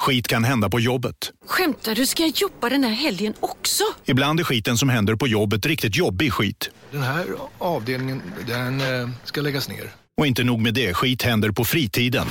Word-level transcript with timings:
Skit 0.00 0.28
kan 0.28 0.44
hända 0.44 0.70
på 0.70 0.80
jobbet. 0.80 1.32
Skämtar 1.46 1.94
du? 1.94 2.06
Ska 2.06 2.22
jag 2.22 2.32
jobba 2.36 2.68
den 2.68 2.84
här 2.84 2.90
helgen 2.90 3.34
också? 3.40 3.84
Ibland 4.04 4.40
är 4.40 4.44
skiten 4.44 4.78
som 4.78 4.88
händer 4.88 5.14
på 5.14 5.28
jobbet 5.28 5.66
riktigt 5.66 5.96
jobbig 5.96 6.32
skit. 6.32 6.70
Den 6.90 7.02
här 7.02 7.26
avdelningen, 7.58 8.22
den 8.46 8.80
eh, 8.80 9.10
ska 9.24 9.40
läggas 9.40 9.68
ner. 9.68 9.92
Och 10.16 10.26
inte 10.26 10.44
nog 10.44 10.60
med 10.60 10.74
det, 10.74 10.94
skit 10.94 11.22
händer 11.22 11.50
på 11.50 11.64
fritiden. 11.64 12.26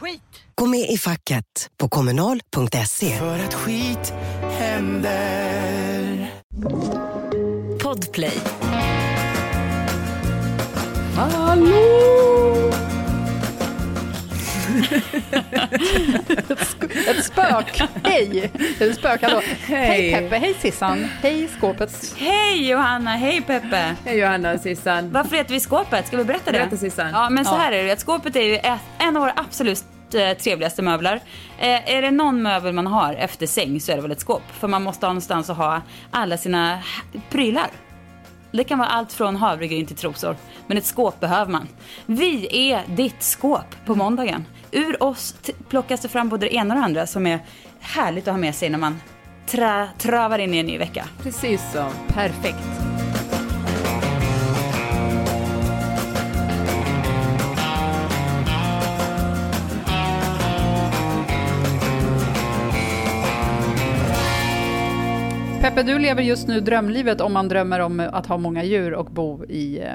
Skit! 0.00 0.20
Gå 0.54 0.66
med 0.66 0.90
i 0.90 0.98
facket 0.98 1.70
på 1.78 1.88
kommunal.se. 1.88 3.18
För 3.18 3.38
att 3.38 3.54
skit 3.54 4.12
händer. 4.58 6.30
Podplay. 7.82 8.40
Ett 17.08 17.24
spök. 17.24 17.82
Hej! 18.04 18.50
Ett 18.80 18.96
spök, 18.96 19.22
hallå. 19.22 19.40
Hej 19.66 20.12
Peppe, 20.12 20.36
hej 20.36 20.54
Sissan, 20.60 21.04
hej 21.22 21.48
skåpet. 21.58 22.14
Hej 22.18 22.68
Johanna, 22.70 23.10
hej 23.10 23.40
Peppe! 23.40 23.94
Hej 24.04 24.18
Johanna 24.18 24.52
och 24.52 24.60
Sissan. 24.60 25.12
Varför 25.12 25.36
heter 25.36 25.52
vi 25.54 25.60
skåpet? 25.60 26.06
Ska 26.06 26.16
vi 26.16 26.24
berätta 26.24 26.52
det? 26.52 26.58
Berätta 26.58 26.76
Sissan. 26.76 27.10
Ja, 27.10 27.30
men 27.30 27.44
så 27.44 27.54
Ja. 27.54 27.58
här 27.58 27.72
är 27.72 27.84
det 27.84 27.90
att 27.92 28.00
skåpet 28.00 28.36
är 28.36 28.42
ju 28.42 28.56
ett, 28.56 28.80
en 28.98 29.16
av 29.16 29.22
våra 29.22 29.32
absolut 29.36 29.84
eh, 30.14 30.36
trevligaste 30.38 30.82
möbler. 30.82 31.20
Eh, 31.58 31.90
är 31.96 32.02
det 32.02 32.10
någon 32.10 32.42
möbel 32.42 32.72
man 32.72 32.86
har 32.86 33.14
efter 33.14 33.46
säng 33.46 33.80
så 33.80 33.92
är 33.92 33.96
det 33.96 34.02
väl 34.02 34.10
ett 34.12 34.20
skåp. 34.20 34.42
För 34.52 34.68
man 34.68 34.82
måste 34.82 35.06
ha 35.06 35.12
någonstans 35.12 35.50
att 35.50 35.56
ha 35.56 35.82
alla 36.10 36.36
sina 36.36 36.78
prylar. 37.30 37.66
Det 38.52 38.64
kan 38.64 38.78
vara 38.78 38.88
allt 38.88 39.12
från 39.12 39.36
havregryn 39.36 39.86
till 39.86 39.96
trosor. 39.96 40.36
Men 40.66 40.78
ett 40.78 40.84
skåp 40.84 41.20
behöver 41.20 41.52
man. 41.52 41.68
Vi 42.06 42.48
är 42.72 42.82
ditt 42.86 43.22
skåp 43.22 43.76
på 43.86 43.94
måndagen. 43.94 44.46
Ur 44.74 45.02
oss 45.02 45.34
plockas 45.68 46.00
det 46.00 46.08
fram 46.08 46.28
både 46.28 46.46
det 46.46 46.54
ena 46.54 46.74
och 46.74 46.80
det 46.80 46.84
andra 46.84 47.06
som 47.06 47.26
är 47.26 47.38
härligt 47.80 48.28
att 48.28 48.34
ha 48.34 48.38
med 48.38 48.54
sig 48.54 48.70
när 48.70 48.78
man 48.78 49.00
tra- 49.46 49.88
travar 49.98 50.38
in 50.38 50.54
i 50.54 50.58
en 50.58 50.66
ny 50.66 50.78
vecka. 50.78 51.08
Precis 51.22 51.72
så. 51.72 51.86
Perfekt. 52.08 52.58
Peppe, 65.60 65.82
du 65.82 65.98
lever 65.98 66.22
just 66.22 66.48
nu 66.48 66.60
drömlivet 66.60 67.20
om 67.20 67.32
man 67.32 67.48
drömmer 67.48 67.80
om 67.80 68.08
att 68.12 68.26
ha 68.26 68.36
många 68.36 68.64
djur 68.64 68.94
och 68.94 69.06
bo 69.06 69.44
i, 69.44 69.78
eh, 69.78 69.88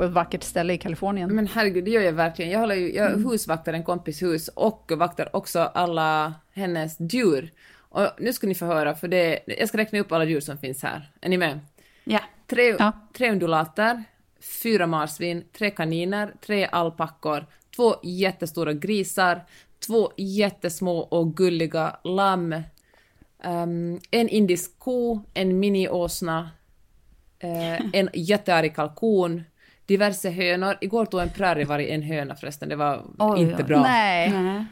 på 0.00 0.04
ett 0.04 0.12
vackert 0.12 0.42
ställe 0.42 0.72
i 0.72 0.78
Kalifornien. 0.78 1.34
Men 1.34 1.46
herregud, 1.46 1.84
det 1.84 1.90
gör 1.90 2.02
jag 2.02 2.12
verkligen. 2.12 2.50
Jag, 2.50 2.60
håller 2.60 2.74
ju, 2.74 2.94
jag 2.94 3.10
husvaktar 3.10 3.72
en 3.72 3.84
kompis 3.84 4.22
hus 4.22 4.48
och 4.48 4.92
vaktar 4.96 5.36
också 5.36 5.58
alla 5.60 6.34
hennes 6.52 6.96
djur. 7.00 7.52
Och 7.72 8.08
nu 8.18 8.32
ska 8.32 8.46
ni 8.46 8.54
få 8.54 8.64
höra, 8.66 8.94
för 8.94 9.08
det, 9.08 9.40
jag 9.46 9.68
ska 9.68 9.78
räkna 9.78 9.98
upp 10.00 10.12
alla 10.12 10.24
djur 10.24 10.40
som 10.40 10.58
finns 10.58 10.82
här. 10.82 11.10
Är 11.20 11.28
ni 11.28 11.38
med? 11.38 11.60
Ja. 12.04 12.20
Tre, 12.46 12.76
Ja. 12.78 12.92
tre 13.12 13.30
undulater, 13.30 14.04
fyra 14.62 14.86
marsvin, 14.86 15.44
tre 15.58 15.70
kaniner, 15.70 16.34
tre 16.46 16.68
alpackor, 16.72 17.46
två 17.76 17.94
jättestora 18.02 18.72
grisar, 18.72 19.40
två 19.86 20.12
jättesmå 20.16 20.98
och 20.98 21.36
gulliga 21.36 21.96
lamm, 22.04 22.52
ehm, 23.42 24.00
en 24.10 24.28
indisk 24.28 24.78
ko, 24.78 25.20
en 25.34 25.60
miniåsna, 25.60 26.50
eh, 27.38 27.80
en 27.92 28.08
jättearg 28.14 28.74
kalkon, 28.74 29.42
diverse 29.90 30.30
hönor. 30.30 30.76
Igår 30.80 31.04
tog 31.06 31.20
en 31.20 31.30
prärievarg 31.30 31.90
en 31.90 32.02
höna 32.02 32.34
förresten, 32.34 32.68
det 32.68 32.76
var 32.76 33.02
Oj, 33.18 33.40
inte 33.40 33.64
bra. 33.64 33.82
Nej. 33.82 34.30
Nej. 34.32 34.64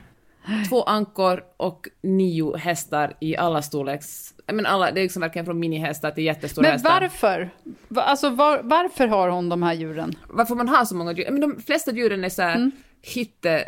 Två 0.68 0.82
ankor 0.82 1.44
och 1.56 1.88
nio 2.02 2.56
hästar 2.56 3.14
i 3.20 3.36
alla 3.36 3.62
storleks... 3.62 4.34
Menar 4.52 4.70
alla, 4.70 4.90
det 4.90 5.00
är 5.00 5.02
liksom 5.02 5.20
verkligen 5.20 5.46
från 5.46 5.58
minihästar 5.58 6.10
till 6.10 6.24
jättestora 6.24 6.62
Men 6.62 6.72
hästar. 6.72 7.00
varför? 7.00 7.50
Va- 7.88 8.02
Alltså 8.02 8.30
var, 8.30 8.60
varför 8.62 9.06
har 9.08 9.28
hon 9.28 9.48
de 9.48 9.62
här 9.62 9.74
djuren? 9.74 10.12
varför 10.28 10.54
man 10.54 10.68
har 10.68 10.84
så 10.84 10.94
många 10.96 11.12
djur. 11.12 11.30
Men 11.30 11.40
de 11.40 11.60
flesta 11.66 11.92
djuren 11.92 12.24
är 12.24 12.28
så 12.28 12.42
här 12.42 12.56
Mm. 12.56 12.70
hitte, 13.02 13.64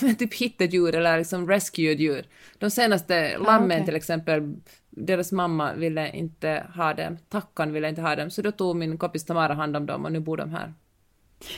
typ 0.18 0.34
hittedjur 0.34 0.94
eller 0.94 1.18
liksom 1.18 1.48
rescued 1.48 2.00
djur. 2.00 2.24
De 2.58 2.70
senaste 2.70 3.38
lammen 3.38 3.70
okej. 3.72 3.84
till 3.86 3.96
exempel, 3.96 4.54
deras 4.90 5.32
mamma 5.32 5.72
ville 5.74 6.10
inte 6.16 6.66
ha 6.76 6.94
dem, 6.94 7.16
Tackan 7.28 7.72
ville 7.72 7.88
inte 7.88 8.00
ha 8.02 8.16
dem, 8.16 8.30
så 8.30 8.42
då 8.42 8.50
tog 8.52 8.76
min 8.76 8.98
kompis 8.98 9.24
Tamara 9.24 9.54
hand 9.54 9.76
om 9.76 9.86
dem 9.86 10.04
och 10.04 10.12
nu 10.12 10.20
bor 10.20 10.36
de 10.36 10.50
här. 10.50 10.74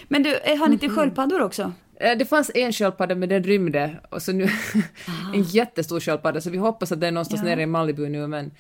Men 0.09 0.23
du, 0.23 0.37
eh, 0.37 0.59
har 0.59 0.69
ni 0.69 0.73
inte 0.75 0.89
sköldpaddor 0.89 1.43
också? 1.43 1.73
Eh, 2.01 2.19
Det 2.19 2.25
fanns 2.25 2.51
en 2.55 2.73
sköldpadda 2.73 3.15
men 3.15 3.29
den 3.29 3.43
rymde 3.43 4.01
och 4.11 4.23
så 4.23 4.33
nu 4.33 4.49
en 5.35 5.43
jättestor 5.43 6.01
sköldpadda 6.01 6.41
så 6.41 6.51
vi 6.51 6.59
hoppas 6.59 6.93
att 6.93 7.01
den 7.01 7.09
är 7.09 7.13
någonstans 7.13 7.43
Ja. 7.43 7.49
nere 7.49 7.63
i 7.63 7.67
Malibu 7.67 8.09
nu 8.09 8.27
men, 8.27 8.51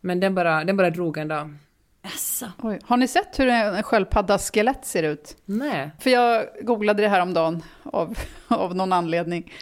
men 0.00 0.20
den, 0.20 0.34
bara, 0.34 0.64
den 0.64 0.76
bara 0.76 0.90
drog 0.90 1.18
en 1.18 1.28
dag. 1.28 1.54
Oj. 2.62 2.78
Har 2.84 2.96
ni 2.96 3.08
sett 3.08 3.38
hur 3.38 3.48
en 3.48 3.82
sköldpaddas 3.82 4.50
skelett 4.50 4.84
ser 4.86 5.02
ut? 5.02 5.36
Nej. 5.44 5.90
För 5.98 6.10
jag 6.10 6.44
googlade 6.62 7.02
det 7.02 7.08
här 7.08 7.20
om 7.22 7.34
dagen 7.34 7.62
av, 7.84 8.18
av 8.48 8.76
någon 8.76 8.92
anledning. 8.92 9.52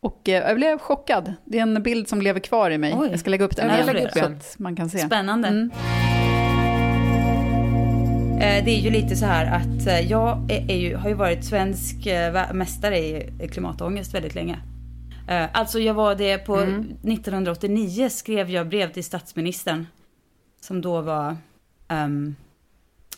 Och 0.00 0.28
eh, 0.28 0.34
jag 0.48 0.56
blev 0.56 0.78
chockad. 0.78 1.34
Det 1.44 1.58
är 1.58 1.62
en 1.62 1.82
bild 1.82 2.08
som 2.08 2.22
lever 2.22 2.40
kvar 2.40 2.70
i 2.70 2.78
mig. 2.78 2.94
Oj. 2.98 3.08
Jag 3.10 3.20
ska 3.20 3.30
lägga 3.30 3.44
upp 3.44 3.56
den 3.56 3.86
lägg 3.86 4.04
upp 4.04 4.12
så 4.12 4.24
att 4.24 4.58
man 4.58 4.76
kan 4.76 4.90
se. 4.90 4.98
Spännande. 4.98 5.48
Mm. 5.48 5.70
Eh, 8.40 8.64
Det 8.64 8.70
är 8.70 8.80
ju 8.80 8.90
lite 8.90 9.16
så 9.16 9.26
här 9.26 9.46
att 9.46 9.86
eh, 9.86 10.00
jag 10.00 10.50
är, 10.52 10.70
är 10.70 10.76
ju, 10.76 10.96
har 10.96 11.08
ju 11.08 11.14
varit 11.14 11.44
svensk 11.44 12.06
eh, 12.06 12.52
mästare 12.52 12.98
i 12.98 13.48
klimatångest 13.52 14.14
väldigt 14.14 14.34
länge. 14.34 14.58
Alltså 15.52 15.78
jag 15.78 15.94
var 15.94 16.14
det 16.14 16.38
på 16.38 16.56
1989 16.56 18.08
skrev 18.08 18.50
jag 18.50 18.68
brev 18.68 18.92
till 18.92 19.04
statsministern. 19.04 19.86
Som 20.60 20.80
då 20.80 21.00
var 21.00 21.36
um, 21.88 22.36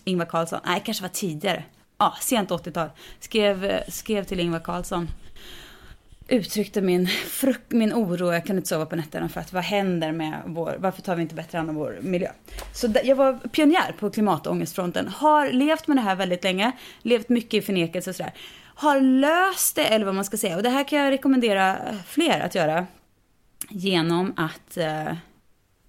Ingvar 0.05 0.27
Carlsson. 0.27 0.61
Nej, 0.67 0.83
kanske 0.85 1.03
var 1.03 1.09
tidigare. 1.09 1.65
Ja, 1.99 2.15
sent 2.21 2.51
80-tal. 2.51 2.89
Skrev, 3.21 3.81
skrev 3.89 4.25
till 4.25 4.41
Ingvar 4.41 4.59
Carlsson. 4.61 5.09
Uttryckte 6.33 6.81
min, 6.81 7.07
fruk- 7.07 7.59
min 7.69 7.93
oro, 7.93 8.33
jag 8.33 8.47
kunde 8.47 8.59
inte 8.59 8.69
sova 8.69 8.87
på 8.87 8.97
nätterna 8.97 9.29
för 9.29 9.41
att 9.41 9.53
vad 9.53 9.63
händer 9.63 10.13
med 10.13 10.43
vår, 10.47 10.77
varför 10.79 11.03
tar 11.03 11.17
vi 11.17 11.23
inte 11.23 11.35
bättre 11.35 11.59
hand 11.59 11.71
om 11.71 11.77
vår 11.77 11.99
miljö? 12.03 12.31
Så 12.75 12.95
jag 13.05 13.17
var 13.17 13.35
pionjär 13.35 13.95
på 13.99 14.11
klimatångestfronten, 14.11 15.09
har 15.09 15.53
levt 15.53 15.87
med 15.87 15.97
det 15.97 16.01
här 16.01 16.17
väldigt 16.17 16.45
länge, 16.45 16.73
levt 17.03 17.29
mycket 17.29 17.55
i 17.55 17.67
förnekelse 17.67 18.11
och 18.11 18.17
sådär. 18.17 18.33
Har 18.75 19.01
löst 19.01 19.77
det, 19.77 19.85
eller 19.85 20.05
vad 20.05 20.15
man 20.15 20.25
ska 20.25 20.37
säga, 20.37 20.57
och 20.57 20.63
det 20.63 20.71
här 20.71 20.89
kan 20.89 20.99
jag 20.99 21.11
rekommendera 21.11 21.79
fler 22.07 22.41
att 22.41 22.55
göra. 22.55 22.87
Genom 23.69 24.35
att 24.37 24.77
eh, 24.77 25.15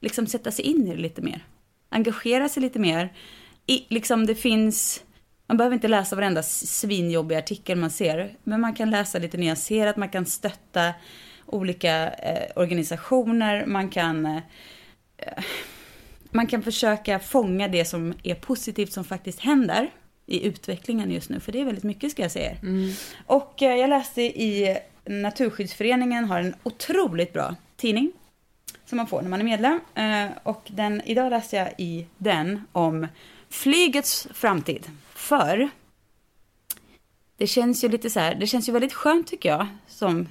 liksom 0.02 0.28
sätta 0.28 0.52
sig 0.52 0.66
in 0.66 0.88
i 0.88 0.96
det 0.96 1.02
lite 1.02 1.22
mer. 1.22 1.46
Engagera 1.90 2.50
sig 2.50 2.62
lite 2.62 2.80
mer. 2.80 3.14
I, 3.68 3.86
liksom 3.90 4.26
det 4.26 4.36
finns, 4.36 5.04
man 5.48 5.58
behöver 5.58 5.74
inte 5.74 5.88
läsa 5.88 6.16
varenda 6.16 6.44
svinjobbig 6.44 7.36
artikel 7.36 7.78
man 7.78 7.90
ser, 7.90 8.36
men 8.44 8.62
man 8.62 8.74
kan 8.74 8.90
läsa 8.90 9.20
lite 9.20 9.38
nyanserat, 9.38 9.98
man 9.98 10.10
kan 10.10 10.26
stötta 10.26 10.94
olika 11.46 12.10
eh, 12.10 12.52
organisationer, 12.56 13.66
man 13.66 13.90
kan, 13.90 14.26
eh, 14.26 15.44
man 16.32 16.48
kan 16.48 16.64
försöka 16.64 17.20
fånga 17.20 17.68
det 17.68 17.86
som 17.86 18.14
är 18.24 18.36
positivt 18.36 18.94
som 18.94 19.04
faktiskt 19.04 19.40
händer 19.40 19.90
i 20.26 20.48
utvecklingen 20.48 21.12
just 21.12 21.30
nu, 21.30 21.40
för 21.40 21.52
det 21.52 21.62
är 21.62 21.66
väldigt 21.66 21.84
mycket 21.84 22.12
ska 22.12 22.22
jag 22.22 22.32
säga 22.32 22.52
er. 22.52 22.58
Och 23.26 23.62
eh, 23.62 23.76
jag 23.76 23.90
läste 23.90 24.22
i 24.22 24.78
Naturskyddsföreningen 25.06 26.26
har 26.26 26.40
en 26.40 26.56
otroligt 26.64 27.34
bra 27.34 27.56
tidning 27.76 28.12
som 28.86 28.98
man 28.98 29.08
får 29.08 29.22
när 29.22 29.30
man 29.30 29.40
är 29.40 29.44
medlem. 29.44 29.80
Eh, 29.96 30.38
och 30.44 30.64
den, 30.68 31.02
idag 31.06 31.30
läste 31.30 31.56
jag 31.56 31.70
i 31.78 32.08
den 32.18 32.68
om 32.72 33.08
flygets 33.50 34.28
framtid. 34.34 34.88
För 35.24 35.70
det 37.38 37.48
känns 37.48 37.84
ju 37.84 37.90
lite 37.90 38.10
så 38.10 38.20
här, 38.20 38.36
det 38.36 38.48
känns 38.48 38.70
ju 38.70 38.74
väldigt 38.74 38.94
skönt 38.94 39.28
tycker 39.28 39.50
jag 39.50 39.68
som 39.88 40.30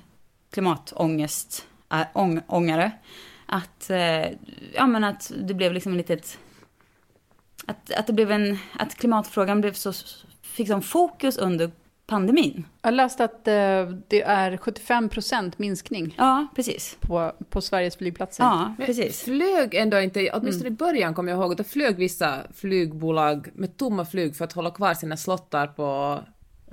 klimatångest, 0.50 1.66
äh, 1.92 2.06
ång, 2.12 2.40
ångare. 2.46 2.92
Att, 3.46 3.90
eh, 3.90 4.26
ja 4.74 4.86
men 4.86 5.04
att 5.04 5.32
det 5.36 5.54
blev 5.54 5.72
liksom 5.72 5.94
lite 5.96 6.14
ett 6.14 6.38
att, 7.66 7.92
att 7.92 8.06
det 8.06 8.12
blev 8.12 8.30
en, 8.30 8.58
att 8.72 8.94
klimatfrågan 8.94 9.60
blev 9.60 9.72
så, 9.72 9.92
fick 10.42 10.68
som 10.68 10.82
fokus 10.82 11.38
under 11.38 11.70
pandemin. 12.12 12.64
Jag 12.82 12.94
läste 12.94 13.24
att 13.24 13.48
eh, 13.48 13.86
det 14.08 14.22
är 14.22 14.56
75 14.56 15.08
procent 15.08 15.58
minskning 15.58 16.14
Ja, 16.18 16.46
precis. 16.56 16.96
på, 17.00 17.32
på 17.50 17.60
Sveriges 17.60 17.96
flygplatser. 17.96 18.44
Ja, 18.44 18.74
Men 18.78 18.86
precis. 18.86 19.22
Flög 19.22 19.74
ändå 19.74 20.00
inte, 20.00 20.30
åtminstone 20.32 20.66
Mm. 20.68 20.72
i 20.74 20.76
början 20.76 21.14
kommer 21.14 21.32
jag 21.32 21.40
ihåg 21.40 21.50
att 21.50 21.58
det 21.58 21.64
flög 21.64 21.96
vissa 21.96 22.38
flygbolag 22.54 23.48
med 23.54 23.76
tomma 23.76 24.04
flyg 24.04 24.36
för 24.36 24.44
att 24.44 24.52
hålla 24.52 24.70
kvar 24.70 24.94
sina 24.94 25.16
slottar 25.16 25.66
på, 25.66 26.18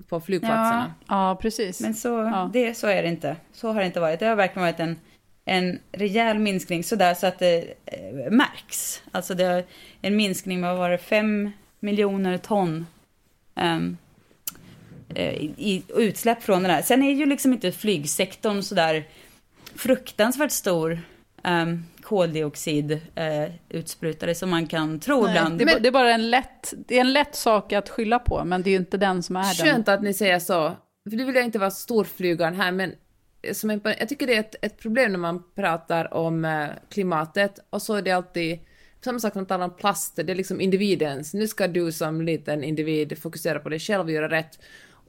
på 0.10 0.20
flygplatserna. 0.22 0.94
Ja, 1.08 1.38
precis. 1.42 1.82
Men 1.82 1.94
så, 1.94 2.08
Ja. 2.10 2.50
det, 2.54 2.74
så 2.78 2.88
är 2.88 3.04
det 3.04 3.10
inte. 3.10 3.36
Så 3.54 3.68
har 3.72 3.80
det 3.80 3.86
inte 3.86 4.00
varit. 4.00 4.20
Det 4.20 4.26
har 4.26 4.36
verkligen 4.36 4.62
varit 4.64 4.80
en, 4.80 4.96
en 5.46 5.80
rejäl 5.92 6.40
minskning 6.40 6.84
sådär 6.84 7.14
så 7.14 7.28
att 7.28 7.40
det 7.40 7.74
eh, 7.86 8.32
märks. 8.32 9.02
Alltså 9.12 9.34
det 9.36 9.44
är 9.44 9.66
en 10.02 10.16
minskning 10.16 10.60
med, 10.62 10.70
vad 10.70 10.80
var 10.80 10.90
det, 10.90 10.98
5 10.98 11.52
miljoner 11.80 12.38
ton 12.38 12.86
eh, 13.56 13.80
i, 15.16 15.54
i 15.58 15.84
utsläpp 15.96 16.44
från 16.44 16.62
den 16.64 16.72
här. 16.72 16.82
Sen 16.82 17.04
är 17.04 17.12
ju 17.12 17.26
liksom 17.26 17.54
inte 17.54 17.72
flygsektorn 17.72 18.62
sådär 18.62 19.08
fruktansvärt 19.76 20.52
stor 20.52 21.00
um, 21.44 21.86
koldioxidutsprutare 22.02 23.46
eh, 23.46 23.52
utsprutare 23.70 24.36
som 24.36 24.50
man 24.50 24.68
kan 24.68 25.00
tro 25.00 25.22
Nej, 25.22 25.30
ibland. 25.32 25.58
det, 25.58 25.64
är, 25.64 25.66
bara- 25.66 25.80
det 25.80 25.88
är 25.88 25.92
bara 25.92 26.14
en 26.14 26.30
lätt, 26.30 26.74
det 26.88 26.96
är 26.96 27.02
en 27.02 27.14
lätt 27.14 27.36
sak 27.36 27.74
att 27.74 27.90
skylla 27.90 28.20
på, 28.20 28.44
men 28.44 28.64
det 28.64 28.70
är 28.70 28.72
ju 28.72 28.78
inte 28.78 28.98
den 28.98 29.24
som 29.24 29.36
är 29.36 29.58
den. 29.58 29.68
Skönt 29.68 29.88
att 29.88 30.02
ni 30.04 30.14
säger 30.14 30.40
så, 30.40 30.76
för 31.10 31.18
nu 31.18 31.26
vill 31.26 31.36
jag 31.36 31.46
inte 31.46 31.60
vara 31.60 31.72
storflygaren 31.72 32.56
här, 32.56 32.72
men 32.72 32.94
som 33.54 33.70
en, 33.70 33.82
jag 33.84 34.10
tycker 34.10 34.28
det 34.28 34.36
är 34.36 34.40
ett, 34.40 34.56
ett 34.62 34.78
problem 34.80 35.12
när 35.12 35.20
man 35.20 35.44
pratar 35.56 36.14
om 36.14 36.46
eh, 36.46 36.68
klimatet, 36.90 37.60
och 37.70 37.82
så 37.82 37.96
är 37.96 38.02
det 38.02 38.12
alltid 38.12 38.60
samma 39.04 39.20
sak 39.20 39.36
när 39.36 39.42
man 39.42 39.48
talar 39.48 39.66
om 39.66 39.76
plast, 39.76 40.16
det 40.16 40.32
är 40.32 40.36
liksom 40.36 40.62
individens. 40.62 41.34
Nu 41.34 41.48
ska 41.48 41.68
du 41.68 41.92
som 41.92 42.22
liten 42.22 42.64
individ 42.64 43.22
fokusera 43.22 43.60
på 43.60 43.70
dig 43.70 43.80
själv 43.80 44.04
och 44.06 44.12
göra 44.12 44.30
rätt. 44.30 44.60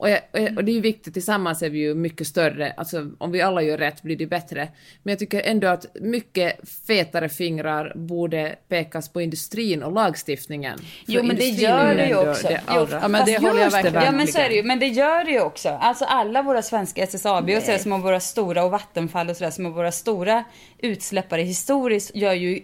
Och, 0.01 0.11
jag, 0.11 0.21
och 0.57 0.65
det 0.65 0.73
är 0.73 0.75
ju 0.75 0.81
viktigt, 0.81 1.15
tillsammans 1.15 1.63
är 1.63 1.71
vi 1.71 1.79
ju 1.79 1.95
mycket 1.95 2.27
större, 2.27 2.73
alltså 2.73 3.11
om 3.19 3.33
vi 3.33 3.43
alla 3.43 3.63
gör 3.63 3.79
rätt 3.79 4.03
blir 4.03 4.17
det 4.17 4.27
bättre. 4.27 4.69
Men 5.03 5.13
jag 5.13 5.19
tycker 5.19 5.43
ändå 5.43 5.69
att 5.69 5.87
mycket 6.01 6.69
fetare 6.87 7.29
fingrar 7.29 7.93
borde 7.97 8.57
pekas 8.69 9.09
på 9.09 9.21
industrin 9.21 9.83
och 9.83 9.93
lagstiftningen. 9.93 10.79
För 10.79 10.85
Jo, 11.07 11.23
men 11.23 11.37
det 11.37 11.49
gör 11.49 11.95
det 11.95 12.07
ju 12.09 12.31
också. 12.31 12.49
det 12.49 12.61
Jo, 12.69 12.87
Ja, 12.91 13.09
men 13.09 13.27
det 13.27 13.39
håller 13.39 13.61
jag 13.61 13.71
verkligen 13.71 14.05
Ja 14.05 14.13
men 14.13 14.27
så 14.27 14.39
är 14.39 14.49
det 14.49 14.55
ju, 14.55 14.63
men 14.63 14.79
det 14.79 14.87
gör 14.87 15.25
det 15.25 15.31
ju 15.31 15.41
också. 15.41 15.69
Alltså 15.69 16.05
alla 16.05 16.43
våra 16.43 16.63
svenska 16.63 17.03
SSAB 17.03 17.51
och 17.51 17.63
sådär 17.63 17.79
som 17.79 17.93
har 17.93 17.99
våra 17.99 18.21
stora 18.21 18.65
och 18.65 18.71
Vattenfall 18.71 19.31
och 19.31 19.37
sådär 19.37 19.51
som 19.51 19.65
har 19.65 19.73
våra 19.73 19.93
stora 19.93 20.45
utsläppare 20.79 21.43
historiskt 21.43 22.17
gör 22.17 22.33
ju 22.33 22.61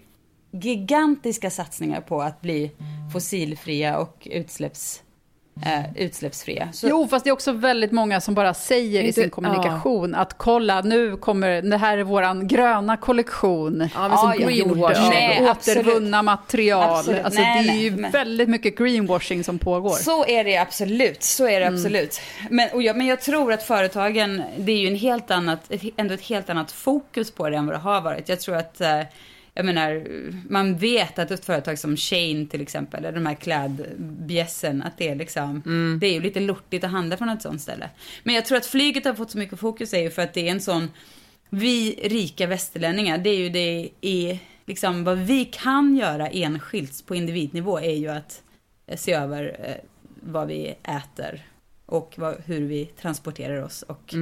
gigantiska 0.50 1.50
satsningar 1.50 2.00
på 2.00 2.22
att 2.22 2.40
bli 2.40 2.70
fossilfria 3.12 3.98
och 3.98 4.28
utsläpps, 4.30 5.02
eh, 5.64 5.80
utsläppsfria. 5.96 6.68
Så, 6.72 6.88
Jo, 6.88 7.08
fast 7.10 7.24
det 7.24 7.30
är 7.30 7.32
också 7.32 7.52
väldigt 7.52 7.92
många 7.92 8.20
som 8.20 8.34
bara 8.34 8.54
säger 8.54 9.02
i 9.02 9.06
Inte- 9.06 9.20
sin 9.20 9.30
kommunikation 9.30 10.14
att 10.14 10.38
kolla, 10.38 10.80
nu 10.80 11.16
kommer, 11.16 11.62
det 11.62 11.76
här 11.76 11.98
är 11.98 12.02
våran 12.02 12.48
gröna 12.48 12.96
kollektion. 12.96 13.88
Ja, 13.94 14.08
men 14.08 14.18
som 14.18 14.28
Ja, 14.28 14.34
ja, 14.40 14.46
greenwashing. 14.48 15.08
Nej, 15.10 15.46
absolut. 15.48 15.86
återvunna 15.86 16.22
material. 16.22 16.98
Absolut. 16.98 17.24
Alltså, 17.24 17.40
Nej, 17.40 17.62
det 17.64 17.68
är 17.70 17.72
nej, 17.74 17.82
ju 17.84 17.90
men- 17.90 18.10
väldigt 18.10 18.48
mycket 18.48 18.78
greenwashing 18.78 19.44
som 19.44 19.58
pågår. 19.58 19.90
Så 19.90 20.26
är 20.26 20.44
det 20.44 20.56
absolut, 20.56 21.22
så 21.22 21.44
är 21.48 21.60
det 21.60 21.66
Mm. 21.66 21.74
absolut. 21.74 22.20
Men, 22.50 22.68
och 22.72 22.82
jag, 22.82 22.96
men 22.96 23.06
jag 23.06 23.20
tror 23.20 23.52
att 23.52 23.62
företagen, 23.62 24.42
det 24.56 24.72
är 24.72 24.76
ju 24.78 24.88
en 24.88 24.96
helt 24.96 25.30
annat, 25.30 25.60
ett, 25.72 25.82
ändå 25.96 26.14
ett 26.14 26.22
helt 26.22 26.50
annat 26.50 26.72
fokus 26.72 27.30
på 27.30 27.48
det 27.50 27.56
än 27.56 27.66
vad 27.66 27.74
det 27.74 27.78
har 27.80 28.00
varit. 28.00 28.28
Jag 28.28 28.40
tror 28.40 28.56
att, 28.56 28.80
eh, 28.80 29.00
jag 29.56 29.64
menar, 29.64 30.06
man 30.48 30.76
vet 30.76 31.18
att 31.18 31.30
ett 31.30 31.44
företag 31.44 31.78
som 31.78 31.96
Shane 31.96 32.46
till 32.46 32.60
exempel, 32.60 33.04
eller 33.04 33.18
de 33.18 33.26
här 33.26 33.34
klädbjässen, 33.34 34.82
att 34.82 34.98
det 34.98 35.08
är 35.08 35.14
liksom, 35.14 35.62
Mm. 35.66 35.98
det 36.00 36.06
är 36.06 36.12
ju 36.12 36.20
lite 36.20 36.40
lortigt 36.40 36.84
att 36.84 36.90
handla 36.90 37.16
från 37.16 37.28
ett 37.28 37.42
sånt 37.42 37.60
ställe. 37.60 37.90
Men 38.22 38.34
jag 38.34 38.44
tror 38.44 38.58
att 38.58 38.66
flyget 38.66 39.04
har 39.04 39.14
fått 39.14 39.30
så 39.30 39.38
mycket 39.38 39.60
fokus 39.60 39.94
är 39.94 40.00
ju 40.00 40.10
för 40.10 40.22
att 40.22 40.34
det 40.34 40.48
är 40.48 40.52
en 40.52 40.60
sån, 40.60 40.90
vi 41.50 42.00
rika 42.04 42.46
västerlänningar, 42.46 43.18
det 43.18 43.30
är 43.30 43.38
ju 43.38 43.48
det 43.48 43.88
i, 44.00 44.40
liksom 44.66 45.04
vad 45.04 45.18
vi 45.18 45.44
kan 45.44 45.96
göra 45.96 46.28
enskilt 46.28 47.06
på 47.06 47.14
individnivå 47.14 47.78
är 47.78 47.96
ju 47.96 48.08
att 48.08 48.42
eh, 48.86 48.96
se 48.96 49.12
över 49.12 49.56
eh, 49.64 49.74
vad 50.20 50.48
vi 50.48 50.74
äter 50.82 51.44
och 51.86 52.14
vad, 52.16 52.36
hur 52.44 52.60
vi 52.60 52.86
transporterar 52.86 53.62
oss 53.62 53.82
och 53.82 54.14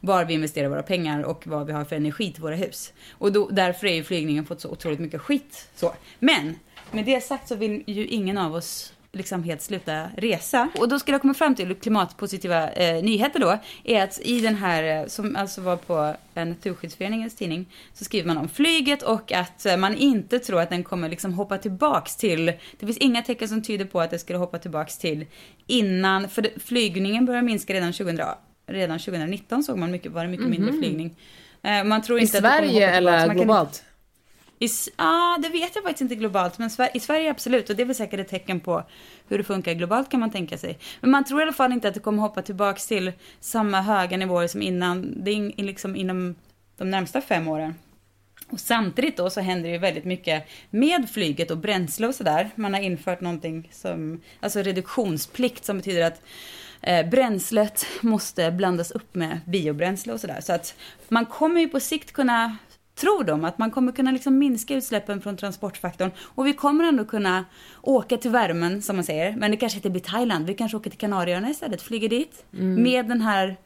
var 0.00 0.24
vi 0.24 0.34
investerar 0.34 0.68
våra 0.68 0.82
pengar 0.82 1.22
och 1.22 1.46
vad 1.46 1.66
vi 1.66 1.72
har 1.72 1.84
för 1.84 1.96
energi 1.96 2.32
till 2.32 2.42
våra 2.42 2.54
hus. 2.54 2.92
Och 3.10 3.32
då, 3.32 3.48
därför 3.48 3.86
är 3.86 3.94
ju 3.94 4.04
flygningen 4.04 4.46
fått 4.46 4.60
så 4.60 4.68
otroligt 4.68 5.00
mycket 5.00 5.20
skit. 5.20 5.68
Så. 5.74 5.94
Men 6.18 6.54
med 6.90 7.04
det 7.04 7.20
sagt 7.20 7.48
så 7.48 7.54
vill 7.54 7.82
ju 7.86 8.06
ingen 8.06 8.38
av 8.38 8.54
oss 8.54 8.92
liksom 9.12 9.42
helt 9.44 9.62
sluta 9.62 10.06
resa. 10.16 10.68
Och 10.78 10.88
då 10.88 10.98
skulle 10.98 11.14
jag 11.14 11.20
komma 11.20 11.34
fram 11.34 11.54
till 11.54 11.74
klimatpositiva 11.74 12.70
eh, 12.70 13.02
nyheter 13.02 13.40
då, 13.40 13.58
är 13.84 14.02
att 14.02 14.20
i 14.22 14.40
den 14.40 14.54
här, 14.54 15.00
eh, 15.02 15.06
som 15.06 15.36
alltså 15.36 15.60
var 15.60 15.76
på 15.76 16.14
Naturskyddsföreningens 16.34 17.36
tidning, 17.36 17.66
så 17.94 18.04
skriver 18.04 18.26
man 18.26 18.38
om 18.38 18.48
flyget 18.48 19.02
och 19.02 19.32
att 19.32 19.66
eh, 19.66 19.76
man 19.76 19.96
inte 19.96 20.38
tror 20.38 20.60
att 20.60 20.70
den 20.70 20.84
kommer 20.84 21.08
liksom 21.08 21.32
hoppa 21.32 21.58
tillbaks 21.58 22.16
till, 22.16 22.46
det 22.46 22.86
finns 22.86 22.98
inga 22.98 23.22
tecken 23.22 23.48
som 23.48 23.62
tyder 23.62 23.84
på 23.84 24.00
att 24.00 24.10
det 24.10 24.18
skulle 24.18 24.38
hoppa 24.38 24.58
tillbaks 24.58 24.98
till 24.98 25.26
innan, 25.66 26.28
för 26.28 26.60
flygningen 26.60 27.26
börjar 27.26 27.42
minska 27.42 27.74
redan 27.74 27.92
2000, 27.92 28.20
redan 28.66 28.98
2019 28.98 29.62
såg 29.62 29.78
man 29.78 29.90
mycket, 29.90 30.12
var 30.12 30.22
det 30.22 30.30
mycket 30.30 30.48
mindre 30.48 30.72
flygning. 30.72 31.16
Eh, 31.62 31.84
man 31.84 32.02
tror 32.02 32.18
I 32.18 32.22
inte 32.22 32.38
att 32.38 32.42
det 32.42 32.48
kommer 32.48 32.68
Sverige 32.68 32.90
eller 32.90 33.34
globalt? 33.34 33.84
I, 34.62 34.68
ah, 34.96 35.38
det 35.38 35.48
vet 35.48 35.74
jag 35.74 35.84
faktiskt 35.84 36.00
inte 36.00 36.14
globalt, 36.14 36.58
men 36.58 36.70
i 36.94 37.00
Sverige 37.00 37.30
absolut. 37.30 37.70
Och 37.70 37.76
det 37.76 37.82
är 37.82 37.86
väl 37.86 37.96
säkert 37.96 38.20
ett 38.20 38.28
tecken 38.28 38.60
på 38.60 38.84
hur 39.28 39.38
det 39.38 39.44
funkar 39.44 39.72
globalt 39.72 40.10
kan 40.10 40.20
man 40.20 40.30
tänka 40.30 40.58
sig. 40.58 40.78
Men 41.00 41.10
man 41.10 41.24
tror 41.24 41.40
i 41.40 41.42
alla 41.42 41.52
fall 41.52 41.72
inte 41.72 41.88
att 41.88 41.94
det 41.94 42.00
kommer 42.00 42.22
hoppa 42.22 42.42
tillbaka 42.42 42.78
till 42.78 43.12
samma 43.40 43.80
höga 43.80 44.16
nivåer 44.16 44.46
som 44.46 44.62
innan. 44.62 45.24
Det 45.24 45.30
är 45.30 45.34
in, 45.34 45.52
liksom 45.56 45.96
inom 45.96 46.34
de 46.76 46.90
närmsta 46.90 47.20
fem 47.20 47.48
åren. 47.48 47.74
Och 48.50 48.60
samtidigt 48.60 49.16
då 49.16 49.30
så 49.30 49.40
händer 49.40 49.68
det 49.68 49.72
ju 49.72 49.78
väldigt 49.78 50.04
mycket 50.04 50.48
med 50.70 51.10
flyget 51.10 51.50
och 51.50 51.58
bränsle 51.58 52.06
och 52.06 52.14
sådär. 52.14 52.50
Man 52.54 52.74
har 52.74 52.80
infört 52.80 53.20
någonting 53.20 53.68
som, 53.72 54.20
alltså 54.40 54.62
reduktionsplikt 54.62 55.64
som 55.64 55.76
betyder 55.76 56.02
att 56.02 56.22
eh, 56.82 57.06
bränslet 57.06 57.86
måste 58.00 58.50
blandas 58.50 58.90
upp 58.90 59.14
med 59.14 59.40
biobränsle 59.46 60.12
och 60.12 60.20
sådär. 60.20 60.40
Så 60.40 60.52
att 60.52 60.74
man 61.08 61.26
kommer 61.26 61.60
ju 61.60 61.68
på 61.68 61.80
sikt 61.80 62.12
kunna, 62.12 62.56
tror 63.02 63.24
de, 63.24 63.44
att 63.44 63.58
man 63.58 63.70
kommer 63.70 63.92
kunna 63.92 64.10
liksom 64.10 64.38
minska 64.38 64.74
utsläppen 64.74 65.20
från 65.20 65.36
transportfaktorn. 65.36 66.10
Och 66.20 66.46
vi 66.46 66.52
kommer 66.52 66.84
ändå 66.84 67.04
kunna 67.04 67.44
åka 67.82 68.16
till 68.16 68.30
värmen, 68.30 68.82
som 68.82 68.96
man 68.96 69.04
säger. 69.04 69.36
Men 69.36 69.50
det 69.50 69.56
kanske 69.56 69.78
inte 69.78 69.90
blir 69.90 70.02
Thailand, 70.02 70.46
vi 70.46 70.54
kanske 70.54 70.76
åker 70.76 70.90
till 70.90 70.98
Kanarieöarna 70.98 71.50
istället, 71.50 71.82
flyger 71.82 72.08
dit. 72.08 72.44
Med 72.50 73.08
den 73.08 73.20
här 73.20 73.56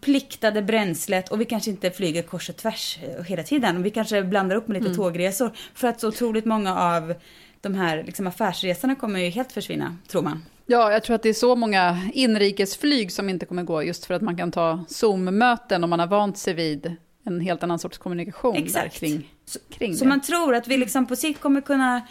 pliktade 0.00 0.62
bränslet 0.62 1.28
och 1.28 1.40
vi 1.40 1.44
kanske 1.44 1.70
inte 1.70 1.90
flyger 1.90 2.22
kors 2.22 2.48
och 2.48 2.56
tvärs 2.56 2.98
eh, 3.02 3.24
hela 3.24 3.42
tiden. 3.42 3.82
Vi 3.82 3.90
kanske 3.90 4.22
blandar 4.22 4.56
upp 4.56 4.68
med 4.68 4.82
lite 4.82 4.94
tågresor. 4.94 5.50
För 5.74 5.88
att 5.88 6.00
så 6.00 6.08
otroligt 6.08 6.44
många 6.44 6.78
av 6.78 7.14
de 7.60 7.74
här 7.74 8.02
liksom, 8.02 8.26
affärsresorna 8.26 8.94
kommer 8.94 9.20
ju 9.20 9.28
helt 9.28 9.52
försvinna, 9.52 9.96
tror 10.08 10.22
man. 10.22 10.44
Ja, 10.66 10.92
jag 10.92 11.02
tror 11.02 11.16
att 11.16 11.22
det 11.22 11.28
är 11.28 11.34
så 11.34 11.56
många 11.56 12.10
inrikesflyg 12.14 13.12
som 13.12 13.28
inte 13.28 13.46
kommer 13.46 13.62
gå, 13.62 13.82
just 13.82 14.04
för 14.04 14.14
att 14.14 14.22
man 14.22 14.36
kan 14.36 14.50
ta 14.50 14.84
Zoom-möten 14.88 15.84
om 15.84 15.90
man 15.90 16.00
har 16.00 16.06
vant 16.06 16.38
sig 16.38 16.54
vid 16.54 16.96
en 17.24 17.40
helt 17.40 17.62
annan 17.62 17.78
sorts 17.78 17.98
kommunikation 17.98 18.56
Exakt. 18.56 18.94
kring, 18.94 19.30
kring 19.70 19.96
Så 19.96 20.04
det. 20.04 20.08
man 20.08 20.20
tror 20.20 20.54
att 20.54 20.68
vi 20.68 20.76
liksom 20.76 21.06
på 21.06 21.16
sikt 21.16 21.40
kommer 21.40 21.60
kunna 21.60 22.02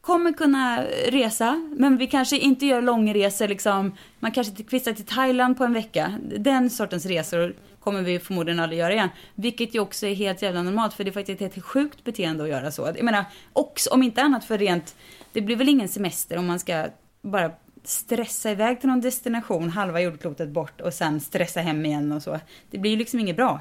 kommer 0.00 0.32
kunna 0.32 0.84
resa, 1.08 1.70
men 1.76 1.96
vi 1.96 2.06
kanske 2.06 2.38
inte 2.38 2.66
gör 2.66 2.82
långresor 2.82 3.48
liksom. 3.48 3.96
Man 4.20 4.32
kanske 4.32 4.50
inte 4.50 4.62
kvittar 4.62 4.92
till 4.92 5.04
Thailand 5.06 5.58
på 5.58 5.64
en 5.64 5.72
vecka. 5.72 6.12
Den 6.38 6.70
sortens 6.70 7.06
resor 7.06 7.54
kommer 7.80 8.02
vi 8.02 8.18
förmodligen 8.18 8.60
aldrig 8.60 8.78
göra 8.78 8.92
igen. 8.92 9.08
Vilket 9.34 9.74
ju 9.74 9.80
också 9.80 10.06
är 10.06 10.14
helt 10.14 10.42
jävla 10.42 10.62
normalt, 10.62 10.94
för 10.94 11.04
det 11.04 11.10
är 11.10 11.12
faktiskt 11.12 11.42
ett 11.42 11.54
helt 11.54 11.66
sjukt 11.66 12.04
beteende 12.04 12.42
att 12.44 12.48
göra 12.50 12.70
så. 12.70 12.82
Jag 12.82 13.02
menar, 13.02 13.24
också 13.52 13.90
om 13.90 14.02
inte 14.02 14.22
annat 14.22 14.44
för 14.44 14.58
rent, 14.58 14.96
det 15.32 15.40
blir 15.40 15.56
väl 15.56 15.68
ingen 15.68 15.88
semester 15.88 16.36
om 16.36 16.46
man 16.46 16.58
ska 16.58 16.86
bara 17.22 17.50
stressa 17.84 18.50
iväg 18.50 18.80
till 18.80 18.88
någon 18.88 19.00
destination 19.00 19.68
halva 19.70 20.00
jordklotet 20.00 20.48
bort 20.48 20.80
och 20.80 20.94
sen 20.94 21.20
stressa 21.20 21.60
hem 21.60 21.86
igen 21.86 22.12
och 22.12 22.22
så. 22.22 22.40
Det 22.70 22.78
blir 22.78 22.90
ju 22.90 22.96
liksom 22.96 23.20
inget 23.20 23.36
bra. 23.36 23.60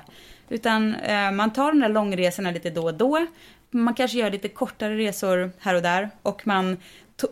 Utan 0.49 0.95
eh, 0.95 1.31
man 1.31 1.53
tar 1.53 1.71
de 1.71 1.79
där 1.79 1.89
långresorna 1.89 2.51
lite 2.51 2.69
då 2.69 2.83
och 2.83 2.93
då. 2.93 3.27
Man 3.71 3.93
kanske 3.93 4.17
gör 4.17 4.31
lite 4.31 4.47
kortare 4.49 4.97
resor 4.97 5.51
här 5.59 5.75
och 5.75 5.81
där 5.81 6.09
och 6.21 6.47
man 6.47 6.77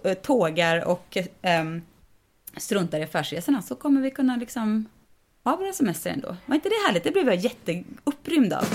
eh, 0.03 0.13
tågar 0.13 0.86
och 0.86 1.17
eh, 1.41 1.63
struntar 2.57 3.00
i 3.00 3.03
affärsresorna 3.03 3.62
så 3.62 3.75
kommer 3.75 4.01
vi 4.01 4.12
kunna 4.12 4.36
liksom 4.36 4.86
ha 5.43 5.55
våra 5.55 5.74
semester 5.74 6.10
ändå. 6.10 6.36
Var 6.45 6.55
inte 6.55 6.69
det 6.69 6.88
härligt? 6.88 7.03
Det 7.03 7.12
blev 7.12 7.25
jag 7.27 7.36
jätteupprymd 7.36 8.53
av. 8.53 8.65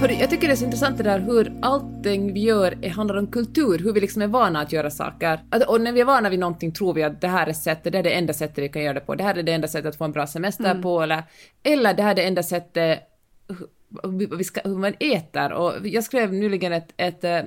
Hörru, 0.00 0.12
jag 0.12 0.30
tycker 0.30 0.46
det 0.46 0.54
är 0.54 0.56
så 0.56 0.64
intressant 0.64 0.96
det 0.96 1.02
där 1.02 1.18
hur 1.18 1.52
allting 1.62 2.32
vi 2.32 2.40
gör 2.40 2.78
är, 2.82 2.90
handlar 2.90 3.16
om 3.16 3.26
kultur, 3.26 3.78
hur 3.78 3.92
vi 3.92 4.00
liksom 4.00 4.22
är 4.22 4.26
vana 4.26 4.60
att 4.60 4.72
göra 4.72 4.90
saker. 4.90 5.40
Att, 5.50 5.62
och 5.62 5.80
när 5.80 5.92
vi 5.92 6.00
är 6.00 6.04
vana 6.04 6.30
vid 6.30 6.38
någonting 6.38 6.72
tror 6.72 6.94
vi 6.94 7.02
att 7.02 7.20
det 7.20 7.28
här 7.28 7.46
är 7.46 7.52
sättet, 7.52 7.92
det 7.92 7.98
är 7.98 8.02
det 8.02 8.10
enda 8.10 8.32
sättet 8.32 8.64
vi 8.64 8.68
kan 8.68 8.82
göra 8.82 8.94
det 8.94 9.00
på, 9.00 9.14
det 9.14 9.24
här 9.24 9.34
är 9.34 9.42
det 9.42 9.52
enda 9.52 9.68
sättet 9.68 9.88
att 9.88 9.96
få 9.96 10.04
en 10.04 10.12
bra 10.12 10.26
semester 10.26 10.82
på, 10.82 11.02
eller, 11.02 11.22
eller 11.62 11.94
det 11.94 12.02
här 12.02 12.10
är 12.10 12.14
det 12.14 12.22
enda 12.22 12.42
sättet 12.42 13.00
hur, 14.02 14.36
vi 14.36 14.44
ska, 14.44 14.60
hur 14.64 14.76
man 14.76 14.94
äter. 15.00 15.52
Och 15.52 15.86
jag 15.86 16.04
skrev 16.04 16.32
nyligen 16.32 16.72
ett, 16.72 16.92
ett, 16.96 17.24
eh, 17.24 17.40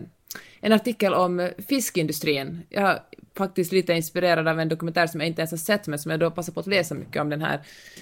en 0.61 0.73
artikel 0.73 1.13
om 1.13 1.49
fiskindustrin. 1.67 2.61
Jag 2.69 2.99
faktiskt 3.37 3.71
lite 3.71 3.93
inspirerad 3.93 4.47
av 4.47 4.59
en 4.59 4.69
dokumentär 4.69 5.07
som 5.07 5.19
jag 5.19 5.27
inte 5.27 5.41
ens 5.41 5.51
har 5.51 5.57
sett, 5.57 5.87
men 5.87 5.99
som 5.99 6.11
jag 6.11 6.19
då 6.19 6.31
passar 6.31 6.53
på 6.53 6.59
att 6.59 6.67
läsa 6.67 6.95
mycket 6.95 7.21
om, 7.21 7.29
den 7.29 7.41
här 7.41 7.61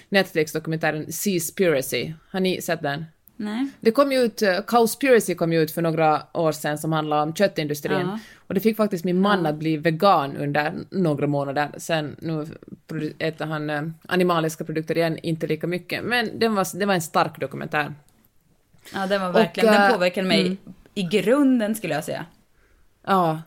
Netflix-dokumentären 0.09 1.11
Seaspiracy. 1.11 2.13
Har 2.31 2.39
ni 2.39 2.61
sett 2.61 2.81
den? 2.81 3.05
Nej. 3.41 3.67
Det 3.79 3.91
kom 3.91 4.11
ju 4.11 4.19
ut, 4.19 4.41
uh, 4.41 4.61
Cowspiracy 4.61 5.35
kom 5.35 5.53
ju 5.53 5.61
ut 5.61 5.71
för 5.71 5.81
några 5.81 6.21
år 6.33 6.51
sedan 6.51 6.77
som 6.77 6.91
handlar 6.91 7.23
om 7.23 7.33
köttindustrin. 7.33 7.99
Ja. 7.99 8.19
Och 8.47 8.53
det 8.53 8.59
fick 8.59 8.77
faktiskt 8.77 9.05
min 9.05 9.21
man 9.21 9.45
att 9.45 9.55
bli 9.55 9.77
vegan 9.77 10.37
under 10.37 10.73
några 10.89 11.27
månader. 11.27 11.69
Sen 11.77 12.15
nu 12.19 12.47
äter 13.19 13.45
han 13.45 13.69
uh, 13.69 13.89
animaliska 14.07 14.63
produkter 14.63 14.97
igen, 14.97 15.17
inte 15.23 15.47
lika 15.47 15.67
mycket. 15.67 16.03
Men 16.03 16.39
den 16.39 16.55
var, 16.55 16.79
det 16.79 16.85
var 16.85 16.93
en 16.93 17.01
stark 17.01 17.39
dokumentär. 17.39 17.93
Ja, 18.93 19.07
den 19.07 19.21
var 19.21 19.31
verkligen, 19.31 19.69
Och, 19.69 19.75
den 19.75 19.83
eh, 19.83 19.93
påverkade 19.93 20.27
mig 20.27 20.41
mm. 20.41 20.57
i 20.93 21.03
grunden 21.03 21.75
skulle 21.75 21.93
jag 21.93 22.03
säga. 22.03 22.25
Ja. 23.07 23.41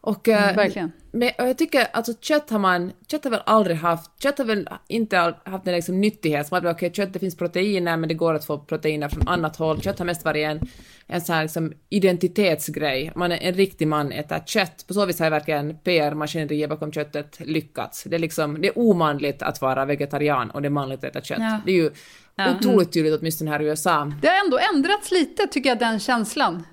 Och, 0.00 0.28
eh, 0.28 0.42
Mm, 0.42 0.56
verkligen. 0.56 0.92
Men, 1.12 1.30
jag 1.38 1.58
tycker, 1.58 1.86
alltså 1.92 2.12
kött 2.20 2.50
har 2.50 2.58
man, 2.58 2.92
kött 3.10 3.24
har 3.24 3.30
väl 3.30 3.40
aldrig 3.46 3.76
haft, 3.76 4.22
kött 4.22 4.38
har 4.38 4.44
väl 4.44 4.68
inte 4.88 5.34
haft 5.44 5.66
en 5.66 5.74
liksom 5.74 6.00
nyttighet, 6.00 6.46
som 6.46 6.58
att 6.58 6.64
okej, 6.64 6.92
kött 6.92 7.12
det 7.12 7.18
finns 7.18 7.36
proteiner, 7.36 7.96
men 7.96 8.08
det 8.08 8.14
går 8.14 8.34
att 8.34 8.44
få 8.44 8.58
proteiner 8.58 9.08
från 9.08 9.28
annat 9.28 9.56
håll. 9.56 9.80
Kött 9.82 9.98
har 9.98 10.06
mest 10.06 10.24
varit 10.24 10.44
en, 10.46 10.60
en 11.06 11.20
sån 11.20 11.34
här 11.34 11.42
liksom 11.42 11.72
identitetsgrej. 11.88 13.12
Man 13.16 13.32
är 13.32 13.36
en 13.38 13.54
riktig 13.54 13.88
man 13.88 14.12
äter 14.12 14.38
kött. 14.46 14.84
På 14.88 14.94
så 14.94 15.06
vis 15.06 15.20
har 15.20 15.30
verkligen 15.30 15.78
PR-maskineriet 15.78 16.68
bakom 16.68 16.92
köttet 16.92 17.36
lyckats. 17.40 18.04
Det 18.04 18.16
är 18.16 18.20
liksom, 18.20 18.60
det 18.62 18.68
är 18.68 18.78
omanligt 18.78 19.42
att 19.42 19.60
vara 19.60 19.84
vegetarian 19.84 20.50
och 20.50 20.62
det 20.62 20.68
är 20.68 20.70
manligt 20.70 20.98
att 20.98 21.10
äta 21.16 21.20
kött. 21.20 21.38
Ja. 21.40 21.60
Det 21.66 21.70
är 21.72 21.76
ju 21.76 21.90
Ja. 22.38 22.54
otroligt 22.58 22.92
tydligt, 22.92 23.20
åtminstone 23.20 23.50
här 23.50 23.62
i 23.62 23.64
USA. 23.64 24.12
Det 24.22 24.28
har 24.28 24.44
ändå 24.44 24.58
ändrats 24.74 25.10
lite, 25.10 25.46
tycker 25.46 25.68
jag, 25.68 25.78
den 25.78 25.98
känslan. 26.00 26.66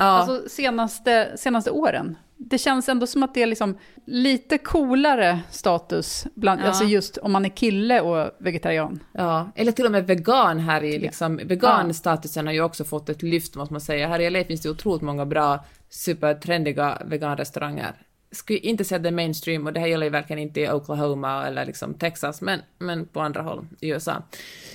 Ja. 0.00 0.06
Alltså 0.06 0.48
senaste, 0.48 1.36
senaste 1.36 1.70
åren. 1.70 2.16
Det 2.36 2.58
känns 2.58 2.88
ändå 2.88 3.06
som 3.06 3.22
att 3.22 3.34
det 3.34 3.42
är 3.42 3.46
liksom 3.46 3.78
lite 4.06 4.58
coolare 4.58 5.40
status, 5.50 6.26
bland, 6.34 6.60
Ja. 6.60 6.64
alltså 6.66 6.84
just 6.84 7.16
om 7.16 7.32
man 7.32 7.44
är 7.44 7.48
kille 7.48 8.00
och 8.00 8.30
vegetarian. 8.38 9.00
Ja, 9.12 9.50
eller 9.54 9.72
till 9.72 9.86
och 9.86 9.92
med 9.92 10.06
vegan 10.06 10.58
här 10.58 10.84
i 10.84 10.98
liksom, 10.98 11.36
veganstatusen 11.44 12.46
har 12.46 12.54
ju 12.54 12.62
också 12.62 12.84
fått 12.84 13.08
ett 13.08 13.22
lyft 13.22 13.56
måste 13.56 13.74
man 13.74 13.80
säga. 13.80 14.08
Här 14.08 14.20
i 14.20 14.30
LA 14.30 14.44
finns 14.44 14.60
det 14.60 14.70
otroligt 14.70 15.02
många 15.02 15.26
bra, 15.26 15.64
supertrendiga 15.88 17.02
veganrestauranger. 17.04 17.92
Skulle 18.32 18.58
inte 18.58 18.84
säga 18.84 18.96
att 18.96 19.02
det 19.02 19.08
är 19.08 19.12
mainstream 19.12 19.66
och 19.66 19.72
det 19.72 19.80
här 19.80 19.86
gäller 19.86 20.06
ju 20.06 20.10
verkligen 20.10 20.42
inte 20.42 20.60
i 20.60 20.70
Oklahoma 20.70 21.46
eller 21.46 21.66
liksom 21.66 21.94
Texas, 21.94 22.40
men, 22.40 22.60
men 22.78 23.06
på 23.06 23.20
andra 23.20 23.42
håll 23.42 23.66
i 23.80 23.88
USA. 23.88 24.22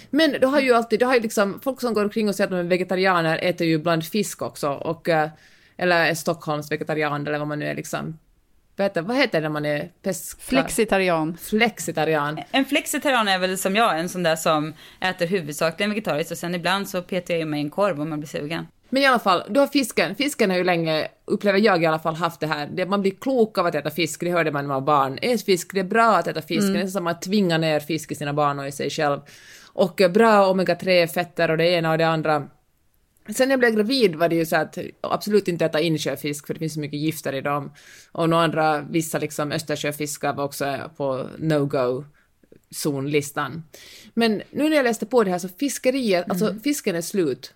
Men 0.09 0.35
då 0.41 0.47
har 0.47 0.59
ju 0.59 0.73
alltid, 0.73 0.99
det 0.99 1.05
har 1.05 1.15
ju 1.15 1.19
liksom, 1.21 1.59
folk 1.63 1.81
som 1.81 1.93
går 1.93 2.03
omkring 2.03 2.29
och 2.29 2.35
säger 2.35 2.47
att 2.47 2.51
de 2.51 2.59
är 2.59 2.63
vegetarianer 2.63 3.39
äter 3.41 3.67
ju 3.67 3.73
ibland 3.73 4.05
fisk 4.05 4.41
också 4.41 4.69
och, 4.69 5.09
eh, 5.09 5.29
eller 5.77 6.05
är 6.05 6.13
Stockholms 6.13 6.71
vegetarian 6.71 7.27
eller 7.27 7.39
vad 7.39 7.47
man 7.47 7.59
nu 7.59 7.65
är 7.65 7.75
liksom. 7.75 8.17
Vad 8.75 8.85
heter, 8.85 9.01
vad 9.01 9.17
heter 9.17 9.41
det 9.41 9.47
när 9.47 9.53
man 9.53 9.65
är 9.65 9.91
peska... 10.01 10.41
Flexitarian. 10.41 11.37
Flexitarian. 11.37 12.39
En 12.51 12.65
flexitarian 12.65 13.27
är 13.27 13.39
väl 13.39 13.57
som 13.57 13.75
jag, 13.75 13.99
en 13.99 14.09
sån 14.09 14.23
där 14.23 14.35
som 14.35 14.73
äter 15.01 15.27
huvudsakligen 15.27 15.89
vegetariskt 15.89 16.31
och 16.31 16.37
sen 16.37 16.55
ibland 16.55 16.89
så 16.89 17.01
petar 17.01 17.33
jag 17.33 17.41
i 17.41 17.45
mig 17.45 17.61
en 17.61 17.69
korv 17.69 18.01
om 18.01 18.09
man 18.09 18.19
blir 18.19 18.27
sugen. 18.27 18.67
Men 18.89 19.03
i 19.03 19.05
alla 19.05 19.19
fall, 19.19 19.43
du 19.49 19.59
har 19.59 19.67
fisken. 19.67 20.15
Fisken 20.15 20.49
har 20.49 20.57
ju 20.57 20.63
länge, 20.63 21.07
upplever 21.25 21.59
jag 21.59 21.83
i 21.83 21.85
alla 21.85 21.99
fall, 21.99 22.15
haft 22.15 22.39
det 22.39 22.47
här. 22.47 22.69
Det, 22.73 22.85
man 22.85 23.01
blir 23.01 23.11
klok 23.11 23.57
av 23.57 23.65
att 23.65 23.75
äta 23.75 23.89
fisk, 23.89 24.19
det 24.19 24.31
hörde 24.31 24.51
man 24.51 24.63
när 24.63 24.67
man 24.67 24.83
var 24.83 24.85
barn. 24.85 25.19
Ät 25.21 25.45
fisk, 25.45 25.73
det 25.73 25.79
är 25.79 25.83
bra 25.83 26.15
att 26.15 26.27
äta 26.27 26.41
fisk. 26.41 26.73
Det 26.73 26.81
är 26.81 26.87
som 26.87 27.07
att 27.07 27.21
tvinga 27.21 27.57
ner 27.57 27.79
fisk 27.79 28.11
i 28.11 28.15
sina 28.15 28.33
barn 28.33 28.59
och 28.59 28.67
i 28.67 28.71
sig 28.71 28.89
själv. 28.89 29.19
Och 29.73 30.01
eh, 30.01 30.11
bra 30.11 30.53
omega-3-fetter 30.53 31.51
och 31.51 31.57
det 31.57 31.69
ena 31.69 31.91
och 31.91 31.97
det 31.97 32.07
andra. 32.07 32.47
Sen 33.35 33.49
jag 33.49 33.59
blev 33.59 33.75
gravid 33.75 34.15
var 34.15 34.29
det 34.29 34.35
ju 34.35 34.45
så 34.45 34.55
att 34.55 34.77
absolut 35.01 35.47
inte 35.47 35.65
äta 35.65 35.79
insjöfisk 35.79 36.47
för 36.47 36.53
det 36.53 36.59
finns 36.59 36.73
så 36.73 36.79
mycket 36.79 36.99
gifter 36.99 37.33
i 37.33 37.41
dem. 37.41 37.71
Och 38.11 38.29
några 38.29 38.43
andra, 38.43 38.81
vissa 38.81 39.17
liksom 39.17 39.51
Östersjöfiskar 39.51 40.33
var 40.33 40.43
också 40.43 40.91
på 40.97 41.29
no-go 41.37 42.05
zonlistan. 42.71 43.63
Men 44.13 44.41
nu 44.51 44.69
när 44.69 44.75
jag 44.75 44.83
läste 44.83 45.05
på 45.05 45.23
det 45.23 45.31
här 45.31 45.39
så 45.39 45.47
fiskeriet, 45.47 46.29
alltså 46.29 46.55
fisken 46.63 46.95
är 46.95 47.01
slut. 47.01 47.53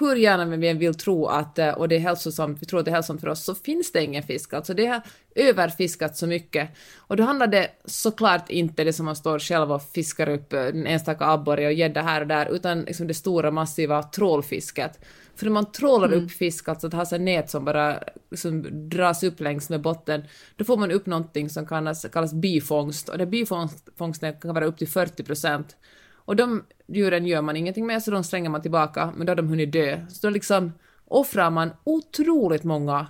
Hur 0.00 0.16
gärna 0.16 0.56
vi 0.56 0.68
än 0.68 0.78
vill 0.78 0.94
tro 0.94 1.26
att, 1.26 1.58
eh, 1.58 1.70
och 1.70 1.88
det 1.88 1.96
är 1.96 2.00
hälsosamt, 2.00 2.62
vi 2.62 2.66
tror 2.66 2.78
att 2.78 2.84
det 2.84 2.90
är 2.90 2.94
hälsosamt 2.94 3.20
för 3.20 3.28
oss, 3.28 3.44
så 3.44 3.54
finns 3.54 3.92
det 3.92 4.04
ingen 4.04 4.22
fisk. 4.22 4.52
Alltså 4.52 4.74
det 4.74 4.86
har 4.86 5.02
överfiskat 5.34 6.16
så 6.16 6.26
mycket. 6.26 6.70
Och 6.96 7.16
då 7.16 7.22
handlar 7.22 7.46
det 7.46 7.70
såklart 7.84 8.50
inte 8.50 8.84
det 8.84 8.92
som 8.92 9.06
man 9.06 9.16
står 9.16 9.38
själv 9.38 9.72
och 9.72 9.82
fiskar 9.82 10.28
upp 10.28 10.52
eh, 10.52 10.66
en 10.66 10.86
enstaka 10.86 11.26
abborre 11.26 11.66
och 11.66 11.72
gädda 11.72 12.02
här 12.02 12.20
och 12.20 12.26
där, 12.26 12.46
utan 12.46 12.80
liksom 12.80 13.06
det 13.06 13.14
stora 13.14 13.50
massiva 13.50 14.02
trålfisket. 14.02 14.98
För 15.36 15.46
när 15.46 15.52
man 15.52 15.72
trålar 15.72 16.12
upp 16.12 16.30
fisk, 16.30 16.68
alltså 16.68 16.86
att 16.86 16.92
ha 16.92 17.06
så 17.06 17.18
nät 17.18 17.50
som 17.50 17.64
bara 17.64 18.02
liksom 18.30 18.88
dras 18.88 19.22
upp 19.22 19.40
längs 19.40 19.70
med 19.70 19.80
botten, 19.80 20.24
då 20.56 20.64
får 20.64 20.76
man 20.76 20.90
upp 20.90 21.06
någonting 21.06 21.50
som 21.50 21.66
kallas, 21.66 22.06
kallas 22.12 22.34
bifångst, 22.34 23.08
och 23.08 23.18
den 23.18 23.30
bifångsten 23.30 24.40
kan 24.40 24.54
vara 24.54 24.64
upp 24.64 24.78
till 24.78 24.88
40 24.88 25.22
procent. 25.22 25.76
Och 26.24 26.36
de 26.36 26.64
djuren 26.92 27.26
gör 27.26 27.42
man 27.42 27.56
ingenting 27.56 27.86
med, 27.86 28.02
så 28.02 28.10
de 28.10 28.24
slänger 28.24 28.50
man 28.50 28.62
tillbaka, 28.62 29.12
men 29.16 29.26
då 29.26 29.30
har 29.30 29.36
de 29.36 29.48
hunnit 29.48 29.72
dö. 29.72 30.00
Så 30.08 30.26
då 30.26 30.30
liksom 30.30 30.72
offrar 31.04 31.50
man 31.50 31.70
otroligt 31.84 32.64
många 32.64 33.06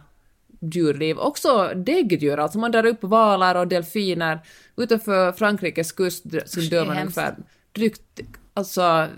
djurliv, 0.61 1.19
också 1.19 1.73
däggdjur, 1.77 2.39
alltså 2.39 2.59
man 2.59 2.73
drar 2.73 2.87
upp 2.87 3.03
valar 3.03 3.55
och 3.55 3.69
delfiner. 3.69 4.41
Utanför 4.77 5.33
Frankrikes 5.33 5.93
kust 5.93 6.25
så 6.47 6.61
dör 6.61 6.87
man 6.87 6.99
ungefär 6.99 7.37
drygt, 7.73 8.21
alltså, 8.55 9.09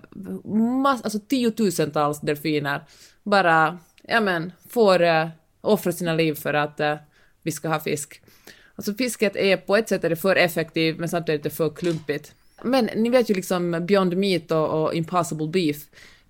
mass, 0.82 1.02
alltså 1.02 1.18
tiotusentals 1.18 2.20
delfiner 2.20 2.80
bara, 3.22 3.78
ja 4.02 4.20
men, 4.20 4.52
får 4.68 5.02
uh, 5.02 5.28
offra 5.60 5.92
sina 5.92 6.14
liv 6.14 6.34
för 6.34 6.54
att 6.54 6.80
eh, 6.80 6.96
vi 7.42 7.52
ska 7.52 7.68
ha 7.68 7.80
fisk. 7.80 8.22
Alltså 8.74 8.94
fisket 8.94 9.36
är 9.36 9.56
på 9.56 9.76
ett 9.76 9.88
sätt 9.88 10.04
är 10.04 10.10
det 10.10 10.16
för 10.16 10.36
effektivt 10.36 10.98
men 10.98 11.08
samtidigt 11.08 11.40
är 11.40 11.50
det 11.50 11.56
för 11.56 11.70
klumpigt. 11.70 12.34
Men 12.62 12.84
ni 12.84 13.08
vet 13.08 13.30
ju 13.30 13.34
liksom 13.34 13.86
Beyond 13.86 14.16
Meat 14.16 14.50
och, 14.50 14.82
och 14.82 14.94
Impossible 14.94 15.48
Beef, 15.48 15.76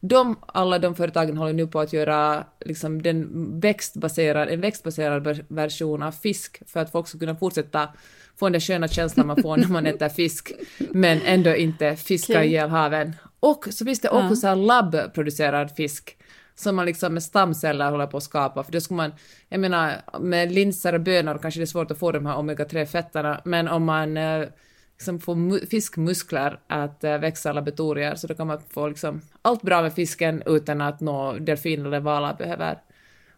de, 0.00 0.36
alla 0.46 0.78
de 0.78 0.94
företagen 0.94 1.36
håller 1.36 1.52
nu 1.52 1.66
på 1.66 1.80
att 1.80 1.92
göra 1.92 2.44
liksom 2.60 3.02
den 3.02 3.30
växtbaserad, 3.60 4.48
en 4.48 4.60
växtbaserad 4.60 5.26
ver- 5.26 5.44
version 5.48 6.02
av 6.02 6.12
fisk 6.12 6.62
för 6.66 6.80
att 6.80 6.92
folk 6.92 7.08
ska 7.08 7.18
kunna 7.18 7.36
fortsätta 7.36 7.88
få 8.36 8.48
den 8.48 8.60
sköna 8.60 8.88
känslan 8.88 9.26
man 9.26 9.42
får 9.42 9.56
när 9.56 9.68
man 9.68 9.86
äter 9.86 10.08
fisk, 10.08 10.52
men 10.78 11.20
ändå 11.22 11.56
inte 11.56 11.96
fiska 11.96 12.32
Okej. 12.32 12.48
ihjäl 12.48 12.68
haven. 12.70 13.12
Och 13.40 13.66
så 13.70 13.84
finns 13.84 14.00
det 14.00 14.08
också 14.08 14.36
så 14.36 14.46
här 14.46 14.56
labbproducerad 14.56 15.70
fisk 15.76 16.16
som 16.54 16.76
man 16.76 16.86
liksom 16.86 17.14
med 17.14 17.22
stamceller 17.22 17.90
håller 17.90 18.06
på 18.06 18.16
att 18.16 18.22
skapa, 18.22 18.62
för 18.64 18.72
då 18.72 18.80
ska 18.80 18.94
man, 18.94 19.12
jag 19.48 19.60
menar, 19.60 19.92
med 20.20 20.52
linser 20.52 20.92
och 20.92 21.00
bönor 21.00 21.38
kanske 21.42 21.60
det 21.60 21.64
är 21.64 21.66
svårt 21.66 21.90
att 21.90 21.98
få 21.98 22.12
de 22.12 22.26
här 22.26 22.36
omega-3-fetterna, 22.36 23.40
men 23.44 23.68
om 23.68 23.84
man 23.84 24.16
eh, 24.16 24.46
liksom 24.98 25.20
får 25.20 25.34
mu- 25.34 25.66
fiskmuskler 25.70 26.58
att 26.66 27.04
eh, 27.04 27.18
växa 27.18 27.52
laboratorier, 27.52 28.14
så 28.14 28.26
då 28.26 28.34
kan 28.34 28.46
man 28.46 28.60
få 28.70 28.88
liksom 28.88 29.20
allt 29.42 29.62
bra 29.62 29.82
med 29.82 29.94
fisken 29.94 30.42
utan 30.46 30.80
att 30.80 31.00
nå 31.00 31.32
delfiner 31.32 31.86
eller 31.86 32.00
valar 32.00 32.34
behöver 32.34 32.78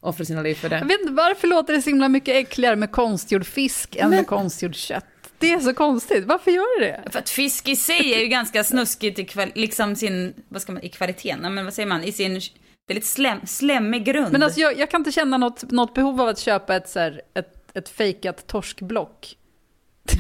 offra 0.01 0.25
sina 0.25 0.43
liv 0.43 0.55
för 0.55 0.69
det. 0.69 0.79
Jag 0.79 0.87
vet 0.87 1.01
inte, 1.01 1.13
varför 1.13 1.49
låter 1.49 1.73
det 1.73 1.83
så 1.83 1.91
himla 1.91 2.09
mycket 2.09 2.35
äckligare 2.37 2.77
med 2.77 2.91
konstgjord 2.91 3.47
fisk 3.47 3.97
än 3.97 4.11
med 4.11 4.27
konstgjord 4.27 4.75
kött? 4.75 5.05
Det 5.39 5.53
är 5.53 5.59
så 5.59 5.75
konstigt, 5.75 6.25
varför 6.25 6.51
gör 6.51 6.81
det 6.81 6.87
det? 7.05 7.11
För 7.11 7.19
att 7.19 7.31
fisk 7.31 7.69
i 7.69 7.77
sig 7.77 8.15
är 8.15 8.19
ju 8.21 8.27
ganska 8.27 8.65
snuskigt 8.65 9.19
i, 9.19 9.25
kval- 9.25 9.53
liksom 9.55 9.97
sin, 9.97 10.35
vad 10.49 10.63
ska 10.63 10.73
man, 10.73 10.83
i 10.83 10.89
kvaliteten, 10.89 11.39
Nej, 11.43 11.51
men 11.51 11.65
vad 11.65 11.75
säger 11.75 11.89
man, 11.89 12.05
i 12.05 12.13
sin 12.13 12.41
väldigt 12.89 13.07
slem, 13.07 13.39
slemmig 13.47 14.05
grund. 14.05 14.33
Men 14.33 14.43
alltså 14.43 14.61
jag, 14.61 14.79
jag 14.79 14.91
kan 14.91 15.01
inte 15.01 15.13
känna 15.13 15.37
något, 15.39 15.71
något 15.71 15.95
behov 15.95 16.21
av 16.21 16.29
att 16.29 16.39
köpa 16.39 16.77
ett, 16.77 16.89
så 16.89 16.99
här, 17.01 17.23
ett, 17.35 17.71
ett 17.75 17.89
fejkat 17.89 18.47
torskblock. 18.47 19.37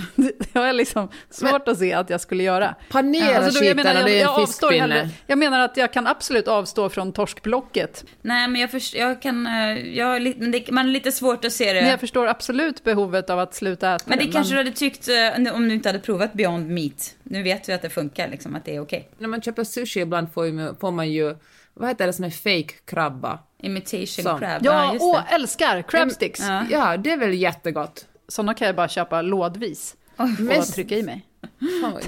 Det 0.16 0.55
har 0.55 0.66
jag 0.66 0.76
liksom 0.76 1.09
svårt 1.31 1.69
att 1.69 1.78
se 1.78 1.93
att 1.93 2.11
jag 2.11 2.21
skulle 2.21 2.43
göra. 2.43 2.75
Panera 2.90 3.37
Alltså 3.37 3.61
då- 3.61 3.66
jag 3.66 3.76
menar, 3.76 3.95
jag, 3.95 4.05
det 4.05 4.12
är 4.19 4.21
jag 4.21 4.35
en 4.35 4.43
avstår 4.43 4.71
hellre, 4.71 5.09
jag 5.26 5.38
menar 5.38 5.61
att 5.61 5.76
jag 5.76 5.93
kan 5.93 6.07
absolut 6.07 6.49
avstå 6.49 6.88
från 6.88 7.12
torskblocket. 7.12 8.05
Nej, 8.23 8.49
men 8.49 8.61
jag, 8.61 8.71
först, 8.71 8.95
jag 8.95 9.23
kan, 9.23 9.47
eh, 9.47 9.97
jag, 9.97 10.35
men 10.38 10.50
det, 10.50 10.71
man 10.71 10.85
har 10.87 10.93
lite 10.93 11.12
svårt 11.12 11.45
att 11.45 11.52
se 11.52 11.73
det. 11.73 11.81
Men 11.81 11.90
jag 11.90 12.00
förstår 12.00 12.26
absolut 12.26 12.85
behovet 12.85 13.31
av 13.31 13.38
att 13.38 13.55
sluta 13.55 13.95
äta 13.95 14.05
Men 14.07 14.19
det 14.19 14.26
kanske 14.26 14.55
du 14.55 14.59
hade 14.59 14.73
tyckt 14.73 15.09
eh, 15.09 15.55
om 15.55 15.69
du 15.69 15.75
inte 15.75 15.88
hade 15.88 15.99
provat 15.99 16.33
Beyond 16.33 16.71
Meat. 16.71 17.14
Nu 17.23 17.43
vet 17.43 17.69
vi 17.69 17.73
att 17.73 17.83
det 17.83 17.90
funkar, 17.90 18.28
liksom, 18.28 18.57
att 18.57 18.64
det 18.64 18.76
är 18.76 18.81
okej. 18.81 19.11
När 19.19 19.28
man 19.28 19.43
köper 19.43 19.64
sushi 19.64 20.00
ibland 20.00 20.33
får, 20.33 20.81
får 20.81 20.90
man 20.90 21.12
ju, 21.12 21.37
vad 21.75 21.88
heter 21.88 22.07
det 22.07 22.12
som 22.12 22.25
är 22.25 22.31
fake 22.31 22.75
krabba? 22.85 23.38
Imitation 23.62 24.07
Sån. 24.07 24.38
crab. 24.38 24.62
Ja, 24.64 24.93
just 24.93 25.02
åh, 25.05 25.21
det. 25.28 25.35
älskar 25.35 25.83
crabsticks. 25.83 26.40
Ja. 26.40 26.64
Ja, 26.71 26.97
det 26.97 27.11
är 27.11 27.16
väl 27.16 27.35
jättegott. 27.35 28.07
Sådana 28.28 28.54
kan 28.54 28.66
jag 28.66 28.76
bara 28.76 28.88
köpa 28.88 29.23
lådvis 29.23 29.97
och 30.16 30.28
Mest- 30.40 30.75
trycka 30.75 30.95
i 30.97 31.02
mig. 31.02 31.26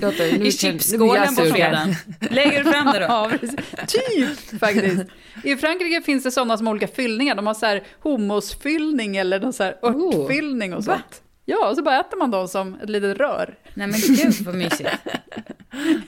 Gott. 0.00 0.18
Nu 0.18 0.46
I 0.46 0.52
chipsskålen 0.52 1.34
på 1.37 1.42
fredagen. 1.44 1.94
Lägger 2.30 2.64
du 2.64 2.70
fram 2.72 2.87
det 2.87 2.98
då? 2.98 3.04
Ja. 3.08 3.30
Typ, 3.87 4.60
faktiskt. 4.60 5.02
I 5.44 5.56
Frankrike 5.56 6.02
finns 6.02 6.25
det 6.25 6.30
sådana 6.30 6.56
som 6.56 6.66
har 6.66 6.75
olika 6.75 6.88
fyllningar. 6.88 7.34
De 7.34 7.46
har 7.46 7.54
så 7.54 7.66
här 7.66 7.82
hummusfyllning 8.02 9.16
eller 9.16 9.40
någon 9.40 9.52
så 9.52 9.62
här 9.64 9.76
örtfyllning 9.82 10.75
och 10.75 10.84
Va? 10.84 10.92
sånt. 10.94 11.22
Ja, 11.44 11.68
och 11.68 11.76
så 11.76 11.82
bara 11.82 12.00
äter 12.00 12.16
man 12.18 12.30
dem 12.30 12.48
som 12.48 12.75
ett 12.82 12.90
litet 12.90 13.16
rör. 13.18 13.54
Nej 13.75 13.87
men 13.87 14.00
gud 14.00 14.34
vad 14.40 14.54
mysigt. 14.54 14.90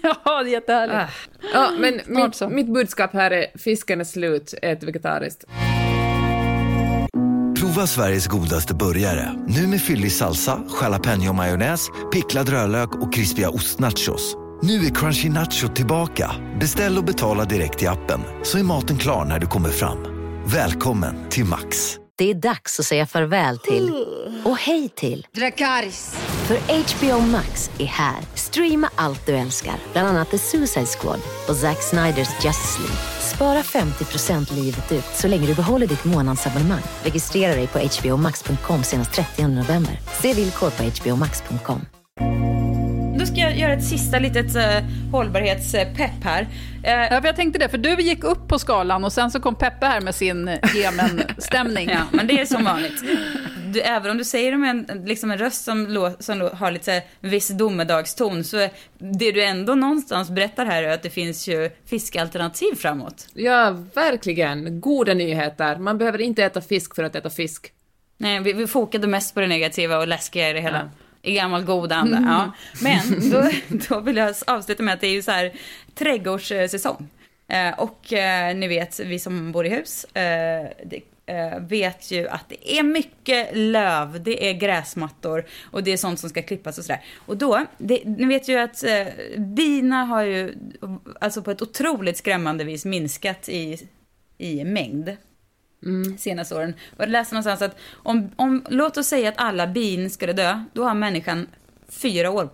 Ja, 0.03 0.43
det 0.43 0.49
är 0.51 0.53
jättehärligt. 0.53 0.97
Ah. 0.97 1.09
Ja, 1.55 1.71
men 1.79 2.01
mitt, 2.07 2.51
mitt 2.51 2.67
budskap 2.75 3.13
här 3.13 3.31
är 3.31 3.47
fisken 3.59 4.01
är 4.01 4.05
slut, 4.05 4.55
ät 4.63 4.83
vegetariskt. 4.83 5.45
Prova 7.61 7.87
Sveriges 7.87 8.27
godaste 8.27 8.75
burgare. 8.75 9.35
Nu 9.47 9.67
med 9.67 9.83
fyllig 9.83 10.13
salsa, 10.13 10.61
jalapeño 10.81 11.33
majonnäs, 11.33 11.87
picklad 12.13 12.49
rödlök 12.49 12.95
och 12.95 13.13
krispiga 13.15 13.51
ostnachos. 13.51 14.37
Nu 14.63 14.87
är 14.87 14.95
Crunchy 14.95 15.29
Nacho 15.29 15.69
tillbaka. 15.69 16.31
Beställ 16.61 16.99
och 16.99 17.05
betala 17.05 17.45
direkt 17.45 17.83
i 17.83 17.87
appen 17.87 18.21
så 18.43 18.59
är 18.59 18.63
maten 18.63 18.99
klar 18.99 19.25
när 19.25 19.39
du 19.39 19.47
kommer 19.47 19.71
fram. 19.71 19.99
Välkommen 20.47 21.15
till 21.31 21.45
Max. 21.45 21.97
Det 22.19 22.31
är 22.31 22.35
dags 22.35 22.81
att 22.81 22.87
säga 22.87 23.07
farväl 23.07 23.59
till 23.59 24.07
och 24.45 24.57
hej 24.57 24.89
till 24.89 25.27
Dracarys. 25.35 26.15
För 26.47 26.57
HBO 26.57 27.27
Max 27.27 27.71
är 27.79 27.87
här. 27.87 28.21
Streama 28.35 28.91
allt 28.95 29.27
du 29.27 29.33
älskar, 29.37 29.75
bland 29.93 30.09
annat 30.09 30.31
The 30.31 30.39
Suicide 30.39 30.87
Squad 30.87 31.21
och 31.49 31.57
Zack 31.57 31.83
Sniders 31.83 32.45
Justice 32.45 32.79
League. 32.79 33.20
Spara 33.41 33.63
50% 33.63 34.55
livet 34.55 34.93
ut 34.93 35.05
så 35.05 35.29
länge 35.29 35.47
du 35.47 35.55
behåller 35.55 35.87
ditt 35.87 36.05
månadsabonnemang. 36.05 36.83
Registrera 37.05 37.55
dig 37.55 37.67
på 37.67 37.79
hbomax.com 37.79 38.83
senast 38.83 39.13
30 39.13 39.47
november. 39.47 39.99
Se 40.23 40.35
villkor 40.35 40.71
på 40.71 40.83
hbomax.com. 40.83 41.81
Då 43.19 43.27
ska 43.27 43.37
jag 43.37 43.59
göra 43.59 43.73
ett 43.73 43.85
sista 43.85 44.19
litet 44.19 44.57
uh, 44.57 44.63
hållbarhetspepp 45.13 46.25
här. 46.25 46.49
Eh, 46.83 46.93
Ja, 46.93 47.21
för 47.21 47.27
jag 47.27 47.37
tänkte 47.37 47.59
det, 47.59 47.69
för 47.69 47.79
du 47.79 48.03
gick 48.03 48.25
upp 48.25 48.49
på 48.49 48.59
skalan 48.59 49.05
och 49.05 49.13
sen 49.13 49.31
så 49.31 49.41
kom 49.41 49.55
Peppe 49.55 49.87
här 49.87 50.01
med 50.01 50.15
sin 50.15 50.47
Jemen-stämning. 50.75 51.91
Ja, 51.91 52.03
men 52.13 52.27
det 52.27 52.41
är 52.41 52.47
som 52.47 52.65
vanligt. 52.65 53.03
Du, 53.73 53.81
även 53.81 54.11
om 54.11 54.19
du 54.19 54.25
säger 54.25 54.53
det 54.53 54.59
med 54.59 54.71
en, 54.71 55.05
liksom 55.05 55.31
en 55.31 55.39
röst 55.39 55.65
som, 55.65 55.87
lå, 55.87 56.13
som 56.19 56.51
har 56.55 56.71
lite 56.71 56.85
så 56.85 56.91
här, 56.91 57.03
viss 57.21 57.49
domedagston 57.49 58.45
så 58.45 58.57
är 58.57 58.71
det 58.99 59.33
du 59.33 59.45
ändå 59.45 59.75
någonstans 59.75 60.31
berättar 60.31 60.67
här 60.67 60.83
är 60.83 60.91
att 60.91 61.03
det 61.03 61.11
finns 61.11 61.49
ju 61.49 61.71
fiskalternativ 61.87 62.75
framåt. 62.75 63.27
Ja, 63.35 63.71
verkligen. 63.95 64.81
Goda 64.81 65.15
nyheter. 65.15 65.77
Man 65.77 65.99
behöver 65.99 66.21
inte 66.21 66.45
äta 66.45 66.61
fisk 66.61 66.95
för 66.95 67.05
att 67.05 67.17
äta 67.17 67.31
fisk. 67.31 67.73
Nej, 68.17 68.41
vi, 68.41 68.53
vi 68.53 68.67
fokade 68.67 69.07
mest 69.07 69.35
på 69.35 69.41
det 69.41 69.47
negativa 69.47 69.99
och 69.99 70.09
läskiga 70.09 70.51
i 70.51 70.53
det 70.53 70.61
hela. 70.61 70.91
I 71.23 71.35
gammal 71.35 71.65
god 71.65 71.93
anda. 71.93 72.23
Ja. 72.27 72.53
Men 72.83 73.31
då, 73.31 73.51
då 73.89 74.01
vill 74.01 74.17
jag 74.17 74.35
avsluta 74.47 74.83
med 74.83 74.95
att 74.95 75.01
det 75.01 75.07
är 75.07 75.13
ju 75.13 75.23
så 75.23 75.31
här 75.31 75.53
trädgårdssäsong. 75.95 77.09
Eh, 77.49 77.79
och 77.79 78.13
eh, 78.13 78.57
ni 78.57 78.69
vet, 78.69 79.01
vi 79.01 79.19
som 79.19 79.53
bor 79.53 79.67
i 79.67 79.69
hus 79.69 80.05
eh, 80.05 80.71
det, 80.85 81.01
vet 81.61 82.11
ju 82.11 82.29
att 82.29 82.49
det 82.49 82.79
är 82.79 82.83
mycket 82.83 83.49
löv, 83.57 84.23
det 84.23 84.49
är 84.49 84.53
gräsmattor 84.53 85.45
och 85.71 85.83
det 85.83 85.93
är 85.93 85.97
sånt 85.97 86.21
som 86.21 86.31
ska 86.31 86.43
klippas 86.43 86.79
och 86.79 86.85
sådär. 86.85 87.05
Och 87.17 87.37
då, 87.37 87.67
det, 87.79 88.05
ni 88.05 88.27
vet 88.27 88.49
ju 88.49 88.59
att 88.59 88.85
eh, 88.85 89.07
bina 89.39 90.05
har 90.05 90.23
ju 90.23 90.55
alltså 91.21 91.43
på 91.43 91.51
ett 91.51 91.63
otroligt 91.63 92.17
skrämmande 92.17 92.65
vis 92.65 92.85
minskat 92.85 93.49
i, 93.49 93.89
i 94.39 94.65
mängd 94.65 95.17
senaste 96.19 96.55
åren. 96.55 96.75
Och 96.97 97.03
jag 97.03 97.09
läste 97.09 97.35
någonstans 97.35 97.63
att 97.63 97.77
om, 97.93 98.31
om, 98.37 98.65
låt 98.69 98.97
oss 98.97 99.07
säga 99.07 99.29
att 99.29 99.39
alla 99.39 99.67
bin 99.67 100.11
skulle 100.11 100.33
dö, 100.33 100.65
då 100.73 100.85
har 100.85 100.95
människan 100.95 101.47
fyra 101.89 102.31
år 102.31 102.49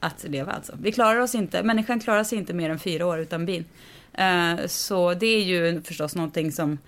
att 0.00 0.24
leva 0.28 0.52
alltså. 0.52 0.72
Vi 0.80 0.92
klarar 0.92 1.20
oss 1.20 1.34
inte, 1.34 1.62
människan 1.62 2.00
klarar 2.00 2.24
sig 2.24 2.38
inte 2.38 2.54
mer 2.54 2.70
än 2.70 2.78
fyra 2.78 3.06
år 3.06 3.18
utan 3.18 3.46
bin. 3.46 3.64
Eh, 4.12 4.66
så 4.66 5.14
det 5.14 5.26
är 5.26 5.42
ju 5.42 5.82
förstås 5.82 6.14
någonting 6.14 6.52
som 6.52 6.72
eh, 6.72 6.78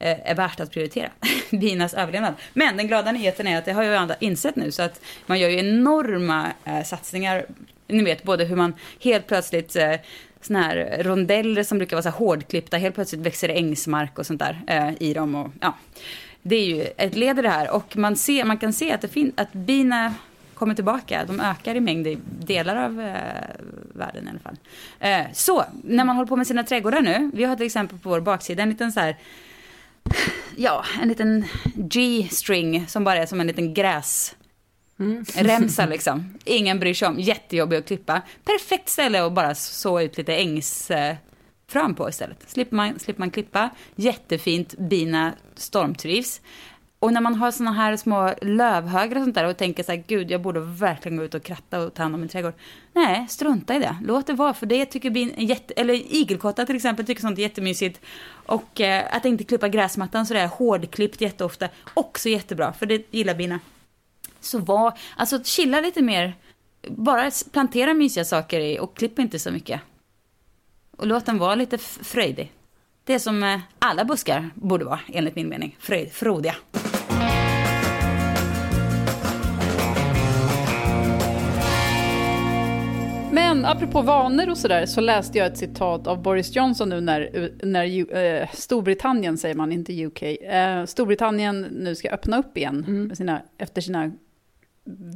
Eh, 0.00 0.30
är 0.30 0.34
värt 0.34 0.60
att 0.60 0.70
prioritera, 0.70 1.10
binas 1.50 1.94
överlevnad. 1.94 2.34
Men 2.52 2.76
den 2.76 2.86
glada 2.88 3.12
nyheten 3.12 3.46
är 3.46 3.58
att 3.58 3.64
det 3.64 3.72
har 3.72 3.82
ju 3.82 3.94
alla 3.94 4.14
insett 4.20 4.56
nu, 4.56 4.72
så 4.72 4.82
att 4.82 5.00
man 5.26 5.38
gör 5.38 5.48
ju 5.48 5.58
enorma 5.58 6.52
eh, 6.64 6.82
satsningar. 6.84 7.46
Ni 7.86 8.04
vet, 8.04 8.22
både 8.22 8.44
hur 8.44 8.56
man 8.56 8.74
helt 9.00 9.26
plötsligt 9.26 9.76
eh, 9.76 9.92
såna 10.40 10.62
här 10.62 11.02
rondeller 11.02 11.62
som 11.62 11.78
brukar 11.78 11.96
vara 11.96 12.02
så 12.02 12.08
här 12.08 12.16
hårdklippta, 12.16 12.76
helt 12.76 12.94
plötsligt 12.94 13.20
växer 13.20 13.48
det 13.48 13.54
ängsmark 13.54 14.18
och 14.18 14.26
sånt 14.26 14.40
där 14.40 14.60
eh, 14.66 15.02
i 15.02 15.14
dem. 15.14 15.34
Och, 15.34 15.50
ja. 15.60 15.74
Det 16.42 16.56
är 16.56 16.64
ju 16.64 16.82
ett 16.96 17.16
led 17.16 17.38
i 17.38 17.42
det 17.42 17.48
här 17.48 17.70
och 17.70 17.96
man, 17.96 18.16
ser, 18.16 18.44
man 18.44 18.58
kan 18.58 18.72
se 18.72 18.92
att, 18.92 19.00
det 19.00 19.08
fin- 19.08 19.32
att 19.36 19.52
bina 19.52 20.14
kommer 20.54 20.74
tillbaka. 20.74 21.24
De 21.26 21.40
ökar 21.40 21.74
i 21.74 21.80
mängd 21.80 22.06
i 22.06 22.18
delar 22.40 22.76
av 22.76 23.00
eh, 23.00 23.14
världen 23.94 24.26
i 24.26 24.30
alla 24.30 24.38
fall. 24.38 24.56
Eh, 25.00 25.32
så, 25.32 25.64
när 25.84 26.04
man 26.04 26.16
håller 26.16 26.28
på 26.28 26.36
med 26.36 26.46
sina 26.46 26.64
trädgårdar 26.64 27.00
nu, 27.00 27.30
vi 27.34 27.44
har 27.44 27.56
till 27.56 27.66
exempel 27.66 27.98
på 27.98 28.08
vår 28.08 28.20
baksida 28.20 28.62
en 28.62 28.70
liten 28.70 28.92
så 28.92 29.00
här 29.00 29.16
Ja, 30.56 30.84
en 31.02 31.08
liten 31.08 31.44
G-string 31.74 32.86
som 32.86 33.04
bara 33.04 33.16
är 33.16 33.26
som 33.26 33.40
en 33.40 33.46
liten 33.46 33.74
gräs... 33.74 34.34
Remsa 35.34 35.86
liksom. 35.90 36.34
Ingen 36.44 36.78
bryr 36.78 36.94
sig 36.94 37.08
om. 37.08 37.20
Jättejobbig 37.20 37.76
att 37.76 37.86
klippa. 37.86 38.22
Perfekt 38.44 38.88
ställe 38.88 39.24
att 39.24 39.32
bara 39.32 39.54
så 39.54 40.00
ut 40.00 40.18
lite 40.18 40.36
ängs... 40.36 40.90
Eh, 40.90 41.16
fram 41.68 41.94
på 41.94 42.08
istället. 42.08 42.50
Slipper 42.50 42.76
man, 42.76 42.98
slipper 42.98 43.20
man 43.20 43.30
klippa. 43.30 43.70
Jättefint. 43.96 44.74
Bina 44.78 45.32
stormtrivs. 45.54 46.40
Och 47.00 47.12
när 47.12 47.20
man 47.20 47.34
har 47.34 47.50
såna 47.50 47.72
här 47.72 47.96
små 47.96 48.34
lövhögar 48.42 49.16
och 49.16 49.22
sånt 49.22 49.34
där 49.34 49.44
och 49.44 49.56
tänker 49.56 49.82
så 49.82 49.92
här, 49.92 50.04
gud, 50.06 50.30
jag 50.30 50.42
borde 50.42 50.60
verkligen 50.60 51.16
gå 51.16 51.24
ut 51.24 51.34
och 51.34 51.42
kratta 51.42 51.80
och 51.80 51.94
ta 51.94 52.02
hand 52.02 52.14
om 52.14 52.20
min 52.20 52.28
trädgård. 52.28 52.54
Nej, 52.92 53.26
strunta 53.28 53.76
i 53.76 53.78
det. 53.78 53.96
Låt 54.02 54.26
det 54.26 54.32
vara, 54.32 54.54
för 54.54 54.66
det 54.66 54.86
tycker 54.86 55.10
bin 55.10 55.34
jätte... 55.36 55.74
Eller 55.74 55.94
igelkottar 55.94 56.66
till 56.66 56.76
exempel 56.76 57.06
tycker 57.06 57.20
sånt 57.20 57.38
är 57.38 57.42
jättemysigt. 57.42 58.00
Och 58.46 58.80
eh, 58.80 59.16
att 59.16 59.24
inte 59.24 59.44
klippa 59.44 59.68
gräsmattan 59.68 60.26
sådär 60.26 60.46
hårdklippt 60.46 61.20
jätteofta, 61.20 61.68
också 61.94 62.28
jättebra, 62.28 62.72
för 62.72 62.86
det 62.86 63.06
gillar 63.10 63.34
bina. 63.34 63.60
Så 64.40 64.58
var, 64.58 64.98
alltså 65.16 65.44
chilla 65.44 65.80
lite 65.80 66.02
mer. 66.02 66.34
Bara 66.88 67.30
plantera 67.52 67.94
mysiga 67.94 68.24
saker 68.24 68.60
i 68.60 68.78
och 68.78 68.96
klipp 68.96 69.18
inte 69.18 69.38
så 69.38 69.50
mycket. 69.50 69.80
Och 70.96 71.06
låt 71.06 71.26
den 71.26 71.38
vara 71.38 71.54
lite 71.54 71.78
fröjdig. 71.78 72.52
Det 73.04 73.14
är 73.14 73.18
som 73.18 73.42
eh, 73.42 73.60
alla 73.78 74.04
buskar 74.04 74.50
borde 74.54 74.84
vara, 74.84 75.00
enligt 75.08 75.36
min 75.36 75.48
mening. 75.48 75.76
Fröjd, 75.80 76.12
frodiga. 76.12 76.54
Men 83.38 83.64
apropå 83.64 84.02
vanor 84.02 84.50
och 84.50 84.58
sådär 84.58 84.86
så 84.86 85.00
läste 85.00 85.38
jag 85.38 85.46
ett 85.46 85.58
citat 85.58 86.06
av 86.06 86.22
Boris 86.22 86.56
Johnson 86.56 86.88
nu 86.88 87.00
när, 87.00 87.50
när 87.62 88.16
eh, 88.16 88.48
Storbritannien, 88.52 89.38
säger 89.38 89.54
man, 89.54 89.72
inte 89.72 90.06
UK, 90.06 90.22
eh, 90.22 90.84
Storbritannien 90.84 91.60
nu 91.60 91.94
ska 91.94 92.10
öppna 92.10 92.38
upp 92.38 92.56
igen 92.56 92.84
med 93.08 93.16
sina, 93.16 93.42
efter 93.58 93.80
sina 93.80 94.12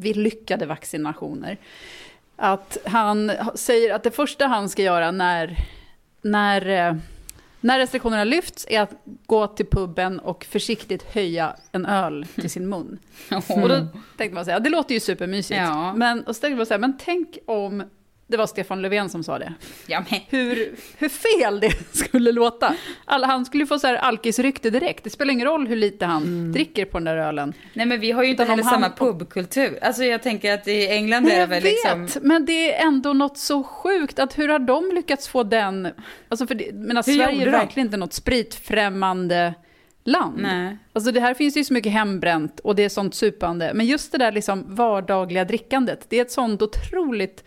lyckade 0.03 0.67
vaccinationer. 0.67 1.59
Att 2.37 2.79
han 2.85 3.33
säger 3.55 3.95
att 3.95 4.03
det 4.03 4.11
första 4.11 4.47
han 4.47 4.69
ska 4.69 4.83
göra 4.83 5.11
när, 5.11 5.57
när, 6.23 6.89
eh, 6.89 6.97
när 7.61 7.79
restriktionerna 7.79 8.25
lyfts 8.25 8.67
är 8.71 8.81
att 8.81 8.95
gå 9.27 9.47
till 9.47 9.67
puben 9.67 10.21
och 10.21 10.45
försiktigt 10.45 11.03
höja 11.03 11.57
en 11.73 11.87
öl 11.87 12.27
till 12.35 12.51
sin 12.51 12.69
mun. 12.69 12.99
Och 13.49 13.69
då 13.69 13.87
tänkte 14.17 14.35
man 14.35 14.45
säga, 14.45 14.61
det 14.61 14.71
låter 14.71 14.95
ju 14.95 15.01
supermysigt. 15.01 15.61
Ja. 15.61 15.93
Men, 15.95 16.25
och 16.25 16.37
så 16.37 16.41
tänkte 16.41 16.57
man 16.57 16.67
säga, 16.67 16.79
men 16.79 16.99
tänk 16.99 17.39
om 17.47 17.85
det 18.27 18.37
var 18.37 18.47
Stefan 18.47 18.83
Löfven 18.83 19.09
som 19.09 19.25
sa 19.25 19.39
det. 19.39 19.55
Ja, 19.87 20.05
men. 20.11 20.21
Hur, 20.29 20.75
hur 20.99 21.09
fel 21.09 21.61
det 21.61 21.73
skulle 21.97 22.33
låta. 22.33 22.75
Alla, 23.05 23.27
han 23.27 23.45
skulle 23.45 23.67
få 23.67 23.79
så 23.79 23.87
här 23.87 23.95
alkisrykte 23.95 24.71
direkt. 24.71 25.05
Det 25.05 25.11
spelar 25.11 25.33
ingen 25.33 25.47
roll 25.47 25.67
hur 25.67 25.77
lite 25.77 26.07
han 26.07 26.53
dricker 26.53 26.85
på 26.85 26.99
den 26.99 27.05
där 27.05 27.17
ölen. 27.17 27.53
Nej 27.75 27.87
men 27.87 28.01
vi 28.01 28.11
har 28.13 28.23
ju 28.23 28.31
inte 28.31 28.45
heller 28.45 28.63
han- 28.63 28.73
samma 28.73 28.91
pubkultur. 28.91 29.79
Alltså 29.83 30.05
jag 30.05 30.23
tänker 30.23 30.55
att 30.55 30.69
i 30.69 30.89
England 30.89 31.29
är 31.29 31.41
det 31.41 31.47
väl 31.47 31.63
vet, 31.63 31.73
liksom... 31.73 32.23
men 32.29 32.45
det 32.47 32.75
är 32.75 32.87
ändå 32.87 33.13
något 33.13 33.39
så 33.39 33.63
sjukt 33.63 34.19
att 34.19 34.39
hur 34.39 34.49
har 34.49 34.59
de 34.59 34.91
lyckats 34.95 35.29
få 35.29 35.43
den... 35.43 35.89
Alltså 36.29 36.47
för 36.47 36.55
det, 36.55 36.71
men 36.75 37.03
Sverige 37.03 37.47
är 37.47 37.51
verkligen 37.51 37.87
inte 37.87 37.97
något 37.97 38.13
spritfrämmande 38.13 39.55
land. 40.05 40.39
Nej. 40.43 40.79
Alltså 40.93 41.13
det 41.13 41.21
här 41.21 41.35
finns 41.35 41.57
ju 41.57 41.65
så 41.65 41.75
mycket 41.75 41.93
hembränt 41.93 42.61
och 42.61 42.75
det 42.77 42.85
är 42.85 42.89
sånt 42.89 43.15
supande. 43.15 43.71
Men 43.75 43.87
just 43.87 44.13
det 44.13 44.19
där 44.19 44.33
liksom 44.33 44.75
vardagliga 44.75 45.45
drickandet, 45.45 46.07
det 46.09 46.19
är 46.19 46.23
ett 46.23 46.33
sånt 46.33 46.63
otroligt 46.63 47.45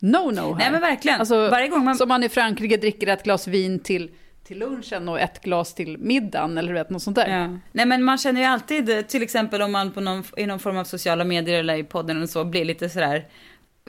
no-no 0.00 0.52
här. 0.52 0.58
Nej 0.58 0.70
men 0.70 0.80
verkligen. 0.80 1.20
Alltså, 1.20 1.48
Varje 1.50 1.68
gång 1.68 1.84
man... 1.84 1.96
Som 1.96 2.08
man 2.08 2.22
i 2.22 2.28
Frankrike 2.28 2.76
dricker 2.76 3.06
ett 3.06 3.22
glas 3.22 3.48
vin 3.48 3.78
till, 3.78 4.10
till 4.44 4.58
lunchen 4.58 5.08
och 5.08 5.20
ett 5.20 5.40
glas 5.40 5.74
till 5.74 5.98
middagen 5.98 6.58
eller 6.58 6.72
vet, 6.72 6.90
något 6.90 7.02
sånt 7.02 7.16
där. 7.16 7.28
Ja. 7.28 7.58
Nej 7.72 7.86
men 7.86 8.04
man 8.04 8.18
känner 8.18 8.40
ju 8.40 8.46
alltid, 8.46 9.08
till 9.08 9.22
exempel 9.22 9.62
om 9.62 9.72
man 9.72 9.92
på 9.92 10.00
någon, 10.00 10.24
i 10.36 10.46
någon 10.46 10.58
form 10.58 10.76
av 10.76 10.84
sociala 10.84 11.24
medier 11.24 11.58
eller 11.58 11.74
i 11.74 11.84
podden 11.84 12.22
och 12.22 12.28
så 12.30 12.44
blir 12.44 12.64
lite 12.64 12.88
sådär, 12.88 13.24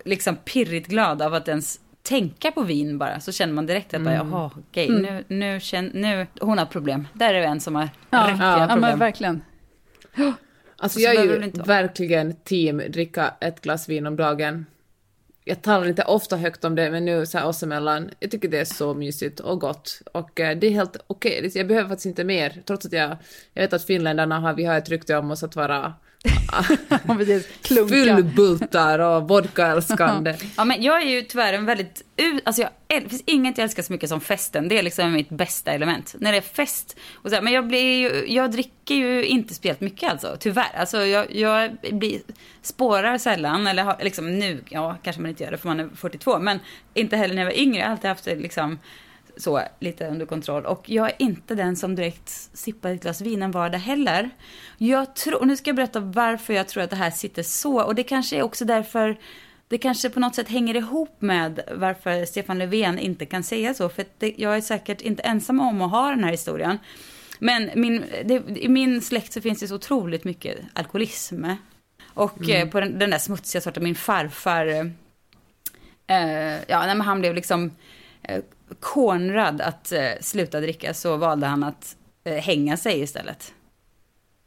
liksom 0.06 0.36
pirrigt 0.36 0.88
glad 0.88 1.22
av 1.22 1.34
att 1.34 1.48
ens 1.48 1.80
tänka 2.02 2.52
på 2.52 2.62
vin 2.62 2.98
bara, 2.98 3.20
så 3.20 3.32
känner 3.32 3.54
man 3.54 3.66
direkt 3.66 3.94
att 3.94 4.02
bara, 4.02 4.14
jaha, 4.14 4.52
okej, 4.70 4.90
nu, 4.90 5.24
nu, 5.28 5.60
känn, 5.60 5.92
nu, 5.94 6.28
hon 6.42 6.58
har 6.58 6.66
problem. 6.66 7.08
Där 7.14 7.34
är 7.34 7.40
det 7.40 7.48
en 7.48 7.60
som 7.60 7.76
har 7.76 7.90
Ja, 8.10 8.28
riktiga 8.30 8.48
ja, 8.48 8.68
problem. 8.68 8.82
men 8.82 9.00
verkligen. 9.00 9.42
Alltså 10.78 11.00
jag 11.00 11.16
är 11.16 11.24
ju 11.24 11.52
verkligen 11.66 12.36
team 12.36 12.82
dricka 12.90 13.34
ett 13.42 13.62
glas 13.62 13.90
vin 13.90 14.08
om 14.08 14.16
dagen. 14.16 14.66
Jag 15.48 15.62
talar 15.62 15.88
inte 15.88 16.04
ofta 16.04 16.38
högt 16.38 16.64
om 16.64 16.76
det, 16.76 16.92
men 16.92 17.06
nu 17.06 17.26
så 17.26 17.38
här 17.38 17.48
oss 17.48 17.64
emellan, 17.64 18.10
jag 18.20 18.32
tycker 18.32 18.48
det 18.48 18.60
är 18.60 18.66
så 18.66 18.94
mysigt 18.94 19.40
och 19.40 19.60
gott. 19.60 20.02
Och 20.14 20.40
eh, 20.40 20.58
det 20.58 20.68
är 20.68 20.72
helt 20.72 20.98
okej, 21.08 21.52
Jag 21.56 21.68
behöver 21.68 21.90
faktiskt 21.90 22.06
inte 22.06 22.24
mer, 22.24 22.62
trots 22.66 22.86
att 22.86 22.94
jag, 22.94 23.18
jag 23.54 23.64
vet 23.64 23.74
att 23.74 23.84
finländarna 23.84 24.40
har, 24.40 24.54
vi 24.54 24.66
har 24.66 24.78
ett 24.78 24.90
rykte 24.90 25.18
om 25.18 25.32
oss 25.32 25.44
att 25.44 25.56
vara 25.56 25.94
Fullbultar 27.64 29.00
och 29.00 29.28
vodkaälskande. 29.28 30.36
Ja, 30.58 30.66
men 30.66 30.84
jag 30.84 31.02
är 31.02 31.06
ju 31.06 31.22
tyvärr 31.22 31.54
en 31.54 31.66
väldigt... 31.66 32.02
Alltså 32.44 32.62
jag, 32.62 32.72
det 32.88 33.10
finns 33.10 33.24
inget 33.26 33.58
jag 33.58 33.64
älskar 33.64 33.84
så 33.84 33.94
mycket 33.94 34.10
som 34.10 34.22
festen. 34.22 34.68
Det 34.68 34.80
är 34.80 34.84
liksom 34.84 35.14
mitt 35.14 35.30
bästa 35.30 35.72
element. 35.72 36.16
När 36.20 36.32
det 36.32 36.38
är 36.38 36.42
fest. 36.42 36.98
Och 37.14 37.30
så 37.30 37.36
här, 37.36 37.42
men 37.42 37.54
jag, 37.54 37.68
blir 37.68 38.00
ju, 38.00 38.34
jag 38.34 38.52
dricker 38.52 38.96
ju 38.96 39.26
inte 39.26 39.54
speciellt 39.54 39.82
mycket 39.82 40.12
alltså, 40.12 40.38
tyvärr. 40.40 40.76
Alltså 40.78 41.06
jag, 41.06 41.36
jag 41.36 41.78
blir, 41.92 42.22
spårar 42.62 43.18
sällan. 43.18 43.68
Eller 43.68 43.84
har, 43.84 43.98
liksom 44.02 44.40
nu, 44.40 44.64
ja 44.70 44.98
kanske 45.04 45.22
man 45.22 45.30
inte 45.30 45.44
gör 45.44 45.52
det 45.52 45.58
för 45.58 45.68
man 45.68 45.80
är 45.80 45.90
42. 45.96 46.40
Men 46.40 46.60
inte 46.94 47.18
heller 47.18 47.36
när 47.36 47.42
jag 47.42 47.52
var 47.52 47.60
yngre. 47.60 47.80
Jag 47.80 47.86
har 47.86 47.92
alltid 47.92 48.10
haft 48.10 48.26
det 48.26 48.36
liksom 48.36 48.80
så 49.38 49.62
lite 49.80 50.08
under 50.08 50.26
kontroll. 50.26 50.66
Och 50.66 50.90
jag 50.90 51.08
är 51.08 51.16
inte 51.20 51.56
den 51.56 51.76
som 51.76 51.96
direkt 51.96 52.30
sippar 52.54 52.90
ett 52.90 53.02
glas 53.02 53.22
vin 53.22 53.42
en 53.42 53.52
vardag 53.52 53.78
heller. 53.80 54.30
Jag 54.78 55.16
tror, 55.16 55.46
nu 55.46 55.58
ska 55.58 55.70
jag 55.70 55.76
berätta 55.76 56.00
varför 56.00 56.54
jag 56.54 56.68
tror 56.68 56.84
att 56.84 56.90
det 56.90 56.96
här 56.96 57.12
sitter 57.12 57.44
så. 57.44 57.84
Och 57.84 57.96
det 57.96 58.04
kanske 58.04 58.38
är 58.38 58.42
också 58.42 58.66
därför 58.66 59.18
det 59.68 59.78
kanske 59.78 60.10
på 60.10 60.20
något 60.20 60.36
sätt 60.36 60.50
hänger 60.50 60.76
ihop 60.76 61.16
med 61.20 61.60
varför 61.76 62.26
Stefan 62.26 62.58
Löfven 62.58 63.00
inte 63.00 63.26
kan 63.26 63.44
säga 63.44 63.74
så. 63.74 63.90
För 63.90 64.06
det, 64.18 64.34
jag 64.38 64.58
är 64.58 64.62
säkert 64.62 65.02
inte 65.02 65.24
ensam 65.24 65.60
om 65.60 65.82
att 65.82 65.92
ha 65.92 66.10
den 66.10 66.24
här 66.24 66.32
historien. 66.32 66.78
Men 67.40 67.70
min, 67.76 68.04
det, 68.26 68.44
i 68.48 68.70
min 68.70 69.02
släkt 69.02 69.34
så 69.34 69.42
finns 69.42 69.60
det 69.60 69.68
så 69.68 69.76
otroligt 69.76 70.24
mycket 70.24 70.58
alkoholism. 70.74 71.46
Och 72.04 72.50
eh, 72.50 72.70
på 72.70 72.80
den, 72.80 73.00
den 73.00 73.10
där 73.10 73.18
smutsiga 73.18 73.62
sorten, 73.62 73.84
min 73.84 73.96
farfar, 73.96 74.68
eh, 76.08 76.56
ja, 76.68 76.86
nej, 76.86 76.96
men 76.96 77.02
han 77.02 77.20
blev 77.20 77.36
liksom 77.36 77.72
eh, 78.28 78.42
kornrad 78.80 79.62
att 79.62 79.92
eh, 79.92 80.10
sluta 80.22 80.60
dricka 80.62 80.94
så 80.94 81.18
valde 81.18 81.46
han 81.48 81.64
att 81.64 81.96
eh, 82.24 82.34
hänga 82.34 82.78
sig 82.78 83.02
istället. 83.02 83.54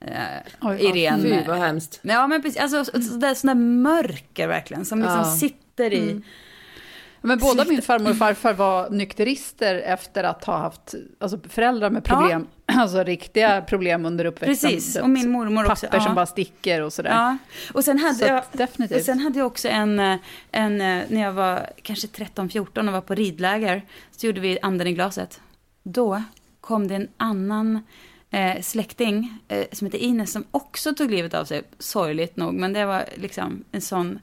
Eh, 0.01 0.13
Oj, 0.61 0.77
I 0.81 0.85
ja, 1.05 1.11
ren... 1.13 1.23
Fy 1.23 1.43
vad 1.47 1.59
hemskt. 1.59 2.01
Ja 2.03 2.27
men 2.27 2.43
precis, 2.43 2.61
alltså 2.61 2.85
så- 2.85 3.03
så 3.03 3.15
där, 3.17 3.35
sån 3.35 3.49
där 3.49 3.55
mörker 3.55 4.49
verkligen 4.49 4.85
som 4.85 4.99
liksom 4.99 5.19
Ja. 5.19 5.37
sitter 5.37 5.93
i... 5.93 6.23
Men 7.21 7.39
båda 7.39 7.65
min 7.65 7.83
farmor 7.83 8.11
och 8.11 8.17
farfar 8.17 8.55
var 8.55 8.91
nykterister 8.91 9.75
efter 9.75 10.25
att 10.25 10.45
ha 10.45 10.57
haft 10.57 10.95
alltså, 11.19 11.39
föräldrar 11.49 11.91
med 11.91 12.05
problem, 12.05 12.47
alltså 12.67 13.03
riktiga 13.03 13.63
problem 13.63 14.07
under 14.07 14.25
uppväxten. 14.25 14.71
Precis, 14.71 14.97
och 14.97 15.11
min 15.11 15.31
mormor 15.31 15.71
också. 15.71 15.87
Papper 15.87 16.01
som 16.01 16.09
ja. 16.09 16.15
bara 16.15 16.27
sticker 16.27 16.83
och 16.83 16.93
sådär. 16.93 17.11
Ja, 17.11 17.37
och 17.75 17.85
sen 17.85 17.99
hade 17.99 18.15
Så 18.15 18.25
jag... 18.25 18.43
definitivt. 18.53 18.99
Och 18.99 19.05
sen 19.05 19.19
hade 19.19 19.39
jag 19.39 19.47
också 19.47 19.69
en, 19.69 19.99
eh, 19.99 20.17
en, 20.51 20.81
eh, 20.81 21.05
när 21.09 21.21
jag 21.21 21.33
var 21.33 21.71
kanske 21.83 22.07
13-14 22.07 22.87
och 22.87 22.93
var 22.93 23.01
på 23.01 23.15
ridläger, 23.15 23.83
så 24.11 24.27
gjorde 24.27 24.41
vi 24.41 24.59
anden 24.63 24.87
i 24.87 24.93
glaset. 24.93 25.41
Då 25.83 26.23
kom 26.61 26.89
det 26.89 26.95
en 26.95 27.09
annan 27.17 27.81
eh, 28.31 28.61
släkting 28.63 29.39
eh, 29.49 29.67
som 29.73 29.87
heter 29.87 29.99
Ines 29.99 30.33
som 30.33 30.45
också 30.51 30.95
tog 30.95 31.11
livet 31.11 31.35
av 31.35 31.45
sig, 31.45 31.63
sorgligt 31.79 32.37
nog, 32.37 32.55
men 32.55 32.73
det 32.73 32.87
var 32.87 33.05
liksom 33.15 33.65
en 33.73 33.81
sån 33.81 34.19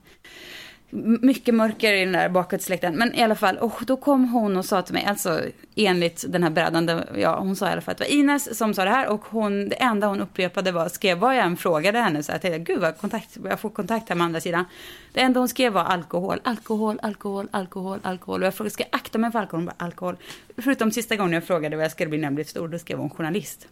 mycket 0.89 1.55
mörker 1.55 1.93
i 1.93 1.99
den 1.99 2.11
där 2.11 2.29
bakåtsläkten. 2.29 2.95
Men 2.95 3.15
i 3.15 3.23
alla 3.23 3.35
fall, 3.35 3.57
och 3.57 3.79
då 3.87 3.97
kom 3.97 4.29
hon 4.29 4.57
och 4.57 4.65
sa 4.65 4.81
till 4.81 4.93
mig, 4.93 5.05
alltså 5.05 5.41
enligt 5.75 6.25
den 6.27 6.43
här 6.43 6.49
brädan, 6.49 7.01
ja 7.17 7.39
hon 7.39 7.55
sa 7.55 7.69
i 7.69 7.71
alla 7.71 7.81
fall 7.81 7.91
att 7.91 7.97
det 7.97 8.03
var 8.03 8.11
Ines 8.11 8.57
som 8.57 8.73
sa 8.73 8.83
det 8.83 8.89
här 8.89 9.07
och 9.07 9.25
hon, 9.25 9.69
det 9.69 9.75
enda 9.75 10.07
hon 10.07 10.21
upprepade 10.21 10.71
var, 10.71 10.89
skrev 10.89 11.17
vad 11.17 11.35
jag 11.35 11.45
än 11.45 11.57
frågade 11.57 11.99
henne 11.99 12.23
så 12.23 12.31
jag 12.31 12.41
tänkte, 12.41 12.73
gud 12.73 12.81
vad 12.81 12.97
kontakt, 12.97 13.37
jag 13.43 13.59
får 13.59 13.69
kontakt 13.69 14.09
här 14.09 14.15
med 14.15 14.25
andra 14.25 14.41
sidan. 14.41 14.65
Det 15.13 15.21
enda 15.21 15.39
hon 15.39 15.49
skrev 15.49 15.73
var 15.73 15.83
alkohol, 15.83 16.39
alkohol, 16.43 16.99
alkohol, 17.01 17.47
alkohol, 17.51 17.99
alkohol. 18.03 18.41
Och 18.41 18.47
jag 18.47 18.53
frågade, 18.53 18.73
ska 18.73 18.83
jag 18.83 18.99
akta 18.99 19.17
mig 19.17 19.31
för 19.31 19.39
alkohol? 19.39 19.59
Hon 19.59 19.65
bara, 19.65 19.85
alkohol. 19.85 20.17
Förutom 20.57 20.91
sista 20.91 21.15
gången 21.15 21.33
jag 21.33 21.43
frågade 21.43 21.75
vad 21.75 21.85
jag 21.85 21.91
skulle 21.91 22.09
bli 22.09 22.17
när 22.17 22.25
jag 22.25 22.35
blev 22.35 22.45
stor, 22.45 22.67
då 22.67 22.79
skrev 22.79 22.97
hon 22.97 23.09
journalist. 23.09 23.67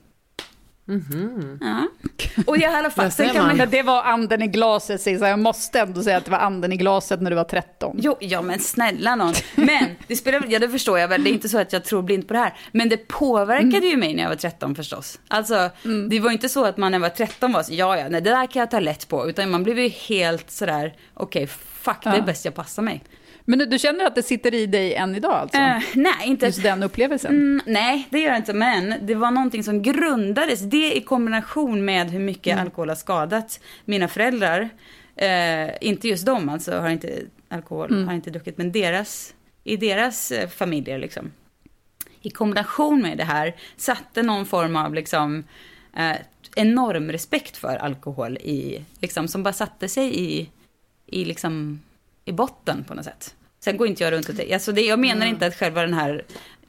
Ja. 1.61 1.87
Och 2.47 2.57
i 2.57 2.65
alla 2.65 2.89
fall, 2.89 3.11
sen 3.11 3.29
kan 3.29 3.47
man. 3.47 3.57
Men 3.57 3.69
det 3.69 3.81
var 3.81 4.03
anden 4.03 4.41
i 4.41 4.47
glaset, 4.47 5.01
Cissi. 5.01 5.25
Jag 5.25 5.39
måste 5.39 5.79
ändå 5.79 6.03
säga 6.03 6.17
att 6.17 6.25
det 6.25 6.31
var 6.31 6.37
anden 6.37 6.71
i 6.73 6.77
glaset 6.77 7.21
när 7.21 7.29
du 7.29 7.35
var 7.35 7.43
13. 7.43 7.95
Jo, 7.99 8.17
ja 8.19 8.41
men 8.41 8.59
snälla 8.59 9.15
någon. 9.15 9.33
Men 9.55 9.85
det 10.07 10.15
spelar 10.15 10.43
ja 10.47 10.59
det 10.59 10.69
förstår 10.69 10.99
jag 10.99 11.07
väl, 11.07 11.23
det 11.23 11.29
är 11.29 11.33
inte 11.33 11.49
så 11.49 11.57
att 11.57 11.73
jag 11.73 11.83
tror 11.85 12.01
blint 12.01 12.27
på 12.27 12.33
det 12.33 12.39
här. 12.39 12.53
Men 12.71 12.89
det 12.89 12.97
påverkade 13.07 13.87
ju 13.87 13.97
mig 13.97 14.13
när 14.15 14.23
jag 14.23 14.29
var 14.29 14.35
13 14.35 14.75
förstås. 14.75 15.19
Alltså, 15.27 15.69
det 16.09 16.19
var 16.19 16.31
inte 16.31 16.49
så 16.49 16.65
att 16.65 16.77
man 16.77 16.91
när 16.91 16.99
man 16.99 17.09
var 17.09 17.15
13 17.15 17.51
var 17.51 17.63
så, 17.63 17.73
ja 17.73 17.97
ja, 17.97 18.09
nej 18.09 18.21
det 18.21 18.29
där 18.29 18.45
kan 18.47 18.59
jag 18.59 18.71
ta 18.71 18.79
lätt 18.79 19.07
på. 19.07 19.29
Utan 19.29 19.49
man 19.51 19.63
blev 19.63 19.79
ju 19.79 19.87
helt 19.87 20.51
sådär, 20.51 20.93
okej, 21.13 21.47
fuck, 21.47 21.97
det 22.03 22.09
är 22.09 22.15
Ja. 22.15 22.21
bäst 22.21 22.45
jag 22.45 22.55
passar 22.55 22.83
mig. 22.83 23.03
Men 23.45 23.59
du, 23.59 23.65
du 23.65 23.79
känner 23.79 24.05
att 24.05 24.15
det 24.15 24.23
sitter 24.23 24.53
i 24.53 24.65
dig 24.65 24.93
än 24.93 25.15
idag 25.15 25.33
alltså? 25.33 25.57
Eh, 25.57 25.81
nej, 25.93 26.13
inte... 26.23 26.45
Just 26.45 26.63
den 26.63 26.83
upplevelsen? 26.83 27.31
Mm, 27.31 27.61
nej, 27.65 28.07
det 28.09 28.19
gör 28.19 28.31
det 28.31 28.37
inte. 28.37 28.53
Men 28.53 28.95
det 29.01 29.15
var 29.15 29.31
någonting 29.31 29.63
som 29.63 29.81
grundades. 29.81 30.59
Det 30.61 30.97
i 30.97 31.01
kombination 31.01 31.85
med 31.85 32.11
hur 32.11 32.19
mycket 32.19 32.59
alkohol 32.59 32.89
har 32.89 32.95
skadat 32.95 33.59
mina 33.85 34.07
föräldrar. 34.07 34.69
Eh, 35.15 35.69
inte 35.81 36.07
just 36.07 36.25
dem 36.25 36.49
alltså, 36.49 36.79
har 36.79 36.89
inte 36.89 37.19
alkohol, 37.49 38.05
har 38.05 38.13
inte 38.13 38.29
druckit. 38.29 38.57
Men 38.57 38.71
deras, 38.71 39.33
i 39.63 39.77
deras 39.77 40.31
eh, 40.31 40.49
familjer 40.49 40.99
liksom. 40.99 41.31
I 42.21 42.29
kombination 42.29 43.01
med 43.01 43.17
det 43.17 43.23
här 43.23 43.55
satte 43.77 44.23
någon 44.23 44.45
form 44.45 44.75
av 44.75 44.93
liksom 44.93 45.43
eh, 45.97 46.17
enorm 46.55 47.11
respekt 47.11 47.57
för 47.57 47.75
alkohol 47.75 48.37
i, 48.37 48.85
liksom, 48.99 49.27
som 49.27 49.43
bara 49.43 49.53
satte 49.53 49.89
sig 49.89 50.19
i, 50.19 50.49
i 51.07 51.25
liksom 51.25 51.79
i 52.25 52.31
botten 52.31 52.83
på 52.83 52.93
något 52.93 53.05
sätt. 53.05 53.35
Sen 53.59 53.77
går 53.77 53.87
inte 53.87 54.03
jag 54.03 54.13
runt 54.13 54.29
och 54.29 54.35
tänker, 54.37 54.53
alltså 54.53 54.71
det, 54.71 54.81
jag 54.81 54.99
menar 54.99 55.25
inte 55.25 55.45
att 55.45 55.55
själva 55.55 55.81
den 55.81 55.93
här 55.93 56.25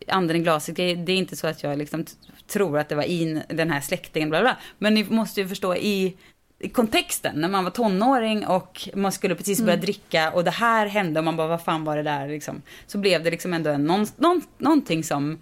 anden 0.09 0.37
i 0.37 0.39
glaset, 0.39 0.77
det, 0.77 0.95
det 0.95 1.13
är 1.13 1.17
inte 1.17 1.37
så 1.37 1.47
att 1.47 1.63
jag 1.63 1.79
liksom 1.79 2.05
tror 2.47 2.79
att 2.79 2.89
det 2.89 2.95
var 2.95 3.03
in 3.03 3.43
den 3.49 3.71
här 3.71 3.81
släktingen, 3.81 4.31
bla 4.31 4.41
bla. 4.41 4.57
Men 4.79 4.95
ni 4.95 5.05
måste 5.05 5.41
ju 5.41 5.49
förstå 5.49 5.77
i, 5.77 6.17
i 6.59 6.69
kontexten, 6.69 7.41
när 7.41 7.49
man 7.49 7.65
var 7.65 7.71
tonåring 7.71 8.47
och 8.47 8.89
man 8.95 9.13
skulle 9.13 9.35
precis 9.35 9.63
börja 9.63 9.77
dricka 9.77 10.31
och 10.31 10.45
det 10.45 10.51
här 10.51 10.87
hände 10.87 11.21
och 11.21 11.25
man 11.25 11.37
bara, 11.37 11.49
vad 11.49 11.63
fan 11.63 11.85
var 11.85 11.97
det 11.97 12.03
där 12.03 12.29
liksom. 12.29 12.63
Så 12.87 12.99
blev 12.99 13.25
det 13.25 13.31
liksom 13.31 13.53
ändå 13.53 13.71
en, 13.71 13.85
någon, 13.85 14.07
någon, 14.17 14.43
någonting 14.59 15.05
som 15.05 15.39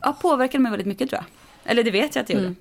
ja, 0.00 0.16
påverkade 0.22 0.62
mig 0.62 0.70
väldigt 0.70 0.86
mycket 0.86 1.10
tror 1.10 1.22
jag. 1.22 1.70
Eller 1.70 1.84
det 1.84 1.90
vet 1.90 2.14
jag 2.14 2.22
att 2.22 2.28
det 2.28 2.34
gjorde. 2.34 2.54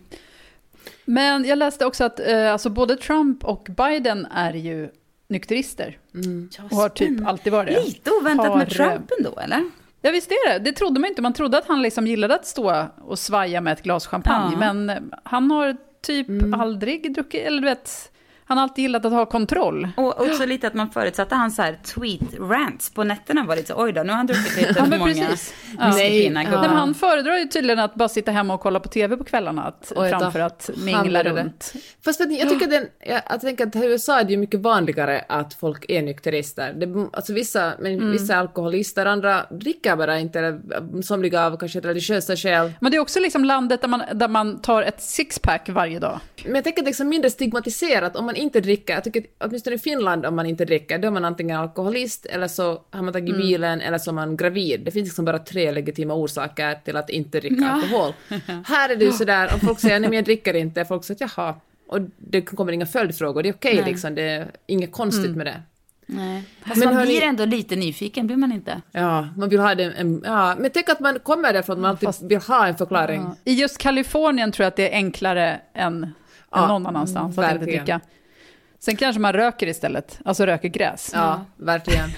Men 1.05 1.45
jag 1.45 1.57
läste 1.57 1.85
också 1.85 2.03
att 2.03 2.19
eh, 2.19 2.51
alltså 2.51 2.69
både 2.69 2.95
Trump 2.95 3.43
och 3.43 3.67
Biden 3.77 4.25
är 4.25 4.53
ju 4.53 4.89
nykterister. 5.27 5.97
Och 6.71 6.77
har 6.77 6.89
typ 6.89 7.27
alltid 7.27 7.53
varit 7.53 7.69
det. 7.69 7.85
Lite 7.85 8.11
oväntat 8.11 8.47
Har, 8.47 8.57
med 8.57 8.69
Trump 8.69 9.11
ändå, 9.17 9.39
eller? 9.39 9.69
Ja 10.01 10.11
visst 10.11 10.31
är 10.31 10.53
det, 10.53 10.59
det 10.59 10.71
trodde 10.71 10.99
man 10.99 11.09
inte. 11.09 11.21
Man 11.21 11.33
trodde 11.33 11.57
att 11.57 11.67
han 11.67 11.81
liksom 11.81 12.07
gillade 12.07 12.35
att 12.35 12.45
stå 12.45 12.85
och 13.01 13.19
svaja 13.19 13.61
med 13.61 13.73
ett 13.73 13.83
glas 13.83 14.07
champagne. 14.07 14.51
Ja. 14.51 14.59
Men 14.59 15.11
han 15.23 15.51
har 15.51 15.77
typ 16.01 16.27
aldrig 16.53 17.13
druckit, 17.13 17.45
eller 17.45 17.61
du 17.61 17.67
vet, 17.67 18.11
han 18.47 18.57
har 18.57 18.63
alltid 18.63 18.81
gillat 18.81 19.05
att 19.05 19.11
ha 19.11 19.25
kontroll. 19.25 19.87
Och 19.97 20.21
också 20.21 20.45
lite 20.45 20.67
att 20.67 20.73
man 20.73 20.89
förutsatte 20.89 21.35
hans 21.35 21.55
så 21.55 21.61
här 21.61 21.79
tweet-rants 21.83 22.95
på 22.95 23.03
nätterna 23.03 23.43
var 23.45 23.55
lite 23.55 23.67
så, 23.67 23.83
oj 23.83 23.93
då, 23.93 24.03
nu 24.03 24.09
har 24.09 24.17
han 24.17 24.27
druckit 24.27 24.57
lite 24.57 24.73
Ja, 24.77 24.85
för 24.85 24.97
många 24.97 25.13
precis. 25.13 25.53
Ja. 25.79 25.87
Nej. 25.89 26.29
Nej, 26.29 26.47
men 26.51 26.69
han 26.69 26.93
föredrar 26.93 27.37
ju 27.37 27.45
tydligen 27.45 27.79
att 27.79 27.95
bara 27.95 28.09
sitta 28.09 28.31
hemma 28.31 28.53
och 28.53 28.59
kolla 28.61 28.79
på 28.79 28.89
tv 28.89 29.17
på 29.17 29.23
kvällarna 29.23 29.63
att, 29.63 29.91
Oj 29.95 30.11
då. 30.11 30.19
framför 30.19 30.39
att 30.39 30.69
mingla 30.77 31.23
runt. 31.23 31.73
Fast 32.05 32.19
ni, 32.19 32.39
jag 32.39 32.49
tycker 32.49 32.67
den, 32.67 32.87
jag, 32.99 33.21
jag 33.29 33.41
tänker 33.41 33.67
att 33.67 33.75
i 33.75 33.85
USA 33.85 34.19
är 34.19 34.23
det 34.23 34.31
ju 34.31 34.37
mycket 34.37 34.59
vanligare 34.59 35.25
att 35.29 35.53
folk 35.53 35.85
är 35.89 36.01
nykterister. 36.01 36.73
Det, 36.73 37.07
alltså 37.13 37.33
vissa, 37.33 37.73
men 37.79 38.11
vissa 38.11 38.33
är 38.33 38.37
alkoholister, 38.37 39.05
andra 39.05 39.45
dricker 39.51 39.95
bara 39.95 40.19
inte, 40.19 40.39
eller 40.39 41.01
somliga 41.01 41.45
av 41.45 41.57
kanske 41.57 41.79
religiösa 41.79 42.35
skäl. 42.35 42.71
Men 42.81 42.91
det 42.91 42.97
är 42.97 43.01
också 43.01 43.19
liksom 43.19 43.45
landet 43.45 43.81
där 43.81 43.87
man, 43.87 44.01
där 44.13 44.27
man 44.27 44.61
tar 44.61 44.81
ett 44.81 45.01
sixpack 45.01 45.69
varje 45.69 45.99
dag. 45.99 46.19
Men 46.45 46.55
jag 46.55 46.63
tänker 46.63 46.81
att 46.81 46.85
det 46.85 46.89
är 46.89 46.91
liksom 46.91 47.09
mindre 47.09 47.29
stigmatiserat 47.29 48.15
om 48.15 48.25
man 48.25 48.34
inte 48.35 48.61
dricker. 48.61 48.93
Jag 48.93 49.03
tycker 49.03 49.19
att 49.37 49.47
åtminstone 49.47 49.75
i 49.75 49.79
Finland 49.79 50.25
om 50.25 50.35
man 50.35 50.45
inte 50.45 50.65
dricker, 50.65 50.97
då 50.97 51.07
är 51.07 51.11
man 51.11 51.25
antingen 51.25 51.59
alkoholist 51.59 52.25
eller 52.25 52.47
så 52.47 52.81
har 52.91 53.01
man 53.01 53.13
tagit 53.13 53.37
bilen 53.37 53.81
eller 53.81 53.97
så 53.97 54.11
är 54.11 54.13
man 54.13 54.37
gravid. 54.37 54.81
Det 54.85 54.91
finns 54.91 55.07
liksom 55.07 55.25
bara 55.25 55.39
tre 55.39 55.71
legitima 55.71 56.13
orsaker 56.13 56.75
till 56.85 56.97
att 56.97 57.09
inte 57.09 57.39
dricka 57.39 57.69
alkohol. 57.69 58.13
Här 58.65 58.89
är 58.89 58.95
det 58.95 59.05
ju 59.05 59.11
sådär, 59.11 59.49
om 59.53 59.59
folk 59.59 59.79
säger 59.79 59.99
nej 59.99 60.09
men 60.09 60.15
jag 60.15 60.25
dricker 60.25 60.53
inte, 60.53 60.85
folk 60.85 61.03
säger 61.03 61.31
jaha. 61.37 61.55
Och 61.87 61.99
det 62.17 62.41
kommer 62.41 62.71
inga 62.71 62.85
följdfrågor, 62.85 63.43
det 63.43 63.49
är 63.49 63.53
okej 63.53 63.83
liksom, 63.85 64.15
det 64.15 64.21
är 64.21 64.47
inget 64.67 64.91
konstigt 64.91 65.35
med 65.35 65.45
det. 65.45 65.61
Nej. 66.07 66.43
Fast 66.65 66.77
Men 66.77 66.85
man 66.89 66.97
hörni- 66.97 67.05
blir 67.05 67.21
ändå 67.23 67.45
lite 67.45 67.75
nyfiken, 67.75 68.27
blir 68.27 68.37
man 68.37 68.51
inte? 68.51 68.81
Ja, 68.91 69.27
man 69.37 69.49
vill 69.49 69.59
ha 69.59 69.75
det, 69.75 69.83
en, 69.83 70.21
ja, 70.25 70.55
men 70.59 70.71
tänk 70.73 70.89
att 70.89 70.99
man 70.99 71.19
kommer 71.19 71.53
därifrån 71.53 71.75
att 71.75 71.81
man 71.81 71.89
alltid 72.11 72.29
vill 72.29 72.37
ha 72.39 72.67
en 72.67 72.75
förklaring. 72.77 73.27
I 73.43 73.53
just 73.53 73.77
Kalifornien 73.77 74.51
tror 74.51 74.63
jag 74.63 74.67
att 74.67 74.75
det 74.75 74.89
är 74.93 74.95
enklare 74.95 75.59
än, 75.73 76.13
Ja, 76.51 76.63
än 76.63 76.67
någon 76.69 76.87
annanstans 76.87 77.37
att 77.37 77.43
inte 77.43 77.57
verkligen. 77.57 77.85
dricka. 77.85 78.01
Sen 78.85 78.95
kanske 78.95 79.19
man 79.19 79.33
röker 79.33 79.67
istället, 79.67 80.19
alltså 80.25 80.45
röker 80.45 80.69
gräs. 80.69 81.11
Ja, 81.13 81.45
verkligen. 81.57 82.11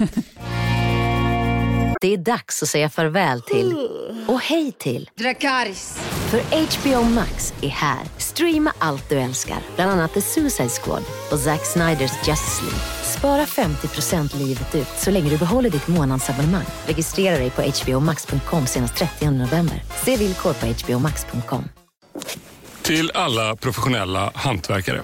Det 2.01 2.13
är 2.13 2.17
dags 2.17 2.63
att 2.63 2.69
säga 2.69 2.89
farväl 2.89 3.41
till 3.41 3.89
och 4.27 4.41
hej 4.41 4.71
till 4.71 5.09
Dracarys. 5.15 5.99
För 6.29 6.39
HBO 6.39 7.03
Max 7.03 7.53
är 7.61 7.69
här. 7.69 7.99
Streama 8.17 8.73
allt 8.79 9.09
du 9.09 9.19
älskar, 9.19 9.57
bland 9.75 9.91
annat 9.91 10.13
The 10.13 10.21
Suicide 10.21 10.69
Squad 10.69 11.03
och 11.31 11.39
Zack 11.39 11.65
Sniders 11.65 12.27
Justice 12.27 12.61
League. 12.61 12.79
Spara 13.03 13.45
50% 13.45 14.37
livet 14.37 14.75
ut 14.75 14.87
så 14.97 15.11
länge 15.11 15.29
du 15.29 15.37
behåller 15.37 15.69
ditt 15.69 15.87
månadsabonnemang. 15.87 16.65
Registrera 16.87 17.37
dig 17.37 17.49
på 17.49 17.61
hbomax.com 17.61 18.67
senast 18.67 18.95
30 18.95 19.31
november. 19.31 19.83
Se 20.05 20.17
villkor 20.17 20.53
på 20.53 20.65
hbomax.com. 20.65 21.63
Till 22.81 23.11
alla 23.13 23.55
professionella 23.55 24.31
hantverkare. 24.35 25.01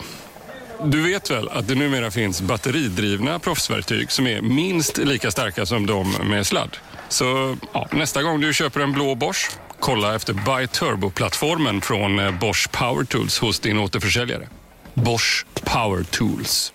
Du 0.86 1.02
vet 1.02 1.32
väl 1.32 1.50
att 1.50 1.68
det 1.68 1.76
numera 1.76 2.12
finns 2.12 2.42
batteridrivna 2.42 3.40
proffsverktyg 3.40 4.12
som 4.12 4.28
är 4.28 4.42
minst 4.42 4.98
lika 4.98 5.32
starka 5.32 5.66
som 5.66 5.86
de 5.86 6.12
med 6.30 6.48
sladd? 6.48 6.78
Så 7.10 7.58
ja, 7.74 7.88
nästa 7.92 8.24
gång 8.24 8.42
du 8.42 8.54
köper 8.54 8.80
en 8.80 8.92
blå 8.92 9.16
Bosch, 9.16 9.52
kolla 9.80 10.16
efter 10.16 10.34
Buy 10.34 10.68
Turbo-plattformen 10.68 11.82
från 11.82 12.20
eh, 12.20 12.40
Bosch 12.40 12.72
Power 12.72 13.06
Tools 13.06 13.40
hos 13.40 13.60
din 13.60 13.80
återförsäljare. 13.80 14.48
Bosch 14.94 15.46
Power 15.64 16.04
Tools. 16.04 16.74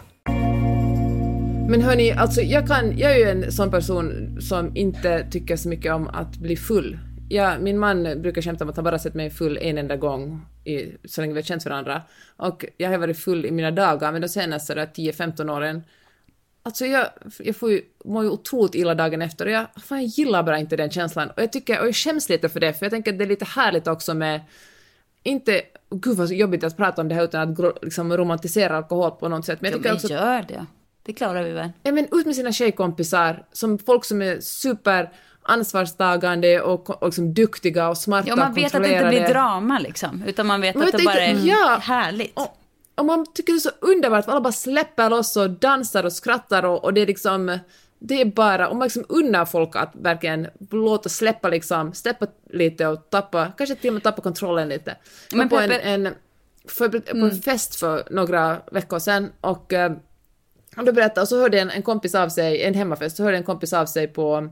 Men 1.68 1.82
hörni, 1.82 2.12
alltså 2.12 2.40
jag, 2.40 2.66
kan, 2.66 2.98
jag 2.98 3.12
är 3.12 3.16
ju 3.16 3.30
en 3.30 3.52
sån 3.52 3.70
person 3.70 4.36
som 4.40 4.76
inte 4.76 5.26
tycker 5.30 5.56
så 5.56 5.68
mycket 5.68 5.92
om 5.92 6.08
att 6.08 6.36
bli 6.36 6.56
full. 6.56 6.98
Ja, 7.28 7.58
min 7.58 7.78
man 7.78 8.02
brukar 8.02 8.42
skämta 8.42 8.64
om 8.64 8.70
att 8.70 8.76
han 8.76 8.84
bara 8.84 8.98
sett 8.98 9.14
mig 9.14 9.30
full 9.30 9.58
en 9.62 9.78
enda 9.78 9.96
gång 9.96 10.40
i, 10.68 10.96
så 11.04 11.20
länge 11.20 11.34
vi 11.34 11.40
har 11.40 11.44
känt 11.44 11.64
varandra. 11.64 12.02
Och 12.36 12.64
jag 12.76 12.90
har 12.90 12.98
varit 12.98 13.18
full 13.18 13.46
i 13.46 13.50
mina 13.50 13.70
dagar, 13.70 14.12
men 14.12 14.20
de 14.20 14.28
senaste 14.28 14.74
10-15 14.74 15.50
åren 15.50 15.82
Alltså 16.62 16.86
jag, 16.86 17.06
jag 17.38 17.56
får 17.56 17.70
ju, 17.70 17.82
mår 18.04 18.24
ju 18.24 18.30
otroligt 18.30 18.74
illa 18.74 18.94
dagen 18.94 19.22
efter 19.22 19.46
och 19.46 19.52
jag, 19.52 19.66
fan, 19.76 19.98
jag 19.98 20.06
gillar 20.06 20.42
bara 20.42 20.58
inte 20.58 20.76
den 20.76 20.90
känslan. 20.90 21.30
Och 21.30 21.42
jag 21.42 21.52
tycker, 21.52 21.80
och 21.80 21.86
jag 21.86 21.96
skäms 21.96 22.28
lite 22.28 22.48
för 22.48 22.60
det, 22.60 22.72
för 22.72 22.86
jag 22.86 22.90
tänker 22.90 23.12
att 23.12 23.18
det 23.18 23.24
är 23.24 23.28
lite 23.28 23.44
härligt 23.44 23.86
också 23.86 24.14
med, 24.14 24.40
inte, 25.22 25.62
gud 25.90 26.16
vad 26.16 26.32
jobbigt 26.32 26.64
att 26.64 26.76
prata 26.76 27.02
om 27.02 27.08
det 27.08 27.14
här 27.14 27.24
utan 27.24 27.52
att 27.52 27.82
liksom 27.82 28.16
romantisera 28.16 28.76
alkohol 28.76 29.10
på 29.10 29.28
något 29.28 29.46
sätt. 29.46 29.60
Men 29.60 29.70
jag 29.70 29.78
tycker 29.78 29.90
jo, 29.90 29.94
men 29.94 30.04
också, 30.04 30.12
gör 30.12 30.42
det. 30.48 30.66
Det 31.02 31.12
klarar 31.12 31.42
vi 31.42 31.50
väl? 31.50 31.70
Ja 31.82 31.92
men 31.92 32.04
ut 32.12 32.26
med 32.26 32.36
sina 32.36 32.52
tjejkompisar, 32.52 33.46
som 33.52 33.78
folk 33.78 34.04
som 34.04 34.22
är 34.22 34.40
super 34.40 35.10
ansvarstagande 35.48 36.60
och, 36.60 36.90
och 37.02 37.08
liksom 37.08 37.34
duktiga 37.34 37.88
och 37.88 37.98
smarta 37.98 38.28
Ja, 38.28 38.36
man 38.36 38.54
vet 38.54 38.74
att 38.74 38.82
det 38.82 38.92
inte 38.92 39.08
blir 39.08 39.28
drama 39.28 39.78
liksom, 39.78 40.22
utan 40.26 40.46
man 40.46 40.60
vet 40.60 40.74
man 40.74 40.86
att 40.86 40.92
det 40.92 41.04
bara 41.04 41.20
är 41.20 41.46
ja, 41.46 41.78
härligt. 41.82 42.32
Och, 42.34 42.58
och 42.94 43.04
man 43.04 43.26
tycker 43.34 43.52
det 43.52 43.56
är 43.56 43.60
så 43.60 43.70
underbart 43.80 44.24
för 44.24 44.32
alla 44.32 44.40
bara 44.40 44.52
släpper 44.52 45.10
loss 45.10 45.36
och 45.36 45.50
dansar 45.50 46.04
och 46.04 46.12
skrattar 46.12 46.64
och, 46.64 46.84
och 46.84 46.94
det 46.94 47.00
är 47.00 47.06
liksom 47.06 47.58
det 47.98 48.20
är 48.20 48.24
bara, 48.24 48.68
om 48.68 48.78
man 48.78 48.86
liksom 48.86 49.04
unnar 49.08 49.44
folk 49.44 49.76
att 49.76 49.90
verkligen 49.94 50.48
låta 50.70 51.08
släppa 51.08 51.48
liksom, 51.48 51.94
släppa 51.94 52.26
lite 52.50 52.86
och 52.86 53.10
tappa, 53.10 53.52
kanske 53.58 53.74
till 53.74 53.90
och 53.90 53.94
med 53.94 54.02
tappa 54.02 54.22
kontrollen 54.22 54.68
lite. 54.68 54.96
Men 55.32 55.48
på 55.48 55.58
en, 55.58 55.70
en, 55.70 56.14
för, 56.68 56.88
på 56.88 56.96
en 57.10 57.22
mm. 57.22 57.40
fest 57.42 57.76
för 57.76 58.08
några 58.10 58.58
veckor 58.72 58.98
sedan 58.98 59.32
och 59.40 59.72
eh, 59.72 59.92
och 60.76 60.84
då 60.84 60.92
berättade, 60.92 61.20
och 61.20 61.28
så 61.28 61.40
hörde 61.40 61.60
en, 61.60 61.70
en 61.70 61.82
kompis 61.82 62.14
av 62.14 62.28
sig, 62.28 62.62
en 62.62 62.74
hemmafest, 62.74 63.16
så 63.16 63.22
hörde 63.22 63.36
en 63.36 63.44
kompis 63.44 63.72
av 63.72 63.86
sig 63.86 64.08
på, 64.08 64.48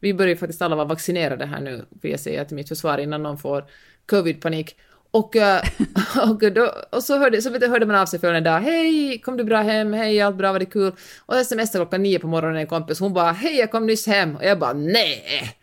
vi 0.00 0.14
börjar 0.14 0.28
ju 0.28 0.36
faktiskt 0.36 0.62
alla 0.62 0.76
vara 0.76 0.86
vaccinerade 0.86 1.46
här 1.46 1.60
nu, 1.60 1.84
vill 2.02 2.10
jag 2.10 2.20
säga 2.20 2.44
till 2.44 2.56
mitt 2.56 2.68
försvar, 2.68 2.98
innan 2.98 3.22
någon 3.22 3.38
får 3.38 3.64
covid-panik. 4.06 4.76
Och, 5.10 5.36
eh, 5.36 5.62
och, 6.30 6.52
då, 6.52 6.72
och 6.90 7.02
så, 7.02 7.18
hörde, 7.18 7.42
så 7.42 7.50
hörde 7.50 7.86
man 7.86 7.96
av 7.96 8.06
sig 8.06 8.20
för 8.20 8.34
en 8.34 8.44
dag, 8.44 8.60
hej, 8.60 9.18
kom 9.18 9.36
du 9.36 9.44
bra 9.44 9.62
hem, 9.62 9.92
hej, 9.92 10.20
allt 10.20 10.36
bra, 10.36 10.52
var 10.52 10.58
det 10.58 10.66
kul? 10.66 10.92
Och 11.26 11.34
smsade 11.46 11.66
klockan 11.72 12.02
nio 12.02 12.18
på 12.18 12.26
morgonen 12.26 12.56
en 12.56 12.66
kompis, 12.66 13.00
hon 13.00 13.14
bara, 13.14 13.32
hej, 13.32 13.58
jag 13.58 13.70
kom 13.70 13.86
nyss 13.86 14.06
hem. 14.06 14.36
Och 14.36 14.44
jag 14.44 14.58
bara, 14.58 14.72
nej! 14.72 15.56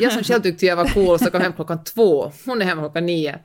Jag 0.00 0.12
som 0.12 0.22
själv 0.22 0.42
tyckte 0.42 0.66
jag 0.66 0.76
var 0.76 0.84
cool, 0.84 1.18
så 1.18 1.30
kom 1.30 1.40
hem 1.40 1.52
klockan 1.52 1.84
två, 1.84 2.32
hon 2.44 2.62
är 2.62 2.66
hemma 2.66 2.82
klockan 2.82 3.06
nio. 3.06 3.38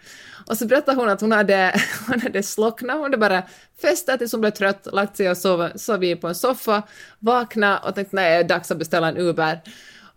Och 0.47 0.57
så 0.57 0.65
berättade 0.65 0.97
hon 0.97 1.09
att 1.09 1.21
hon 1.21 1.31
hade, 1.31 1.81
hon 2.07 2.21
hade 2.21 2.43
slocknat, 2.43 2.95
hon 2.95 3.03
hade 3.03 3.17
bara 3.17 3.43
festat 3.81 4.19
tills 4.19 4.31
hon 4.31 4.41
blev 4.41 4.51
trött, 4.51 4.87
lagt 4.91 5.17
sig 5.17 5.29
och 5.29 5.37
sov, 5.37 5.69
sov 5.75 6.15
på 6.15 6.27
en 6.27 6.35
soffa, 6.35 6.83
vaknat 7.19 7.85
och 7.85 7.95
tänkte 7.95 8.15
nej, 8.15 8.29
det 8.29 8.35
är 8.35 8.43
dags 8.43 8.71
att 8.71 8.77
beställa 8.77 9.07
en 9.07 9.17
Uber. 9.17 9.61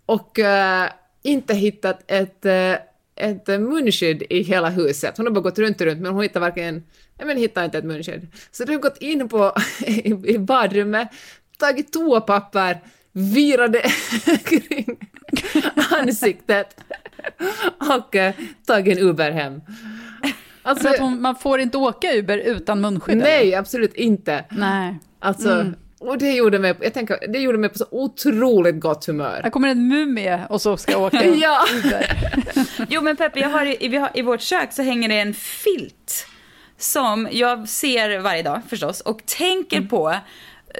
Och 0.06 0.38
uh, 0.38 0.92
inte 1.22 1.54
hittat 1.54 2.02
ett 2.06 2.46
uh, 2.46 2.76
ett 3.16 3.48
munskydd 3.48 4.22
i 4.30 4.42
hela 4.42 4.68
huset. 4.68 5.16
Hon 5.16 5.26
har 5.26 5.32
bara 5.32 5.40
gått 5.40 5.58
runt 5.58 5.80
och 5.80 5.86
runt 5.86 6.00
men 6.00 6.12
hon 6.12 6.22
hittar 6.22 6.40
varken, 6.40 6.74
nej 7.18 7.26
men 7.26 7.36
hittar 7.36 7.64
inte 7.64 7.78
ett 7.78 7.84
munskydd. 7.84 8.26
Så 8.50 8.64
de 8.64 8.72
har 8.72 8.80
gått 8.80 8.98
in 8.98 9.28
på, 9.28 9.54
i, 9.86 10.38
badrummet, 10.38 11.08
tagit 11.58 11.92
toapapper, 11.92 12.80
virade 13.12 13.82
kring 14.44 14.98
ansiktet 15.90 16.80
och 17.76 18.14
uh, 18.14 18.30
tagit 18.66 18.98
en 18.98 19.04
Uber 19.04 19.30
hem. 19.30 19.60
Alltså, 20.62 20.88
hon, 20.98 21.22
man 21.22 21.36
får 21.36 21.60
inte 21.60 21.78
åka 21.78 22.12
Uber 22.12 22.38
utan 22.38 22.80
munskydd? 22.80 23.16
Nej, 23.16 23.48
eller? 23.48 23.58
absolut 23.58 23.94
inte. 23.94 24.44
Nej. 24.50 24.98
Alltså, 25.18 25.50
mm. 25.50 25.74
Och 26.08 26.18
det 26.18 26.32
gjorde 26.32 26.58
mig, 26.58 26.74
jag 26.80 26.94
tänker, 26.94 27.28
det 27.28 27.38
gjorde 27.38 27.58
mig 27.58 27.70
på 27.70 27.78
så 27.78 27.86
otroligt 27.90 28.80
gott 28.80 29.04
humör. 29.06 29.40
Här 29.42 29.50
kommer 29.50 29.68
en 29.68 29.88
mumie 29.88 30.40
och 30.48 30.62
så 30.62 30.76
ska 30.76 30.92
jag 30.92 31.02
åka 31.02 31.24
ja. 31.34 31.66
jo 32.88 33.00
men 33.02 33.16
Peppe, 33.16 33.40
jag 33.40 33.48
har 33.48 33.82
i, 33.84 33.88
vi 33.88 33.96
har, 33.96 34.10
i 34.14 34.22
vårt 34.22 34.40
kök 34.40 34.72
så 34.72 34.82
hänger 34.82 35.08
det 35.08 35.20
en 35.20 35.34
filt 35.34 36.26
som 36.78 37.28
jag 37.32 37.68
ser 37.68 38.18
varje 38.18 38.42
dag 38.42 38.60
förstås 38.68 39.00
och 39.00 39.26
tänker 39.26 39.76
mm. 39.76 39.88
på 39.88 40.14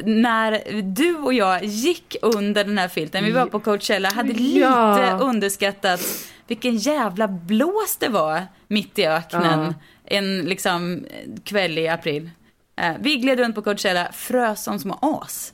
när 0.04 0.82
du 0.82 1.16
och 1.16 1.34
jag 1.34 1.64
gick 1.64 2.16
under 2.22 2.64
den 2.64 2.78
här 2.78 2.88
filten, 2.88 3.24
vi 3.24 3.30
var 3.30 3.46
på 3.46 3.60
Coachella, 3.60 4.08
hade 4.08 4.32
lite 4.32 4.58
ja. 4.58 5.18
underskattat 5.20 6.00
vilken 6.46 6.76
jävla 6.76 7.28
blås 7.28 7.96
det 7.96 8.08
var 8.08 8.42
mitt 8.68 8.98
i 8.98 9.06
öknen 9.06 9.60
ja. 9.60 9.74
en 10.04 10.40
liksom 10.40 11.04
kväll 11.44 11.78
i 11.78 11.88
april. 11.88 12.30
Eh, 12.76 12.96
vi 13.00 13.16
gled 13.16 13.38
runt 13.38 13.54
på 13.54 13.62
Coachella, 13.62 14.12
frös 14.12 14.64
som 14.64 14.78
små 14.78 14.98
as. 15.02 15.52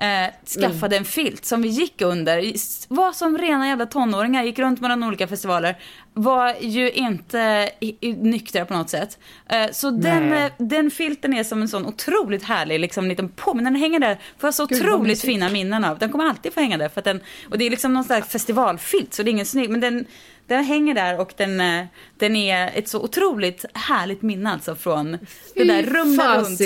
Eh, 0.00 0.30
skaffade 0.46 0.96
mm. 0.96 0.98
en 0.98 1.04
filt 1.04 1.44
som 1.44 1.62
vi 1.62 1.68
gick 1.68 2.02
under. 2.02 2.52
Var 2.94 3.12
som 3.12 3.38
rena 3.38 3.68
jävla 3.68 3.86
tonåringar, 3.86 4.44
gick 4.44 4.58
runt 4.58 4.80
mellan 4.80 5.04
olika 5.04 5.28
festivaler. 5.28 5.78
Var 6.14 6.54
ju 6.60 6.90
inte 6.90 7.70
nyktra 8.00 8.64
på 8.64 8.74
något 8.74 8.90
sätt. 8.90 9.18
Eh, 9.48 9.70
så 9.72 9.90
den, 9.90 10.32
eh, 10.32 10.52
den 10.58 10.90
filten 10.90 11.34
är 11.34 11.44
som 11.44 11.62
en 11.62 11.68
sån 11.68 11.86
otroligt 11.86 12.42
härlig 12.42 12.80
liksom, 12.80 13.08
liten 13.08 13.28
påminnelse. 13.28 13.72
Den 13.72 13.80
hänger 13.80 14.00
där, 14.00 14.14
får 14.38 14.46
jag 14.46 14.54
så 14.54 14.66
Gud, 14.66 14.80
otroligt 14.82 15.20
fina 15.20 15.48
minnen 15.48 15.84
av. 15.84 15.98
Den 15.98 16.10
kommer 16.10 16.24
alltid 16.24 16.52
få 16.52 16.60
hänga 16.60 16.76
där. 16.76 16.88
För 16.88 17.02
den, 17.02 17.20
och 17.50 17.58
det 17.58 17.66
är 17.66 17.70
liksom 17.70 17.92
någon 17.92 18.04
slags 18.04 18.28
festivalfilt, 18.28 19.14
så 19.14 19.22
det 19.22 19.30
är 19.30 19.32
ingen 19.32 19.46
snygg. 19.46 19.70
Men 19.70 19.80
den, 19.80 20.04
den 20.46 20.64
hänger 20.64 20.94
där 20.94 21.20
och 21.20 21.32
den, 21.36 21.60
eh, 21.60 21.86
den 22.18 22.36
är 22.36 22.70
ett 22.74 22.88
så 22.88 23.02
otroligt 23.02 23.64
härligt 23.74 24.22
minne 24.22 24.52
alltså 24.52 24.74
från 24.74 25.18
Fy 25.54 25.64
det 25.64 25.64
där 25.64 25.82
rumla 25.82 26.38
runt. 26.38 26.60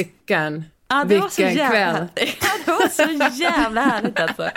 Ja, 0.92 0.98
det 0.98 1.09
Vilken 1.09 1.22
var 1.22 1.28
så 1.28 1.42
jävla, 1.42 1.68
kväll. 1.68 2.09
Ja, 2.40 2.48
det 2.64 2.70
var 2.70 2.88
så 2.88 3.42
jävla 3.42 3.81
härligt 3.81 4.20
alltså. 4.20 4.50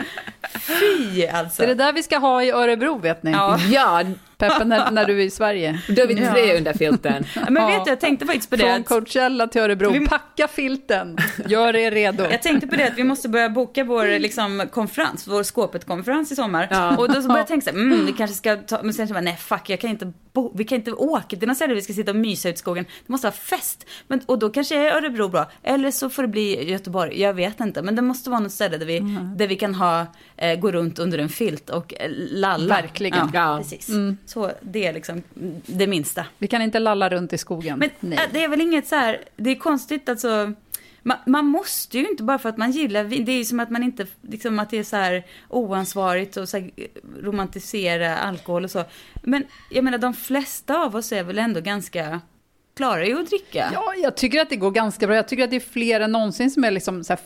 Fy 0.59 1.27
alltså. 1.27 1.61
Det 1.61 1.65
är 1.65 1.67
det 1.67 1.83
där 1.83 1.93
vi 1.93 2.03
ska 2.03 2.17
ha 2.17 2.43
i 2.43 2.51
Örebro 2.51 2.99
vet 2.99 3.23
ni. 3.23 3.31
Ja. 3.31 3.57
ja. 3.57 4.03
Peppen 4.37 4.69
när, 4.69 4.91
när, 4.91 5.05
du 5.05 5.21
är 5.21 5.25
i 5.25 5.29
Sverige. 5.29 5.79
Då 5.87 6.01
är 6.01 6.07
vi 6.07 6.15
tre 6.15 6.45
ja. 6.45 6.57
under 6.57 6.73
filten. 6.73 7.25
Men 7.49 7.67
vet 7.67 7.85
du, 7.85 7.91
jag 7.91 7.99
tänkte 7.99 8.25
faktiskt 8.25 8.49
på 8.49 8.55
det. 8.55 8.63
Från 8.63 8.83
Coachella 8.83 9.47
till 9.47 9.61
Örebro. 9.61 9.91
Vi... 9.91 10.07
Packa 10.07 10.47
filten. 10.47 11.17
Gör 11.47 11.75
er 11.75 11.91
redo. 11.91 12.23
Jag 12.31 12.41
tänkte 12.41 12.67
på 12.67 12.75
det 12.75 12.87
att 12.87 12.97
vi 12.97 13.03
måste 13.03 13.29
börja 13.29 13.49
boka 13.49 13.83
vår 13.83 14.19
liksom, 14.19 14.63
konferens, 14.71 15.27
vår 15.27 15.43
Skåpet-konferens 15.43 16.31
i 16.31 16.35
sommar. 16.35 16.67
Ja. 16.71 16.97
Och 16.97 17.07
då 17.07 17.13
så 17.13 17.21
började 17.21 17.39
jag 17.39 17.47
tänka 17.47 17.63
så 17.63 17.69
här, 17.69 17.77
mm, 17.77 18.05
vi 18.05 18.13
kanske 18.13 18.35
ska 18.35 18.55
ta, 18.55 18.83
men 18.83 18.93
sen 18.93 19.07
så 19.07 19.13
bara, 19.13 19.21
nej 19.21 19.37
fuck, 19.37 19.69
jag 19.69 19.79
kan 19.79 19.89
inte 19.89 20.13
bo, 20.33 20.51
vi 20.55 20.63
kan 20.63 20.75
inte 20.75 20.91
åka 20.91 21.37
till 21.37 21.47
något 21.47 21.57
ställe 21.57 21.73
vi 21.73 21.81
ska 21.81 21.93
sitta 21.93 22.11
och 22.11 22.17
mysa 22.17 22.49
ut 22.49 22.55
i 22.55 22.57
skogen. 22.57 22.83
Det 22.83 23.11
måste 23.11 23.27
vara 23.27 23.35
fest. 23.35 23.85
Men, 24.07 24.21
och 24.25 24.39
då 24.39 24.49
kanske 24.49 24.75
är 24.75 24.95
Örebro 24.97 25.27
bra. 25.27 25.51
Eller 25.63 25.91
så 25.91 26.09
får 26.09 26.21
det 26.21 26.27
bli 26.27 26.71
Göteborg, 26.71 27.21
jag 27.21 27.33
vet 27.33 27.59
inte. 27.59 27.81
Men 27.81 27.95
det 27.95 28.01
måste 28.01 28.29
vara 28.29 28.39
något 28.39 28.51
ställe 28.51 28.77
där 28.77 28.85
vi, 28.85 28.97
mm. 28.97 29.37
där 29.37 29.47
vi 29.47 29.55
kan 29.55 29.75
ha, 29.75 30.05
eh, 30.37 30.59
gå 30.59 30.71
runt 30.71 30.99
under 30.99 31.17
en 31.17 31.29
filt 31.29 31.69
och 31.69 31.93
eh, 31.93 32.11
lalla. 32.15 32.75
Verkligen. 32.75 33.29
Ja, 33.33 33.51
ja. 33.51 33.57
precis. 33.57 33.89
Mm. 33.89 34.17
Så 34.25 34.51
det 34.61 34.87
är 34.87 34.93
liksom 34.93 35.23
det 35.65 35.87
minsta. 35.87 36.25
Vi 36.37 36.47
kan 36.47 36.61
inte 36.61 36.79
lalla 36.79 37.09
runt 37.09 37.33
i 37.33 37.37
skogen. 37.37 37.79
Men 37.79 37.89
Nej. 37.99 38.19
det 38.33 38.43
är 38.43 38.47
väl 38.47 38.61
inget 38.61 38.87
så 38.87 38.95
här, 38.95 39.23
det 39.35 39.49
är 39.49 39.55
konstigt 39.55 40.09
alltså. 40.09 40.53
Man, 41.07 41.17
man, 41.25 41.45
måste 41.45 41.97
ju 41.97 42.07
inte 42.09 42.23
bara 42.23 42.39
för 42.39 42.49
att 42.49 42.57
man 42.57 42.71
gillar 42.71 43.03
vin. 43.03 43.25
Det 43.25 43.31
är 43.31 43.37
ju 43.37 43.45
som 43.45 43.59
att 43.59 43.69
man 43.69 43.83
inte, 43.83 44.07
liksom 44.21 44.59
att 44.59 44.69
det 44.69 44.77
är 44.77 44.83
så 44.83 44.95
här 44.95 45.23
oansvarigt 45.49 46.37
och 46.37 46.49
så 46.49 46.57
här 46.57 46.71
romantisera 47.21 48.17
alkohol 48.17 48.63
och 48.63 48.71
så. 48.71 48.83
Men 49.21 49.45
jag 49.71 49.83
menar 49.83 49.97
de 49.97 50.13
flesta 50.13 50.77
av 50.77 50.95
oss 50.95 51.11
är 51.11 51.23
väl 51.23 51.39
ändå 51.39 51.61
ganska 51.61 52.21
klarar 52.75 53.03
ju 53.03 53.21
att 53.21 53.29
dricka. 53.29 53.69
Ja, 53.73 53.93
jag 53.97 54.17
tycker 54.17 54.41
att 54.41 54.49
det 54.49 54.55
går 54.55 54.71
ganska 54.71 55.07
bra. 55.07 55.15
Jag 55.15 55.27
tycker 55.27 55.43
att 55.43 55.49
det 55.49 55.55
är 55.55 55.59
fler 55.59 55.99
än 55.99 56.11
någonsin 56.11 56.51
som 56.51 56.63
är 56.63 56.71
liksom 56.71 57.03
så 57.03 57.17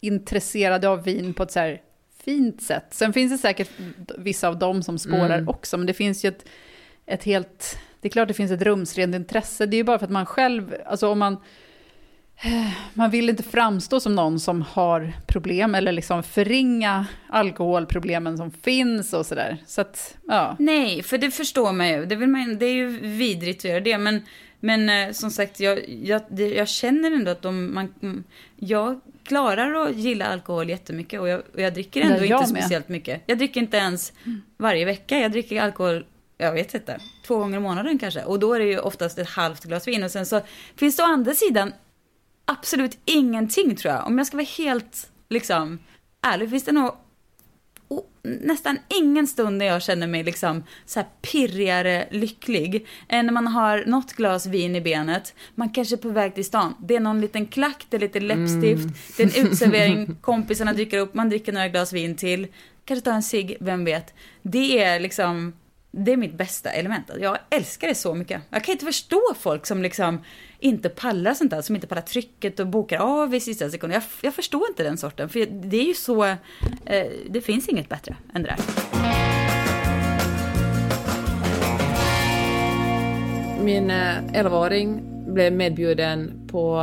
intresserade 0.00 0.88
av 0.88 1.04
vin 1.04 1.34
på 1.34 1.42
ett 1.42 1.52
så 1.52 1.60
här 1.60 1.80
fint 2.24 2.62
sätt. 2.62 2.86
Sen 2.90 3.12
finns 3.12 3.32
det 3.32 3.38
säkert 3.38 3.70
vissa 4.18 4.48
av 4.48 4.58
dem 4.58 4.82
som 4.82 4.98
spårar 4.98 5.38
mm. 5.38 5.48
också, 5.48 5.76
men 5.76 5.86
det 5.86 5.94
finns 5.94 6.24
ju 6.24 6.28
ett, 6.28 6.48
ett 7.06 7.24
helt... 7.24 7.78
Det 8.00 8.08
är 8.08 8.10
klart 8.10 8.28
det 8.28 8.34
finns 8.34 8.50
ett 8.50 8.62
rumsrent 8.62 9.14
intresse, 9.14 9.66
det 9.66 9.76
är 9.76 9.78
ju 9.78 9.84
bara 9.84 9.98
för 9.98 10.06
att 10.06 10.12
man 10.12 10.26
själv, 10.26 10.74
alltså 10.86 11.08
om 11.08 11.18
man... 11.18 11.36
Man 12.94 13.10
vill 13.10 13.28
inte 13.30 13.42
framstå 13.42 14.00
som 14.00 14.14
någon 14.14 14.40
som 14.40 14.62
har 14.62 15.12
problem 15.26 15.74
eller 15.74 15.92
liksom 15.92 16.22
förringa 16.22 17.06
alkoholproblemen 17.28 18.36
som 18.36 18.50
finns 18.50 19.12
och 19.12 19.26
sådär. 19.26 19.56
Så 19.66 19.80
att, 19.80 20.16
ja. 20.28 20.56
Nej, 20.58 21.02
för 21.02 21.18
det 21.18 21.30
förstår 21.30 21.72
man 21.72 21.88
ju. 21.88 22.06
Det, 22.06 22.16
vill 22.16 22.28
man, 22.28 22.58
det 22.58 22.66
är 22.66 22.72
ju 22.72 22.86
vidrigt 23.00 23.58
att 23.58 23.70
göra 23.70 23.80
det, 23.80 23.98
men, 23.98 24.22
men 24.60 24.88
eh, 24.88 25.12
som 25.12 25.30
sagt, 25.30 25.60
jag, 25.60 25.88
jag, 25.88 26.22
jag 26.30 26.68
känner 26.68 27.10
ändå 27.10 27.30
att 27.30 27.42
de, 27.42 27.74
man, 27.74 28.24
jag 28.56 29.00
klarar 29.30 29.74
att 29.74 29.96
gilla 29.96 30.26
alkohol 30.26 30.68
jättemycket 30.68 31.20
och 31.20 31.28
jag, 31.28 31.42
och 31.54 31.60
jag 31.60 31.74
dricker 31.74 32.00
ändå 32.00 32.24
jag 32.24 32.40
inte 32.40 32.52
med. 32.52 32.62
speciellt 32.62 32.88
mycket. 32.88 33.22
Jag 33.26 33.38
dricker 33.38 33.60
inte 33.60 33.76
ens 33.76 34.12
varje 34.56 34.84
vecka. 34.84 35.18
Jag 35.18 35.32
dricker 35.32 35.62
alkohol, 35.62 36.06
jag 36.38 36.52
vet 36.52 36.74
inte, 36.74 37.00
två 37.26 37.38
gånger 37.38 37.56
i 37.56 37.60
månaden 37.60 37.98
kanske. 37.98 38.24
Och 38.24 38.38
då 38.38 38.54
är 38.54 38.58
det 38.58 38.64
ju 38.64 38.78
oftast 38.78 39.18
ett 39.18 39.28
halvt 39.28 39.64
glas 39.64 39.88
vin. 39.88 40.02
Och 40.02 40.10
sen 40.10 40.26
så 40.26 40.40
finns 40.76 40.96
det 40.96 41.02
å 41.02 41.06
andra 41.06 41.34
sidan 41.34 41.72
absolut 42.44 42.98
ingenting 43.04 43.76
tror 43.76 43.94
jag. 43.94 44.06
Om 44.06 44.18
jag 44.18 44.26
ska 44.26 44.36
vara 44.36 44.46
helt 44.58 45.10
liksom 45.28 45.78
ärlig 46.22 46.50
finns 46.50 46.64
det 46.64 46.72
nog 46.72 46.94
o- 47.90 48.06
nästan 48.22 48.78
ingen 49.00 49.26
stund 49.26 49.60
där 49.60 49.66
jag 49.66 49.82
känner 49.82 50.06
mig 50.06 50.24
liksom 50.24 50.64
så 50.86 51.00
här 51.00 51.08
pirrigare 51.22 52.08
lycklig 52.10 52.86
än 53.08 53.26
när 53.26 53.32
man 53.32 53.46
har 53.46 53.84
något 53.86 54.12
glas 54.12 54.46
vin 54.46 54.76
i 54.76 54.80
benet, 54.80 55.34
man 55.54 55.70
kanske 55.70 55.94
är 55.94 55.96
på 55.96 56.08
väg 56.08 56.34
till 56.34 56.44
stan, 56.44 56.74
det 56.80 56.96
är 56.96 57.00
någon 57.00 57.20
liten 57.20 57.46
klack, 57.46 57.86
det 57.88 57.96
är 57.96 58.00
lite 58.00 58.20
läppstift, 58.20 58.82
Mm. 58.84 58.94
det 59.16 59.22
är 59.22 59.38
en 59.40 59.46
utservering, 59.46 60.16
kompisarna 60.20 60.72
dyker 60.72 60.98
upp, 60.98 61.14
man 61.14 61.28
dricker 61.28 61.52
några 61.52 61.68
glas 61.68 61.92
vin 61.92 62.16
till, 62.16 62.46
kanske 62.84 63.04
tar 63.04 63.12
en 63.12 63.22
cigg, 63.22 63.56
vem 63.60 63.84
vet. 63.84 64.14
Det 64.42 64.82
är 64.82 65.00
liksom, 65.00 65.52
det 65.92 66.12
är 66.12 66.16
mitt 66.16 66.34
bästa 66.34 66.70
element. 66.70 67.10
Alltså, 67.10 67.24
jag 67.24 67.38
älskar 67.50 67.88
det 67.88 67.94
så 67.94 68.14
mycket. 68.14 68.42
Jag 68.50 68.64
kan 68.64 68.72
inte 68.72 68.84
förstå 68.84 69.22
folk 69.38 69.66
som 69.66 69.82
liksom 69.82 70.24
inte 70.58 70.88
pallar 70.88 71.34
sånt 71.34 71.50
där, 71.50 71.62
som 71.62 71.74
inte 71.74 71.86
pallar 71.86 72.02
trycket 72.02 72.60
och 72.60 72.66
bokar 72.66 72.98
av 72.98 73.34
i 73.34 73.40
sista 73.40 73.70
sekunden. 73.70 73.94
Jag, 73.94 74.26
jag 74.26 74.34
förstår 74.34 74.68
inte 74.68 74.82
den 74.82 74.98
sorten, 74.98 75.28
för 75.28 75.46
det 75.46 75.76
är 75.76 75.86
ju 75.86 75.94
så, 75.94 76.24
eh, 76.24 77.06
det 77.30 77.40
finns 77.40 77.68
inget 77.68 77.88
bättre 77.88 78.16
än 78.34 78.42
det 78.42 78.48
där. 78.48 78.58
Min 83.64 83.90
eh, 83.90 84.42
11-åring 84.42 85.02
blev 85.34 85.52
medbjuden 85.52 86.48
på, 86.48 86.82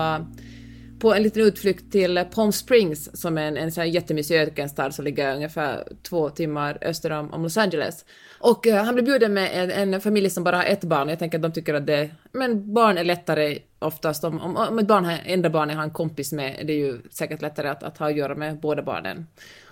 på 1.00 1.14
en 1.14 1.24
liten 1.24 1.42
utflykt 1.42 1.92
till 1.92 2.26
Palm 2.32 2.52
Springs 2.52 3.22
som 3.22 3.38
är 3.38 3.42
en, 3.42 3.58
en 3.58 3.72
sån 3.72 3.82
här 3.82 3.88
jättemysig 3.88 4.42
ökenstad 4.42 4.92
som 4.92 5.06
ligger 5.06 5.36
ungefär 5.36 5.88
två 6.04 6.30
timmar 6.30 6.78
öster 6.82 7.12
om, 7.12 7.34
om 7.34 7.44
Los 7.44 7.58
Angeles. 7.58 8.06
Och 8.40 8.68
eh, 8.68 8.84
han 8.84 8.94
blev 8.96 9.06
bjuden 9.06 9.34
med 9.34 9.72
en, 9.72 9.94
en 9.94 10.02
familj 10.02 10.30
som 10.30 10.44
bara 10.44 10.56
har 10.56 10.64
ett 10.64 10.84
barn. 10.84 11.10
Jag 11.10 11.20
tänker 11.20 11.38
att 11.38 11.42
de 11.42 11.52
tycker 11.52 11.74
att 11.74 11.86
det... 11.88 12.10
Men 12.32 12.74
barn 12.74 12.98
är 12.98 13.04
lättare 13.04 13.58
oftast. 13.80 14.24
Om, 14.24 14.42
om, 14.42 14.58
om 14.58 14.80
ett 14.80 14.88
barn 14.88 15.06
har, 15.06 15.18
enda 15.26 15.50
barnet 15.50 15.76
har 15.76 15.84
en 15.84 15.92
kompis 15.92 16.32
med, 16.32 16.64
det 16.68 16.74
är 16.74 16.78
ju 16.78 17.00
säkert 17.12 17.42
lättare 17.42 17.68
att, 17.68 17.84
att 17.84 17.98
ha 17.98 18.08
att 18.10 18.16
göra 18.16 18.36
med 18.36 18.60
båda 18.60 18.82
barnen. 18.82 19.28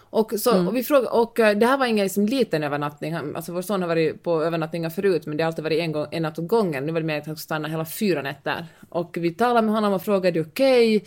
Och, 0.10 0.34
så, 0.38 0.52
Mm. 0.54 0.68
och, 0.68 0.76
vi 0.76 0.84
frågade, 0.84 1.08
och 1.08 1.40
eh, 1.40 1.58
det 1.58 1.66
här 1.66 1.78
var 1.78 1.86
ingen 1.86 2.06
liksom, 2.06 2.26
liten 2.26 2.64
övernattning, 2.64 3.14
alltså 3.14 3.52
vår 3.52 3.62
son 3.62 3.82
har 3.82 3.90
varit 3.90 4.24
på 4.24 4.44
övernattningar 4.44 4.90
förut 4.90 5.26
men 5.26 5.38
det 5.38 5.44
har 5.44 5.48
alltid 5.48 5.64
varit 5.64 5.80
en, 5.80 5.92
gång, 5.92 6.08
en 6.12 6.22
natt 6.22 6.40
åt 6.40 6.48
gången, 6.48 6.86
nu 6.86 6.92
var 6.92 7.00
det 7.00 7.06
mer 7.06 7.18
att 7.18 7.26
han 7.26 7.36
skulle 7.36 7.44
stanna 7.44 7.68
hela 7.68 7.86
fyra 7.86 8.22
nätter. 8.22 8.66
Och 8.90 9.18
vi 9.20 9.32
talade 9.34 9.62
med 9.62 9.76
honom 9.76 9.94
och 9.94 10.02
frågade, 10.02 10.42
okej? 10.42 11.06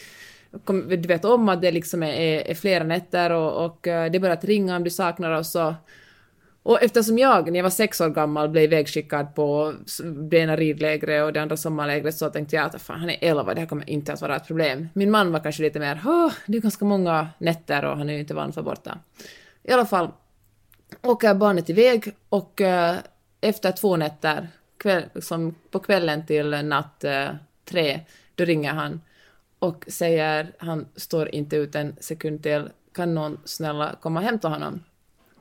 Kom- 0.64 0.88
Du 0.88 0.96
vet 1.08 1.24
om 1.24 1.48
att 1.48 1.62
det 1.62 1.70
liksom 1.70 2.02
är, 2.02 2.12
är, 2.12 2.50
är 2.50 2.54
flera 2.54 2.84
nätter 2.84 3.30
och, 3.32 3.64
och 3.64 3.86
eh, 3.88 4.10
det 4.10 4.32
att 4.32 4.44
ringa 4.44 4.76
om 4.76 4.84
du 4.84 4.90
saknar 4.90 5.30
oss. 5.30 5.54
Och, 5.54 5.72
och 6.68 6.82
eftersom 6.82 7.18
jag, 7.18 7.50
när 7.50 7.58
jag 7.58 7.62
var 7.62 7.70
sex 7.70 8.00
år 8.00 8.08
gammal, 8.08 8.48
blev 8.48 8.64
ivägskickad 8.64 9.34
på 9.34 9.74
det 10.30 10.38
ena 10.38 10.56
ridlägret 10.56 11.24
och 11.24 11.32
det 11.32 11.42
andra 11.42 11.56
sommarlägret 11.56 12.16
så 12.16 12.30
tänkte 12.30 12.56
jag 12.56 12.66
att 12.66 12.82
fan, 12.82 13.00
han 13.00 13.10
är 13.10 13.16
elva, 13.20 13.54
det 13.54 13.60
här 13.60 13.66
kommer 13.66 13.90
inte 13.90 14.12
att 14.12 14.20
vara 14.20 14.36
ett 14.36 14.46
problem. 14.46 14.88
Min 14.92 15.10
man 15.10 15.32
var 15.32 15.40
kanske 15.40 15.62
lite 15.62 15.80
mer, 15.80 16.00
det 16.46 16.56
är 16.56 16.60
ganska 16.60 16.84
många 16.84 17.28
nätter 17.38 17.84
och 17.84 17.96
han 17.96 18.08
är 18.08 18.14
ju 18.14 18.20
inte 18.20 18.34
van 18.34 18.52
för 18.52 18.62
borta. 18.62 18.98
I 19.62 19.72
alla 19.72 19.86
fall 19.86 20.10
åker 21.02 21.34
barnet 21.34 21.70
iväg 21.70 22.14
och 22.28 22.60
eh, 22.60 22.96
efter 23.40 23.72
två 23.72 23.96
nätter, 23.96 24.48
kväll, 24.78 25.04
liksom 25.14 25.54
på 25.70 25.78
kvällen 25.78 26.26
till 26.26 26.50
natt 26.50 27.04
eh, 27.04 27.28
tre, 27.64 28.00
då 28.34 28.44
ringer 28.44 28.72
han 28.72 29.00
och 29.58 29.84
säger 29.88 30.52
han 30.58 30.86
står 30.96 31.34
inte 31.34 31.56
ut 31.56 31.74
en 31.74 31.96
sekund 32.00 32.42
till, 32.42 32.68
kan 32.94 33.14
någon 33.14 33.40
snälla 33.44 33.96
komma 34.00 34.20
och 34.20 34.26
hämta 34.26 34.48
honom? 34.48 34.84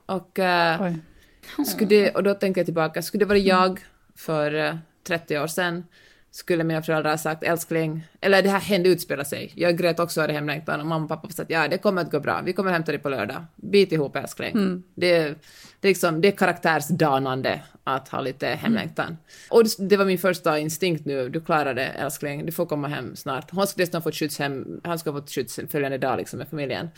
Och, 0.06 0.40
eh, 0.40 0.94
skulle 1.67 2.12
och 2.12 2.23
då 2.23 2.33
tänker 2.33 2.62
jag 2.62 2.65
tillbaka, 2.65 3.01
skulle 3.01 3.25
det 3.25 3.29
vara 3.29 3.38
jag 3.38 3.79
för 4.15 4.53
eh, 4.53 4.75
30 5.03 5.39
år 5.39 5.47
sedan, 5.47 5.83
skulle 6.31 6.63
mina 6.63 6.81
föräldrar 6.81 7.12
ha 7.12 7.17
sagt 7.17 7.43
älskling, 7.43 8.07
eller 8.21 8.41
det 8.41 8.49
här 8.49 8.60
hände 8.60 8.89
utspela 8.89 9.25
sig, 9.25 9.51
jag 9.55 9.77
grät 9.77 9.99
också 9.99 10.21
av 10.21 10.29
hemlängtan 10.29 10.79
och 10.79 10.86
mamma 10.86 11.03
och 11.03 11.10
pappa 11.10 11.29
sa 11.29 11.43
att 11.43 11.49
ja, 11.49 11.67
det 11.67 11.77
kommer 11.77 12.01
att 12.01 12.12
gå 12.12 12.19
bra, 12.19 12.41
vi 12.45 12.53
kommer 12.53 12.71
hämta 12.71 12.91
dig 12.91 13.01
på 13.01 13.10
lördag, 13.10 13.45
bit 13.55 13.91
ihop 13.91 14.15
älskling. 14.15 14.51
Mm. 14.51 14.83
Det, 14.95 15.36
det, 15.79 15.88
är 15.88 15.89
liksom, 15.89 16.21
det 16.21 16.27
är 16.27 16.31
karaktärsdanande 16.31 17.62
att 17.83 18.10
ha 18.10 18.21
lite 18.21 18.47
hemlängtan. 18.47 19.17
Och 19.49 19.63
det, 19.79 19.97
var 19.97 20.05
min 20.05 20.17
första 20.17 20.60
instinkt 20.60 21.05
nu, 21.05 21.29
du 21.29 21.41
klarar 21.41 21.73
det 21.73 21.86
älskling, 21.86 22.45
du 22.45 22.51
får 22.51 22.65
komma 22.65 22.88
hem 22.88 23.15
snart. 23.15 23.51
Han 23.51 23.67
skulle 23.67 23.81
dessutom 23.81 24.01
fått 24.01 24.15
skjuts 24.15 24.39
hem, 24.39 24.81
han 24.83 24.99
skulle 24.99 25.13
ha 25.13 25.21
fått 25.21 25.31
skjuts 25.31 25.60
följande 25.69 25.97
dag 25.97 26.17
liksom 26.17 26.39
med 26.39 26.47
familjen. 26.47 26.89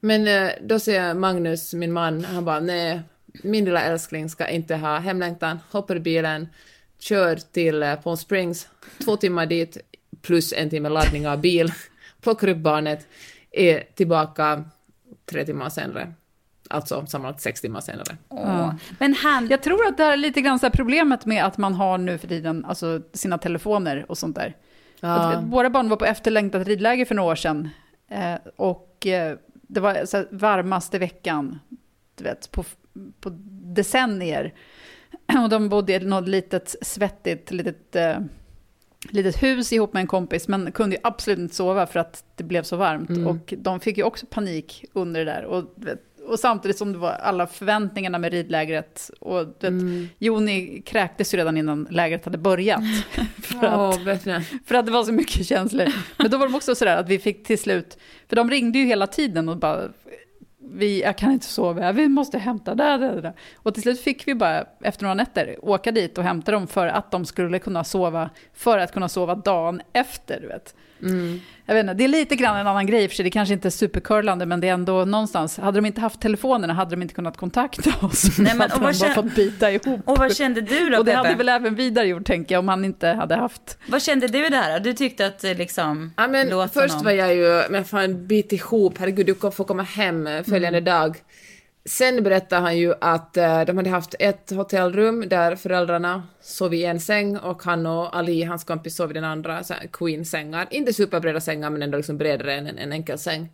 Men 0.00 0.28
eh, 0.28 0.50
då 0.62 0.78
säger 0.78 1.14
Magnus, 1.14 1.74
min 1.74 1.92
man, 1.92 2.24
han 2.24 2.44
bara 2.44 2.60
nej, 2.60 3.00
min 3.42 3.64
lilla 3.64 3.82
älskling 3.82 4.28
ska 4.28 4.48
inte 4.48 4.76
ha 4.76 4.98
hemlängtan, 4.98 5.58
hoppar 5.70 5.96
i 5.96 6.00
bilen, 6.00 6.48
kör 6.98 7.36
till 7.36 7.82
eh, 7.82 7.94
Palm 7.94 8.16
Springs, 8.16 8.68
två 9.04 9.16
timmar 9.16 9.46
dit, 9.46 9.78
plus 10.22 10.52
en 10.52 10.70
timme 10.70 10.88
laddning 10.88 11.28
av 11.28 11.40
bil, 11.40 11.72
plockar 12.20 12.48
upp 12.48 12.58
barnet, 12.58 13.06
är 13.50 13.82
tillbaka 13.94 14.64
tre 15.30 15.44
timmar 15.46 15.68
senare. 15.68 16.12
Alltså 16.70 17.06
sammanlagt 17.06 17.40
sex 17.40 17.60
timmar 17.60 17.80
senare. 17.80 18.16
Ja. 18.28 18.74
Men 18.98 19.14
han... 19.14 19.48
Jag 19.48 19.62
tror 19.62 19.86
att 19.86 19.96
det 19.96 20.04
är 20.04 20.16
lite 20.16 20.40
grann 20.40 20.58
så 20.58 20.66
här 20.66 20.70
problemet 20.70 21.26
med 21.26 21.44
att 21.44 21.58
man 21.58 21.74
har 21.74 21.98
nu 21.98 22.18
för 22.18 22.28
tiden 22.28 22.64
alltså, 22.64 23.00
sina 23.12 23.38
telefoner 23.38 24.06
och 24.08 24.18
sånt 24.18 24.36
där. 24.36 24.56
Ja. 25.00 25.08
Att, 25.08 25.44
våra 25.44 25.70
barn 25.70 25.88
var 25.88 25.96
på 25.96 26.04
efterlängtat 26.04 26.66
ridläger 26.66 27.04
för 27.04 27.14
några 27.14 27.32
år 27.32 27.36
sedan. 27.36 27.68
Eh, 28.08 28.34
och 28.56 29.06
eh, 29.06 29.36
det 29.50 29.80
var 29.80 30.04
så 30.04 30.16
här, 30.16 30.28
varmaste 30.30 30.98
veckan 30.98 31.58
du 32.14 32.24
vet, 32.24 32.50
på, 32.50 32.64
på 33.20 33.30
decennier. 33.74 34.54
Och 35.42 35.48
de 35.48 35.68
bodde 35.68 35.92
i 35.92 35.98
något 35.98 36.28
litet 36.28 36.76
svettigt 36.82 37.50
litet, 37.50 37.96
eh, 37.96 38.18
litet 39.10 39.42
hus 39.42 39.72
ihop 39.72 39.92
med 39.92 40.00
en 40.00 40.06
kompis, 40.06 40.48
men 40.48 40.72
kunde 40.72 40.96
ju 40.96 41.00
absolut 41.02 41.38
inte 41.38 41.54
sova 41.54 41.86
för 41.86 42.00
att 42.00 42.24
det 42.36 42.44
blev 42.44 42.62
så 42.62 42.76
varmt. 42.76 43.10
Mm. 43.10 43.26
Och 43.26 43.54
de 43.58 43.80
fick 43.80 43.98
ju 43.98 44.04
också 44.04 44.26
panik 44.26 44.84
under 44.92 45.24
det 45.24 45.32
där. 45.32 45.44
Och, 45.44 45.64
och 46.28 46.38
samtidigt 46.38 46.78
som 46.78 46.92
det 46.92 46.98
var 46.98 47.10
alla 47.10 47.46
förväntningarna 47.46 48.18
med 48.18 48.32
ridlägret. 48.32 49.10
Och 49.20 49.38
vet, 49.38 49.64
Mm. 49.64 50.08
Joni 50.18 50.82
kräktes 50.86 51.34
ju 51.34 51.38
redan 51.38 51.56
innan 51.56 51.88
lägret 51.90 52.24
hade 52.24 52.38
börjat. 52.38 52.80
för, 53.42 53.66
att, 53.66 54.02
verkligen. 54.02 54.42
för 54.42 54.74
att 54.74 54.86
det 54.86 54.92
var 54.92 55.04
så 55.04 55.12
mycket 55.12 55.46
känslor. 55.46 55.86
Men 56.18 56.30
då 56.30 56.38
var 56.38 56.46
de 56.46 56.54
också 56.54 56.74
sådär 56.74 56.96
att 56.96 57.08
vi 57.08 57.18
fick 57.18 57.44
till 57.46 57.58
slut, 57.58 57.98
för 58.28 58.36
de 58.36 58.50
ringde 58.50 58.78
ju 58.78 58.84
hela 58.84 59.06
tiden 59.06 59.48
och 59.48 59.56
bara, 59.56 59.88
vi, 60.70 61.02
jag 61.02 61.18
kan 61.18 61.32
inte 61.32 61.46
sova, 61.46 61.92
vi 61.92 62.08
måste 62.08 62.38
hämta 62.38 62.74
där, 62.74 62.98
där, 62.98 63.22
där. 63.22 63.32
Och 63.56 63.74
till 63.74 63.82
slut 63.82 64.00
fick 64.00 64.28
vi 64.28 64.34
bara, 64.34 64.66
efter 64.80 65.02
några 65.02 65.14
nätter, 65.14 65.56
åka 65.62 65.92
dit 65.92 66.18
och 66.18 66.24
hämta 66.24 66.52
dem 66.52 66.66
för 66.66 66.86
att 66.86 67.10
de 67.10 67.24
skulle 67.24 67.58
kunna 67.58 67.84
sova, 67.84 68.30
för 68.54 68.78
att 68.78 68.92
kunna 68.92 69.08
sova 69.08 69.34
dagen 69.34 69.82
efter, 69.92 70.40
du 70.40 70.46
vet. 70.46 70.74
Mm. 71.02 71.40
Jag 71.68 71.74
vet 71.74 71.82
inte, 71.82 71.94
det 71.94 72.04
är 72.04 72.08
lite 72.08 72.36
grann 72.36 72.56
en 72.56 72.66
annan 72.66 72.86
grej 72.86 73.08
för 73.08 73.14
sig, 73.16 73.24
det 73.24 73.30
kanske 73.30 73.52
inte 73.54 73.68
är 73.68 73.70
supercurlande, 73.70 74.46
men 74.46 74.60
det 74.60 74.68
är 74.68 74.72
ändå 74.72 75.04
någonstans, 75.04 75.58
hade 75.58 75.78
de 75.78 75.86
inte 75.86 76.00
haft 76.00 76.20
telefonerna 76.20 76.72
hade 76.74 76.90
de 76.90 77.02
inte 77.02 77.14
kunnat 77.14 77.36
kontakta 77.36 77.90
oss. 78.06 78.38
Nej, 78.38 78.54
men, 78.56 78.70
och 78.72 78.80
vad 78.80 78.92
de 78.94 78.98
bara 78.98 79.08
kän- 79.08 79.14
fått 79.14 79.34
bita 79.34 79.70
ihop. 79.72 80.00
Och 80.04 80.18
vad 80.18 80.36
kände 80.36 80.60
du 80.60 80.90
då 80.90 80.98
Och 80.98 81.04
det 81.04 81.12
Peppe? 81.12 81.28
hade 81.28 81.34
väl 81.38 81.48
även 81.48 81.74
Vidar 81.74 82.04
gjort, 82.04 82.24
tänker 82.26 82.54
jag, 82.54 82.58
om 82.58 82.68
han 82.68 82.84
inte 82.84 83.08
hade 83.08 83.34
haft... 83.36 83.78
Vad 83.86 84.02
kände 84.02 84.28
du 84.28 84.48
där? 84.48 84.80
Du 84.80 84.92
tyckte 84.92 85.26
att 85.26 85.44
eh, 85.44 85.54
liksom... 85.54 86.12
Ja, 86.16 86.28
men 86.28 86.68
först 86.68 86.90
honom- 86.94 87.04
var 87.04 87.12
jag 87.12 87.34
ju, 87.34 87.62
men 87.70 87.84
fan 87.84 88.26
bit 88.26 88.52
ihop, 88.52 88.94
herregud 88.98 89.26
du 89.26 89.34
får 89.34 89.64
komma 89.64 89.82
hem 89.82 90.28
följande 90.44 90.80
dag. 90.80 91.16
Sen 91.88 92.22
berättade 92.22 92.62
han 92.62 92.78
ju 92.78 92.94
att 93.00 93.36
eh, 93.36 93.64
de 93.64 93.76
hade 93.76 93.90
haft 93.90 94.14
ett 94.18 94.50
hotellrum 94.50 95.28
där 95.28 95.56
föräldrarna 95.56 96.22
sov 96.40 96.74
i 96.74 96.84
en 96.84 97.00
säng 97.00 97.36
och 97.36 97.62
han 97.62 97.86
och 97.86 98.16
Ali, 98.16 98.42
hans 98.42 98.64
kompis, 98.64 98.96
sov 98.96 99.10
i 99.10 99.14
den 99.14 99.24
andra, 99.24 99.62
queen-sängar. 99.92 100.68
Inte 100.70 100.92
superbreda 100.92 101.40
sängar 101.40 101.70
men 101.70 101.82
ändå 101.82 101.96
liksom 101.96 102.18
bredare 102.18 102.54
än 102.54 102.66
en, 102.66 102.78
en 102.78 102.92
enkel 102.92 103.18
säng. 103.18 103.48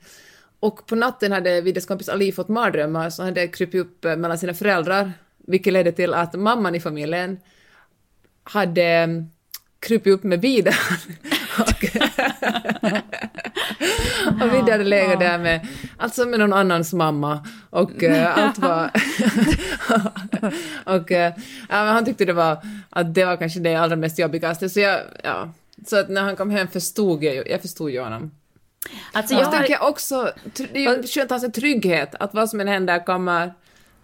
Och 0.61 0.87
på 0.87 0.95
natten 0.95 1.33
hade 1.33 1.61
Viddes 1.61 1.87
kompis 1.87 2.09
Ali 2.09 2.33
fått 2.33 2.49
mardrömmar 2.49 3.11
så 3.11 3.23
han 3.23 3.29
hade 3.29 3.49
krupit 3.49 3.81
upp 3.81 4.05
eh, 4.05 4.17
mellan 4.17 4.39
sina 4.39 4.55
föräldrar, 4.55 5.13
vilket 5.37 5.73
ledde 5.73 5.93
till 5.93 6.15
att 6.15 6.35
mamman 6.35 6.75
i 6.75 6.81
familjen 6.81 7.41
hade 8.45 8.85
mm, 8.85 9.31
krupit 9.79 10.13
upp 10.13 10.23
med 10.23 10.41
Vidar. 10.41 10.77
och 14.41 14.53
Vidar 14.55 14.73
hade 14.73 14.85
legat 14.85 15.21
där 15.21 15.39
med, 15.39 15.67
alltså 15.97 16.25
med 16.25 16.41
någon 16.41 16.53
annans 16.53 16.93
mamma 16.93 17.47
och 17.71 18.03
eh, 18.03 18.39
allt 18.39 18.59
var... 18.59 18.91
och 20.97 21.13
eh, 21.13 21.33
ja, 21.69 21.77
han 21.77 22.05
tyckte 22.05 22.25
det 22.25 22.33
var, 22.33 22.59
att 22.91 23.15
det 23.15 23.25
var 23.25 23.37
kanske 23.37 23.61
det 23.61 23.75
allra 23.75 23.97
mest 23.97 24.19
jobbigaste 24.19 24.69
så 24.69 24.81
jag, 24.81 25.01
ja. 25.25 25.53
Så 25.87 25.97
att 26.01 26.09
när 26.09 26.23
han 26.23 26.37
kom 26.37 26.51
hem 26.51 26.69
förstod 26.69 27.25
jag 27.25 27.49
jag 27.49 27.63
förstod 27.63 27.91
ju 27.91 28.01
honom. 28.01 28.31
Alltså, 29.13 29.35
jag 29.35 29.45
har- 29.45 29.53
tänker 29.53 29.73
jag 29.73 29.89
också, 29.89 30.33
det 30.55 30.87
är 30.87 30.97
ju 30.97 31.03
skönt 31.03 31.33
att 31.33 31.41
ha 31.41 31.47
en 31.47 31.53
trygghet, 31.53 32.15
att 32.21 32.35
vad 32.35 32.51
som 32.51 32.61
än 32.61 32.69
händer 32.69 33.05
kommer, 33.07 33.53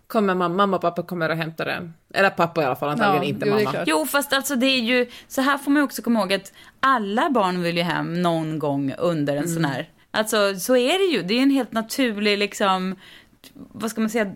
kommer 0.08 0.34
mamma, 0.34 0.54
mamma 0.54 0.76
och 0.76 0.82
pappa 0.82 1.02
kommer 1.02 1.30
och 1.30 1.36
hämtar 1.36 1.64
det. 1.64 1.90
Eller 2.14 2.30
pappa 2.30 2.62
i 2.62 2.64
alla 2.64 2.76
fall, 2.76 2.88
antagligen 2.88 3.24
inte 3.34 3.46
mamma. 3.46 3.84
Jo, 3.86 4.06
fast 4.06 4.32
alltså 4.32 4.56
det 4.56 4.66
är 4.66 4.80
ju, 4.80 5.06
så 5.28 5.40
här 5.40 5.58
får 5.58 5.70
man 5.70 5.82
också 5.82 6.02
komma 6.02 6.20
ihåg 6.20 6.32
att 6.32 6.52
alla 6.80 7.30
barn 7.30 7.62
vill 7.62 7.76
ju 7.76 7.82
hem 7.82 8.22
någon 8.22 8.58
gång 8.58 8.92
under 8.98 9.36
en 9.36 9.48
sån 9.48 9.64
här, 9.64 9.88
alltså 10.10 10.54
så 10.54 10.76
är 10.76 10.98
det 10.98 11.16
ju, 11.16 11.22
det 11.22 11.34
är 11.34 11.42
en 11.42 11.50
helt 11.50 11.72
naturlig 11.72 12.38
liksom, 12.38 12.96
vad 13.72 13.90
ska 13.90 14.00
man 14.00 14.10
säga, 14.10 14.32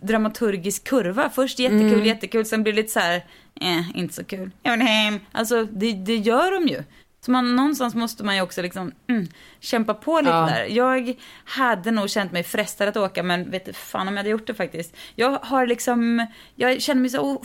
dramaturgisk 0.00 0.84
kurva. 0.84 1.30
Först 1.30 1.58
jättekul, 1.58 1.92
Mm. 1.92 2.04
jättekul, 2.04 2.44
sen 2.44 2.62
blir 2.62 2.72
det 2.72 2.76
lite 2.76 2.92
så 2.92 3.00
här, 3.00 3.16
eh, 3.60 3.96
inte 3.98 4.14
så 4.14 4.24
kul, 4.24 4.50
jag 4.62 4.72
vill 4.72 4.86
hem. 4.86 5.20
Alltså 5.32 5.64
det, 5.64 5.92
det 5.92 6.16
gör 6.16 6.52
de 6.60 6.68
ju. 6.68 6.82
Så 7.24 7.30
man, 7.30 7.56
någonstans 7.56 7.94
måste 7.94 8.24
man 8.24 8.36
ju 8.36 8.42
också 8.42 8.62
liksom, 8.62 8.92
mm, 9.08 9.26
kämpa 9.60 9.94
på 9.94 10.16
lite 10.20 10.30
Ja. 10.30 10.46
där. 10.46 10.64
Jag 10.64 11.14
hade 11.44 11.90
nog 11.90 12.10
känt 12.10 12.32
mig 12.32 12.42
frestad 12.42 12.88
att 12.88 12.96
åka, 12.96 13.22
men 13.22 13.50
vet 13.50 13.64
du 13.64 13.72
fan 13.72 14.08
om 14.08 14.14
jag 14.14 14.18
hade 14.18 14.30
gjort 14.30 14.46
det 14.46 14.54
faktiskt. 14.54 14.96
Jag 15.14 15.38
har 15.42 15.66
liksom, 15.66 16.26
jag 16.54 16.82
känner 16.82 17.00
mig 17.00 17.10
så 17.10 17.42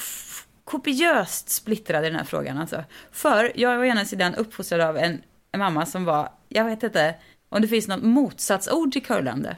kopiöst 0.66 1.50
splittrad 1.50 2.06
i 2.06 2.08
den 2.10 2.16
här 2.20 2.26
frågan 2.26 2.58
alltså. 2.58 2.84
För 3.12 3.52
jag 3.56 3.70
var 3.70 3.78
å 3.80 3.86
ena 3.86 4.06
sidan 4.06 4.36
uppfostrad 4.36 4.82
av 4.82 4.98
en, 4.98 5.22
en 5.52 5.60
mamma 5.60 5.86
som 5.86 6.06
var, 6.06 6.30
jag 6.50 6.66
vet 6.66 6.84
inte 6.84 7.16
om 7.50 7.62
det 7.62 7.68
finns 7.68 7.88
något 7.88 8.04
motsatsord 8.04 8.92
till 8.92 9.04
curlande. 9.06 9.56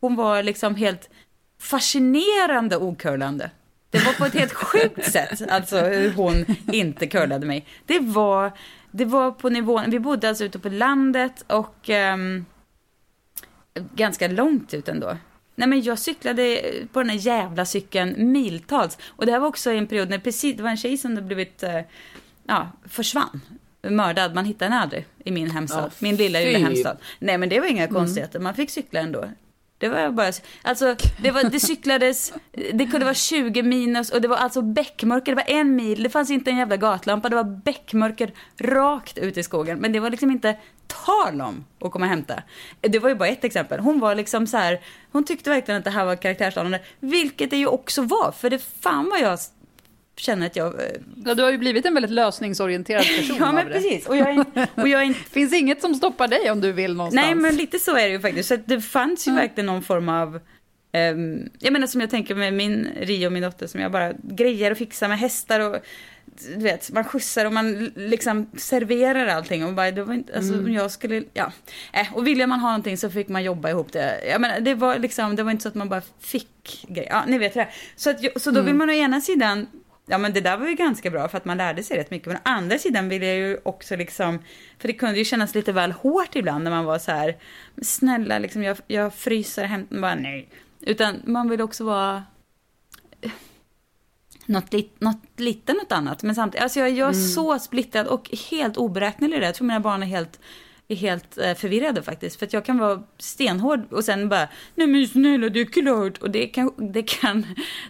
Hon 0.00 0.16
var 0.16 0.42
liksom 0.42 0.74
helt 0.74 1.10
fascinerande 1.60 2.76
ocurlande. 2.76 3.50
Det 3.90 3.98
var 3.98 4.12
på 4.12 4.24
ett 4.24 4.34
helt 4.34 4.52
sjukt 4.52 5.12
sätt, 5.12 5.42
alltså 5.50 5.78
hur 5.80 6.12
hon 6.12 6.44
inte 6.72 7.06
curlade 7.06 7.46
mig. 7.46 7.66
Det 7.86 7.98
var, 8.00 8.52
det 8.96 9.04
var 9.04 9.30
på 9.30 9.48
nivån, 9.48 9.90
vi 9.90 9.98
bodde 9.98 10.28
alltså 10.28 10.44
ute 10.44 10.58
på 10.58 10.68
landet 10.68 11.44
och 11.46 11.90
ehm, 11.90 12.44
ganska 13.94 14.28
långt 14.28 14.74
ut 14.74 14.88
ändå. 14.88 15.16
Nej 15.54 15.68
men 15.68 15.82
jag 15.82 15.98
cyklade 15.98 16.60
på 16.92 17.00
den 17.00 17.10
här 17.10 17.16
jävla 17.16 17.64
cykeln 17.64 18.32
miltals. 18.32 18.98
Och 19.06 19.26
det 19.26 19.32
här 19.32 19.38
var 19.38 19.48
också 19.48 19.72
i 19.72 19.78
en 19.78 19.86
period 19.86 20.10
när 20.10 20.18
precis, 20.18 20.56
det 20.56 20.62
var 20.62 20.70
en 20.70 20.76
tjej 20.76 20.98
som 20.98 21.10
hade 21.10 21.26
blivit, 21.26 21.62
eh, 21.62 21.80
ja, 22.46 22.68
försvann. 22.84 23.40
Mördad, 23.82 24.34
man 24.34 24.44
hittade 24.44 24.70
henne 24.70 24.82
aldrig 24.82 25.06
i 25.24 25.30
min 25.30 25.50
hemstad. 25.50 25.84
Ja, 25.84 25.90
min 25.98 26.16
lilla, 26.16 26.38
lilla 26.38 26.58
hemstad. 26.58 26.96
Nej 27.18 27.38
men 27.38 27.48
det 27.48 27.60
var 27.60 27.66
inga 27.66 27.88
konstigheter, 27.88 28.40
man 28.40 28.54
fick 28.54 28.70
cykla 28.70 29.00
ändå. 29.00 29.24
Det 29.78 29.88
var 29.88 30.10
bara, 30.10 30.32
alltså 30.62 30.96
det, 31.22 31.30
var, 31.30 31.44
det 31.44 31.60
cyklades, 31.60 32.32
det 32.72 32.86
kunde 32.86 33.04
vara 33.04 33.14
20 33.14 33.62
minus 33.62 34.10
och 34.10 34.20
det 34.20 34.28
var 34.28 34.36
alltså 34.36 34.62
bäckmörker, 34.62 35.32
det 35.32 35.36
var 35.36 35.58
en 35.58 35.76
mil, 35.76 36.02
det 36.02 36.10
fanns 36.10 36.30
inte 36.30 36.50
en 36.50 36.56
jävla 36.56 36.76
gatlampa, 36.76 37.28
det 37.28 37.36
var 37.36 37.44
bäckmörker 37.44 38.32
rakt 38.58 39.18
ut 39.18 39.36
i 39.36 39.42
skogen. 39.42 39.78
Men 39.78 39.92
det 39.92 40.00
var 40.00 40.10
liksom 40.10 40.30
inte 40.30 40.56
tal 40.86 41.40
om 41.40 41.64
att 41.80 41.90
komma 41.90 42.04
och 42.04 42.10
hämta. 42.10 42.42
Det 42.80 42.98
var 42.98 43.08
ju 43.08 43.14
bara 43.14 43.28
ett 43.28 43.44
exempel. 43.44 43.80
Hon 43.80 44.00
var 44.00 44.14
liksom 44.14 44.46
så 44.46 44.56
här, 44.56 44.80
hon 45.12 45.24
tyckte 45.24 45.50
verkligen 45.50 45.78
att 45.78 45.84
det 45.84 45.90
här 45.90 46.04
var 46.04 46.16
karaktärsdanande, 46.16 46.80
vilket 47.00 47.50
det 47.50 47.56
ju 47.56 47.66
också 47.66 48.02
var, 48.02 48.32
för 48.32 48.50
det 48.50 48.58
fan 48.58 49.08
vad 49.10 49.20
jag 49.20 49.38
känner 50.16 50.46
att 50.46 50.56
jag... 50.56 50.74
eh, 50.74 50.80
Ja, 51.24 51.34
du 51.34 51.42
har 51.42 51.50
ju 51.50 51.58
blivit 51.58 51.86
en 51.86 51.94
väldigt 51.94 52.10
lösningsorienterad 52.12 53.02
person 53.18 53.36
Ja, 53.40 53.52
men 53.52 53.66
precis. 53.66 54.06
Och 54.06 54.16
jag 54.16 54.30
är, 54.30 54.44
och 54.74 54.88
jag 54.88 55.02
är 55.02 55.12
finns 55.12 55.52
inget 55.54 55.80
som 55.80 55.94
stoppar 55.94 56.28
dig 56.28 56.50
om 56.50 56.60
du 56.60 56.72
vill 56.72 56.94
någonstans. 56.96 57.26
Nej, 57.26 57.34
men 57.34 57.56
lite 57.56 57.78
så 57.78 57.90
är 57.96 58.02
det 58.06 58.08
ju 58.12 58.20
faktiskt. 58.20 58.48
Så 58.48 58.56
det 58.64 58.80
fanns 58.80 59.28
ju 59.28 59.32
verkligen 59.32 59.66
någon 59.66 59.82
form 59.82 60.08
av... 60.08 60.40
ehm, 60.92 61.48
jag 61.58 61.72
menar 61.72 61.86
som 61.86 62.00
jag 62.00 62.10
tänker 62.10 62.34
med 62.34 62.54
min 62.54 62.88
Rio, 63.00 63.30
min 63.30 63.42
dotter, 63.42 63.66
som 63.66 63.80
jag 63.80 63.92
bara 63.92 64.12
grejer 64.22 64.70
och 64.70 64.78
fixar 64.78 65.08
med 65.08 65.18
hästar 65.18 65.60
och 65.60 65.76
du 66.56 66.62
vet, 66.62 66.90
man 66.92 67.04
skjutsar 67.04 67.44
och 67.44 67.52
man 67.52 67.92
liksom 67.96 68.50
serverar 68.56 69.26
allting 69.26 69.64
och 69.64 69.72
bara, 69.74 69.90
det 69.90 70.04
var 70.04 70.14
inte, 70.14 70.36
alltså 70.36 70.54
Mm. 70.54 70.72
jag 70.72 70.90
skulle, 70.90 71.22
ja. 71.34 71.52
Äh, 71.92 72.06
och 72.14 72.26
ville 72.26 72.46
man 72.46 72.60
ha 72.60 72.68
någonting 72.68 72.96
så 72.98 73.10
fick 73.10 73.28
man 73.28 73.44
jobba 73.44 73.70
ihop 73.70 73.92
det. 73.92 74.20
Jag 74.30 74.40
menar, 74.40 74.60
det 74.60 74.74
var 74.74 74.98
liksom, 74.98 75.36
det 75.36 75.42
var 75.42 75.50
inte 75.50 75.62
så 75.62 75.68
att 75.68 75.74
man 75.74 75.88
bara 75.88 76.02
fick 76.20 76.84
grejer. 76.88 77.10
Ja, 77.10 77.24
ni 77.26 77.38
vet 77.38 77.54
det. 77.54 77.68
Så, 77.96 78.10
att, 78.10 78.42
så 78.42 78.50
då 78.50 78.60
vill 78.60 78.68
Mm. 78.74 78.78
man 78.78 78.90
å 78.90 78.92
ena 78.92 79.20
sidan 79.20 79.66
Ja 80.08 80.18
men 80.18 80.32
det 80.32 80.40
där 80.40 80.56
var 80.56 80.68
ju 80.68 80.74
ganska 80.74 81.10
bra 81.10 81.28
för 81.28 81.36
att 81.38 81.44
man 81.44 81.56
lärde 81.56 81.82
sig 81.82 81.98
rätt 81.98 82.10
mycket. 82.10 82.26
Men 82.28 82.36
å 82.36 82.40
andra 82.44 82.78
sidan 82.78 83.08
vill 83.08 83.22
jag 83.22 83.36
ju 83.36 83.58
också 83.62 83.96
liksom, 83.96 84.38
för 84.78 84.88
det 84.88 84.94
kunde 84.94 85.18
ju 85.18 85.24
kännas 85.24 85.54
lite 85.54 85.72
väl 85.72 85.92
hårt 85.92 86.36
ibland 86.36 86.64
när 86.64 86.70
man 86.70 86.84
var 86.84 86.98
så 86.98 87.10
här, 87.12 87.36
"Men 87.74 87.84
snälla 87.84 88.38
liksom 88.38 88.62
jag, 88.62 88.76
jag 88.86 89.14
fryser 89.14 89.64
hem, 89.64 89.86
bara 89.90 90.14
nej. 90.14 90.48
Utan 90.80 91.22
man 91.24 91.48
vill 91.48 91.60
också 91.60 91.84
vara 91.84 92.24
eh, 93.20 93.30
något, 94.46 94.72
lit, 94.72 95.00
något 95.00 95.22
lite 95.36 95.72
något 95.72 95.92
annat. 95.92 96.22
Men 96.22 96.34
samtidigt, 96.34 96.62
alltså 96.62 96.78
jag, 96.80 96.90
jag 96.90 97.08
är 97.08 97.12
Mm. 97.14 97.28
så 97.28 97.58
splittrad 97.58 98.06
och 98.06 98.30
helt 98.50 98.76
oberäknelig 98.76 99.36
i 99.36 99.40
det. 99.40 99.46
Jag 99.46 99.54
tror 99.54 99.66
mina 99.66 99.80
barn 99.80 100.02
är 100.02 100.06
helt, 100.06 100.40
är 100.88 100.96
helt 100.96 101.38
eh, 101.38 101.54
förvirrade 101.54 102.02
faktiskt. 102.02 102.38
För 102.38 102.46
att 102.46 102.52
jag 102.52 102.64
kan 102.64 102.78
vara 102.78 103.02
stenhård 103.18 103.92
och 103.92 104.04
sen 104.04 104.28
bara, 104.28 104.48
nej 104.74 104.86
men 104.86 105.06
snälla 105.08 105.48
det 105.48 105.60
är 105.60 105.64
klart. 105.64 106.18
Och 106.18 106.30
det 106.30 106.46
kan, 106.46 106.72
det 106.92 107.02
kan, 107.02 107.46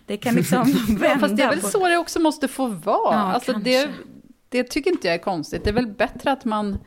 det 0.06 0.16
kan 0.16 0.34
liksom 0.34 0.72
vända. 0.88 1.08
Ja, 1.08 1.18
fast 1.18 1.36
det 1.36 1.42
är 1.42 1.50
väl 1.50 1.60
på- 1.60 1.68
så 1.68 1.88
det 1.88 1.96
också 1.96 2.20
måste 2.20 2.48
få 2.48 2.66
vara. 2.66 3.14
Ja, 3.16 3.20
alltså 3.32 3.52
det, 3.52 3.90
det 4.48 4.64
tycker 4.64 4.90
inte 4.90 5.06
jag 5.06 5.14
är 5.14 5.18
konstigt. 5.22 5.64
Det 5.64 5.70
är 5.70 5.74
väl 5.74 5.86
bättre 5.86 6.32
att 6.32 6.44
man... 6.44 6.78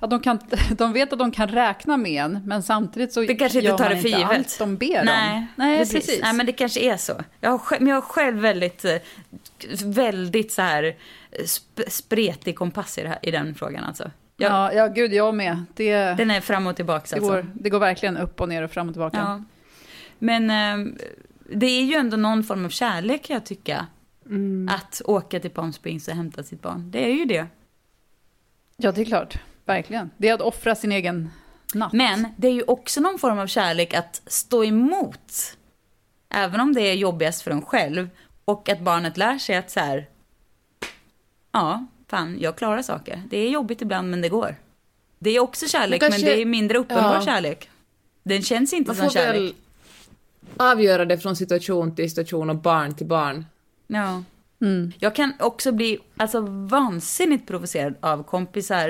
Att 0.00 0.10
de, 0.10 0.20
kan, 0.20 0.38
de 0.78 0.92
vet 0.92 1.12
att 1.12 1.18
de 1.18 1.30
kan 1.30 1.48
räkna 1.48 1.96
med 1.96 2.24
en, 2.24 2.40
men 2.46 2.62
samtidigt 2.62 3.12
så 3.12 3.20
Det 3.20 3.34
kanske 3.34 3.58
inte 3.58 3.68
gör 3.70 3.76
tar 3.78 3.84
man 3.84 3.94
det 3.94 4.00
för 4.02 4.08
inte 4.08 4.20
givet. 4.20 4.36
allt 4.38 4.58
de 4.58 4.76
ber 4.76 5.04
Nej, 5.04 5.36
om. 5.38 5.46
Nej, 5.56 5.78
precis. 5.78 5.94
precis. 5.94 6.20
Nej, 6.22 6.32
men 6.32 6.46
det 6.46 6.52
kanske 6.52 6.80
är 6.80 6.96
så. 6.96 7.12
Jag 7.40 7.50
har 7.50 7.78
men 7.78 7.88
jag 7.88 7.96
har 7.96 8.00
själv 8.02 8.38
väldigt, 8.38 8.84
eh, 8.84 8.96
väldigt 9.84 10.52
så 10.52 10.62
här 10.62 10.84
eh, 11.32 11.44
sp 11.56 11.76
spretig 11.88 12.56
kompass 12.56 12.98
i, 12.98 13.06
här, 13.06 13.18
i 13.22 13.30
den 13.30 13.54
frågan 13.54 13.84
alltså. 13.84 14.10
Jag, 14.40 14.50
Ja, 14.52 14.72
ja, 14.72 14.88
gud, 14.88 15.12
jag 15.12 15.34
med. 15.34 15.64
Det, 15.74 15.94
Den 15.94 16.30
är 16.30 16.40
fram 16.40 16.66
och 16.66 16.76
tillbaka 16.76 17.06
det, 17.10 17.16
alltså. 17.16 17.32
går, 17.32 17.46
det 17.54 17.70
går 17.70 17.78
verkligen 17.78 18.16
upp 18.16 18.40
och 18.40 18.48
ner 18.48 18.62
och 18.62 18.70
fram 18.70 18.88
och 18.88 18.94
tillbaka. 18.94 19.18
Ja. 19.18 19.42
Men 20.18 20.50
eh, 20.50 20.92
det 21.52 21.66
är 21.66 21.84
ju 21.84 21.94
ändå 21.94 22.16
någon 22.16 22.44
form 22.44 22.64
av 22.64 22.68
kärlek 22.68 23.22
kan 23.22 23.34
jag 23.34 23.44
tycka. 23.44 23.86
Mm. 24.26 24.68
Att 24.74 25.02
åka 25.04 25.40
till 25.40 25.50
Palm 25.50 25.72
Springs 25.72 26.08
och 26.08 26.14
hämta 26.14 26.42
sitt 26.42 26.62
barn. 26.62 26.90
Det 26.90 27.04
är 27.04 27.14
ju 27.14 27.24
det. 27.24 27.46
Ja, 28.76 28.92
det 28.92 29.00
är 29.00 29.04
klart. 29.04 29.38
Verkligen. 29.64 30.10
Det 30.16 30.28
är 30.28 30.34
att 30.34 30.40
offra 30.40 30.74
sin 30.74 30.92
egen 30.92 31.30
natt. 31.74 31.92
Men 31.92 32.28
det 32.36 32.48
är 32.48 32.52
ju 32.52 32.62
också 32.62 33.00
någon 33.00 33.18
form 33.18 33.38
av 33.38 33.46
kärlek 33.46 33.94
att 33.94 34.22
stå 34.26 34.64
emot. 34.64 35.56
Även 36.28 36.60
om 36.60 36.72
det 36.72 36.82
är 36.82 36.94
jobbigast 36.94 37.42
för 37.42 37.50
en 37.50 37.62
själv. 37.62 38.08
Och 38.44 38.68
att 38.68 38.80
barnet 38.80 39.16
lär 39.16 39.38
sig 39.38 39.56
att 39.56 39.70
så 39.70 39.80
här. 39.80 40.08
Ja, 41.52 41.86
fan, 42.08 42.36
jag 42.40 42.56
klarar 42.56 42.82
saker. 42.82 43.22
Det 43.30 43.36
är 43.38 43.50
jobbigt 43.50 43.82
ibland, 43.82 44.10
men 44.10 44.20
det 44.20 44.28
går. 44.28 44.56
Det 45.18 45.30
är 45.30 45.40
också 45.40 45.66
kärlek, 45.68 46.00
Men 46.00 46.10
men, 46.10 46.18
kanske- 46.20 46.34
det 46.36 46.42
är 46.42 46.46
mindre 46.46 46.78
uppenbar 46.78 47.14
Ja. 47.14 47.24
kärlek. 47.24 47.70
Den 48.22 48.42
känns 48.42 48.72
inte 48.72 48.88
Man 48.88 48.96
som 48.96 49.04
får 49.04 49.12
kärlek. 49.12 49.40
väl 49.42 49.54
avgöra 50.56 51.04
det 51.04 51.18
från 51.18 51.36
situation 51.36 51.94
till 51.96 52.10
situation 52.10 52.50
och 52.50 52.56
barn 52.56 52.94
till 52.94 53.06
barn. 53.06 53.46
Ja. 53.86 54.22
Jag 54.98 55.14
kan 55.14 55.32
också 55.40 55.72
bli 55.72 55.98
alltså, 56.16 56.40
vansinnigt 56.50 57.46
provocerad 57.48 57.94
av 58.00 58.22
kompisar 58.22 58.88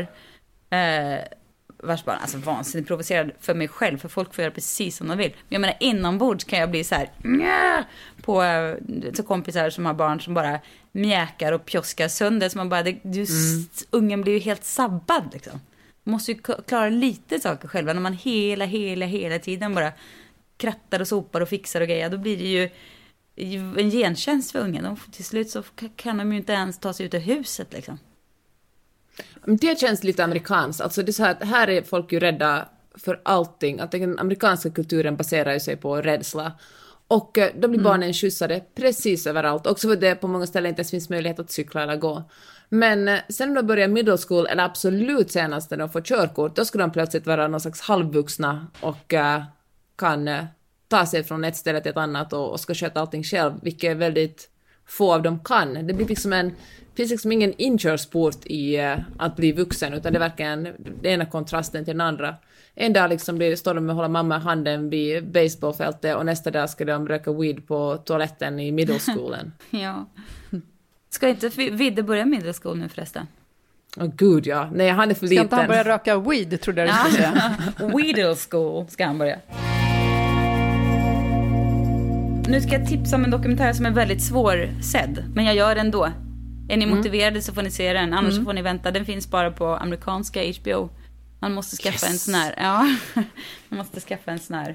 eh, 0.71 1.19
vars 1.83 2.05
barn, 2.05 2.17
alltså 2.21 2.39
vansinnigt 2.39 2.89
provocerad 2.89 3.31
för 3.41 3.55
mig 3.55 3.69
själv, 3.69 3.99
för 3.99 4.09
folk 4.09 4.35
får 4.35 4.43
göra 4.43 4.55
precis 4.55 4.97
som 4.97 5.09
de 5.09 5.19
vill. 5.19 5.31
Men 5.31 5.47
jag 5.49 5.61
menar 5.61 5.77
inombords 5.81 6.45
kan 6.45 6.59
jag 6.59 6.71
bli 6.71 6.85
så 6.85 6.95
här 6.95 7.11
"Nja", 7.23 7.85
på 8.23 8.43
eh, 8.43 8.75
så 9.15 9.23
kompisar 9.23 9.71
som 9.71 9.87
har 9.87 9.95
barn 9.95 10.21
som 10.21 10.35
bara 10.35 10.59
mjäkar 10.99 11.53
och 11.53 11.65
pjoskar 11.67 12.09
sönder. 12.09 12.49
Så 12.49 12.59
man 12.59 12.69
bara, 12.69 12.83
det, 12.83 12.99
du, 13.03 13.23
s- 13.23 13.87
ungen 13.91 14.21
blir 14.23 14.33
ju 14.33 14.39
helt 14.39 14.65
sabbad 14.65 15.31
liksom. 15.33 15.61
Man 16.05 16.13
måste 16.13 16.33
ju 16.33 16.39
klara 16.67 16.89
lite 16.89 17.41
saker 17.41 17.69
själva 17.69 17.93
när 17.93 18.01
man 18.01 18.13
hela, 18.13 18.65
hela, 18.65 19.07
hela 19.07 19.39
tiden 19.39 19.75
bara 19.75 19.93
krattar 20.57 21.01
och 21.01 21.09
sopar 21.09 21.41
och 21.41 21.49
fixar 21.49 21.81
och 21.81 21.89
grejer. 21.89 22.11
Då 22.11 22.19
blir 22.19 22.37
det 22.37 22.45
ju 22.45 22.71
en 23.81 23.91
gentjänst 23.91 24.51
för 24.53 24.59
ungen. 24.59 24.85
De, 24.85 24.97
till 25.13 25.25
slut 25.25 25.51
så 25.51 25.63
kan 25.97 26.17
de 26.19 26.33
ju 26.33 26.39
inte 26.39 26.53
ens 26.53 26.79
ta 26.79 26.93
sig 26.93 27.07
ut 27.07 27.15
ur 27.15 27.19
huset 27.19 27.73
liksom. 27.73 27.99
Det 29.45 29.81
känns 29.81 30.05
lite 30.05 30.25
amerikanskt. 30.25 30.81
Alltså 30.81 31.03
det 31.03 31.11
är 31.11 31.13
så 31.13 31.23
här, 31.25 31.37
här 31.45 31.69
är 31.71 31.83
folk 31.83 32.13
ju 32.13 32.21
rädda 32.21 32.69
för 32.95 33.21
allting. 33.23 33.81
Att 33.81 33.91
den 33.91 34.19
amerikanska 34.19 34.71
kulturen 34.71 35.17
baserar 35.17 35.53
ju 35.53 35.61
sig 35.61 35.77
på 35.77 35.97
rädsla. 36.03 36.53
Och 37.09 37.39
eh, 37.39 37.51
då 37.57 37.69
blir 37.69 37.81
barnen 37.81 38.15
skjutsade 38.15 38.65
precis 38.75 39.27
överallt. 39.27 39.67
Också 39.67 39.89
för 39.89 39.97
det 39.97 40.15
på 40.15 40.29
många 40.29 40.47
ställen 40.47 40.69
inte 40.69 40.81
ens 40.81 40.91
finns 40.91 41.09
möjlighet 41.09 41.39
att 41.39 41.51
cykla 41.51 41.83
eller 41.83 41.97
gå. 41.97 42.23
Men 42.69 43.09
eh, 43.09 43.19
sen 43.29 43.49
när 43.49 43.63
de 43.63 43.67
börjar 43.67 43.89
middle 43.89 44.17
school, 44.29 44.47
eller 44.47 44.65
absolut 44.65 45.31
senast 45.31 45.71
när 45.71 45.79
de 45.79 45.91
får 45.91 46.01
körkort, 46.01 46.57
då 46.57 46.65
ska 46.65 46.79
de 46.79 46.93
plötsligt 46.93 47.27
vara 47.27 47.49
någon 47.49 47.61
slags 47.61 47.81
halvvuxna 47.81 48.67
och 48.81 49.15
eh, 49.15 49.43
kan 49.97 50.29
eh, 50.29 50.45
ta 50.89 51.07
sig 51.07 51.25
från 51.25 51.45
ett 51.45 51.57
ställe 51.57 51.81
till 51.81 51.91
ett 51.91 51.97
annat 51.97 52.33
och, 52.33 52.51
och 52.51 52.61
ska 52.61 52.75
sköta 52.75 53.01
allting 53.01 53.25
själv, 53.25 53.53
vilket 53.63 53.97
väldigt 53.97 54.49
få 54.87 55.13
av 55.13 55.23
dem 55.23 55.41
kan. 55.45 55.87
Det 55.87 55.95
blir 55.95 56.09
liksom 56.09 56.33
en, 56.33 56.55
finns 57.03 57.11
liksom 57.11 57.33
ingen 57.33 57.55
inkörsport 57.59 58.37
i 58.47 58.77
eh, 58.77 58.97
att 59.19 59.37
bli 59.37 59.53
vuxen, 59.53 59.93
utan 59.93 60.13
det 60.13 60.17
är 60.19 60.21
verkligen 60.21 60.63
den 61.03 61.13
ena 61.13 61.25
kontrasten 61.27 61.85
till 61.85 61.95
den 61.95 62.01
andra. 62.01 62.35
En 62.75 62.93
dag 62.93 63.11
liksom 63.11 63.39
blir, 63.39 63.57
står 63.57 63.75
de 63.75 63.89
och 63.91 63.97
håller 63.97 64.09
mamma 64.09 64.37
i 64.37 64.41
handen 64.41 64.91
vid 64.91 65.33
baseballfältet 65.33 66.17
och 66.17 66.27
nästa 66.27 66.51
dag 66.51 66.71
ska 66.71 66.85
de 66.85 67.09
röka 67.09 67.33
weed 67.33 67.67
på 67.67 67.97
toaletten 67.97 68.61
i 68.61 68.73
middle 68.73 68.99
schoolen. 68.99 69.53
Ja. 69.71 70.07
Ska 71.11 71.29
inte 71.29 71.49
Vi- 71.49 71.71
Vidde 71.71 72.03
börja 72.03 72.25
middle 72.25 72.53
school 72.53 72.79
nu 72.79 72.89
förresten? 72.89 73.27
Åh 73.97 74.07
gud 74.17 74.47
ja, 74.47 74.71
nej 74.75 74.89
han 74.91 75.11
är 75.11 75.15
för 75.15 75.27
Ska 75.27 75.31
liten. 75.31 75.43
inte 75.45 75.57
han 75.57 75.67
börja 75.69 75.85
röka 75.85 76.19
weed, 76.19 76.61
trodde 76.61 76.81
jag 76.81 76.91
du 76.91 77.11
skulle 77.11 77.17
säga. 77.17 77.57
Weedle 77.97 78.35
school 78.51 78.87
ska 78.89 79.07
han 79.07 79.19
börja. 79.19 79.39
Nu 82.49 82.61
ska 82.61 82.73
jag 82.73 82.87
tipsa 82.89 83.17
om 83.17 83.25
en 83.25 83.31
dokumentär 83.31 83.73
som 83.73 83.87
är 83.87 83.91
väldigt 83.91 84.23
svårsedd, 84.23 85.25
men 85.35 85.45
jag 85.45 85.55
gör 85.55 85.75
den 85.75 85.87
ändå. 85.87 86.09
Är 86.69 86.77
ni 86.77 86.85
Mm. 86.85 86.97
motiverade 86.97 87.43
så 87.43 87.55
får 87.55 87.63
ni 87.63 87.71
se 87.71 87.93
den, 87.93 88.13
annars 88.13 88.33
Mm. 88.35 88.45
får 88.45 88.53
ni 88.53 88.63
vänta. 88.63 88.91
Den 88.91 89.05
finns 89.05 89.31
bara 89.31 89.51
på 89.51 89.67
amerikanska 89.67 90.41
HBO. 90.43 90.91
Man 91.41 91.55
måste 91.55 91.77
skaffa 91.77 92.07
en 92.07 92.13
Yes. 92.13 92.25
sån 92.25 92.35
här, 92.35 92.55
ja, 92.57 92.89
man 93.69 93.79
måste 93.79 94.01
skaffa 94.01 94.31
en 94.31 94.39
sån 94.39 94.57
här 94.57 94.75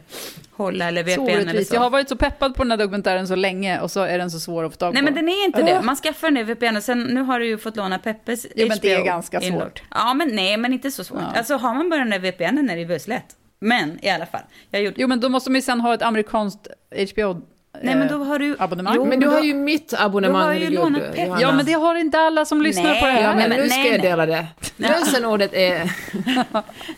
hålla 0.52 0.88
eller 0.88 1.04
Så 1.04 1.10
VPN 1.10 1.30
eller 1.30 1.44
orättvist. 1.44 1.70
så. 1.70 1.76
Jag 1.76 1.82
har 1.82 1.90
varit 1.90 2.10
så 2.10 2.16
peppad 2.16 2.56
på 2.56 2.64
den 2.64 2.72
här 2.72 2.78
dokumentären 2.78 3.28
så 3.28 3.36
länge 3.36 3.80
och 3.80 3.92
så 3.92 4.00
är 4.00 4.18
den 4.18 4.32
så 4.32 4.40
svår 4.40 4.64
att 4.64 4.72
få 4.72 4.78
tag 4.78 4.94
Nej 4.94 5.02
på. 5.02 5.06
men 5.06 5.14
den 5.14 5.30
är 5.30 5.46
inte 5.46 5.62
det. 5.64 5.82
Man 5.82 5.96
skaffar 5.96 6.28
den 6.32 6.38
i 6.38 6.44
VPN 6.44 6.78
och 6.78 6.84
sen 6.84 7.02
nu 7.04 7.22
har 7.22 7.40
du 7.40 7.46
ju 7.48 7.58
fått 7.58 7.76
låna 7.76 8.00
Peppes 8.00 8.46
Jo, 8.56 8.68
men 8.68 8.78
det 8.82 8.92
är 8.92 8.98
HBO 8.98 9.06
ganska 9.06 9.42
svårt. 9.42 9.82
Ja 9.92 10.14
men 10.14 10.36
nej 10.36 10.58
men 10.58 10.74
inte 10.74 10.92
så 10.92 11.04
svårt. 11.04 11.20
Ja. 11.22 11.38
Alltså 11.38 11.56
har 11.58 11.74
man 11.74 11.90
bara 11.90 12.00
den 12.00 12.10
där 12.10 12.20
VPNen 12.20 12.70
är 12.70 12.76
det 12.76 12.82
ju 12.82 12.88
busslätt. 12.88 13.26
Men 13.60 14.06
i 14.06 14.10
alla 14.10 14.26
fall. 14.26 14.42
Jag 14.70 14.82
gjorde... 14.84 14.96
Jo, 15.02 15.08
men 15.08 15.20
då 15.20 15.30
måste 15.30 15.50
man 15.52 15.56
ju 15.56 15.62
sen 15.62 15.82
ha 15.82 15.94
ett 15.94 16.02
amerikanskt 16.02 16.68
HBO 17.14 17.42
Nej 17.82 17.96
men 17.96 18.08
då 18.08 18.24
har 18.24 18.40
du... 18.40 18.56
abonnemang. 18.60 18.94
Jo, 18.96 19.06
Men 19.06 19.20
du 19.20 19.26
då- 19.26 19.32
har 19.32 19.42
ju 19.42 19.54
mitt 19.54 19.94
abonnemang, 19.98 20.42
Du 20.42 20.48
har 20.48 20.54
ju 20.54 20.70
lånat. 20.70 21.02
Johanna. 21.18 21.42
Ja, 21.42 21.52
men 21.52 21.66
det 21.66 21.74
har 21.74 21.96
inte 21.96 22.20
alla 22.20 22.46
som 22.46 22.62
lyssnar 22.62 22.84
Nej, 22.84 23.00
på 23.00 23.06
det 23.06 23.12
här. 23.12 23.22
Ja, 23.22 23.36
men 23.36 23.50
nu 23.50 23.70
ska 23.70 23.78
nej, 23.80 23.92
jag 23.92 24.02
dela 24.02 24.26
det. 24.26 24.48
Lösenordet 24.78 25.54
är... 25.54 25.92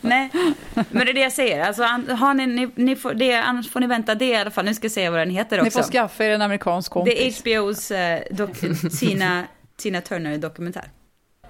Nej, 0.00 0.30
men 0.74 1.06
det 1.06 1.10
är 1.10 1.14
det 1.14 1.20
jag 1.20 1.32
säger. 1.32 1.64
Alltså, 1.66 1.82
har 2.14 2.34
ni, 2.34 2.46
ni, 2.46 2.70
ni 2.74 2.96
får, 2.96 3.14
det, 3.14 3.34
annars 3.34 3.70
får 3.70 3.80
ni 3.80 3.86
vänta 3.86 4.14
det 4.14 4.24
i 4.26 4.36
alla 4.36 4.50
fall. 4.50 4.64
Nu 4.64 4.74
ska 4.74 4.84
jag 4.84 4.92
säga 4.92 5.10
vad 5.10 5.20
den 5.20 5.30
heter 5.30 5.62
Ni 5.62 5.68
också. 5.68 5.82
får 5.82 5.90
skaffa 5.92 6.24
er 6.24 6.30
en 6.30 6.42
amerikansk 6.42 6.92
kompis. 6.92 7.42
det 7.42 7.52
är 7.52 7.60
HBOs 7.60 7.90
eh, 7.90 8.20
Tina, 9.00 9.42
Tina 9.76 10.00
Turner-dokumentär. 10.00 10.84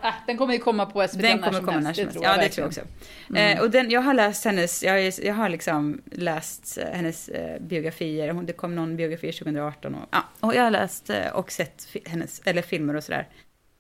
Äh, 0.07 0.15
den 0.27 0.37
kommer 0.39 0.53
ju 0.55 0.59
komma 0.61 0.87
på 0.87 1.09
SVT 1.09 1.23
Den 1.23 1.37
när 1.37 1.45
kommer 1.47 1.59
som 1.59 1.67
komma 1.67 1.79
när 1.79 1.85
helst, 1.87 1.99
som 2.01 2.05
helst. 2.07 2.21
Ja, 2.23 2.37
det 2.43 2.49
tror 2.49 2.63
jag 2.63 2.69
också. 2.69 2.81
verkligen. 3.29 3.59
Eh, 3.59 3.63
och 3.63 3.71
den, 3.71 3.91
jag 3.91 4.01
har 4.01 4.15
läst 4.15 4.45
hennes, 4.45 4.83
jag, 4.83 5.13
jag 5.23 5.35
har 5.35 5.49
liksom 5.49 6.01
läst 6.13 6.79
eh, 6.79 6.85
hennes 6.97 7.29
eh, 7.29 7.61
biografier. 7.61 8.29
Hon- 8.31 8.47
Det 8.47 8.53
kom 8.53 8.75
någon 8.75 8.97
biografi 8.97 9.33
2018 9.33 9.95
och, 9.95 10.09
ja, 10.11 10.25
och 10.41 10.55
jag 10.55 10.63
har 10.63 10.71
läst 10.71 11.11
eh, 11.11 11.27
och 11.33 11.53
sett 11.53 11.87
hennes, 12.07 12.41
eller 12.45 12.63
filmer 12.63 12.97
och 12.97 13.05
sådär 13.05 13.29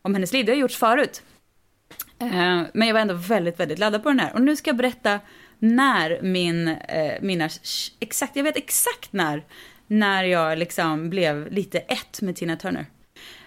om 0.02 0.14
hennes 0.14 0.32
liv. 0.32 0.46
Det 0.46 0.52
har 0.52 0.56
gjorts 0.58 0.76
förut. 0.76 1.22
Eh, 2.18 2.62
men 2.74 2.86
jag 2.88 2.92
var 2.92 3.00
ändå 3.00 3.14
väldigt, 3.14 3.60
väldigt 3.60 3.78
laddad 3.78 4.02
på 4.02 4.08
den 4.08 4.20
här. 4.20 4.32
Och 4.34 4.42
nu 4.42 4.56
ska 4.56 4.68
jag 4.70 4.76
berätta 4.76 5.20
när 5.58 6.22
min, 6.22 6.68
eh, 6.68 7.12
mina, 7.20 7.48
exakt, 8.00 8.36
jag 8.36 8.44
vet 8.44 8.56
exakt 8.56 9.12
när, 9.12 9.44
när 9.86 10.24
jag 10.24 10.58
liksom 10.58 11.10
blev 11.10 11.52
lite 11.52 11.78
ett 11.78 12.20
med 12.22 12.36
Tina 12.36 12.56
Turner. 12.56 12.86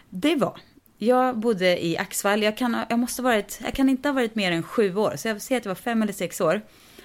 Det 0.09 0.35
var, 0.35 0.57
jag 1.01 1.37
bodde 1.37 1.85
i 1.85 1.97
Axvall, 1.97 2.43
jag 2.43 2.57
kan, 2.57 2.77
jag 2.89 2.99
måste 2.99 3.21
varit, 3.21 3.59
jag 3.63 3.73
kan 3.73 3.89
inte 3.89 4.09
ha 4.09 4.13
varit 4.13 4.35
mer 4.35 4.51
än 4.51 4.63
sju 4.63 4.95
år, 4.95 5.15
så 5.15 5.27
jag 5.27 5.41
ser 5.41 5.57
att 5.57 5.65
jag 5.65 5.69
var 5.69 5.75
fem 5.75 6.01
eller 6.01 6.13
sex 6.13 6.41
år. 6.41 6.61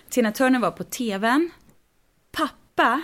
Tina 0.09 0.33
Turner 0.33 0.61
var 0.61 0.71
på 0.71 0.85
tvn. 0.85 1.51
Pappa 2.33 3.03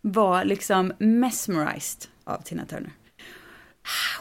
var 0.00 0.44
liksom 0.44 0.92
mesmerized 0.98 2.10
av 2.24 2.42
Tina 2.42 2.66
Turner. 2.66 2.92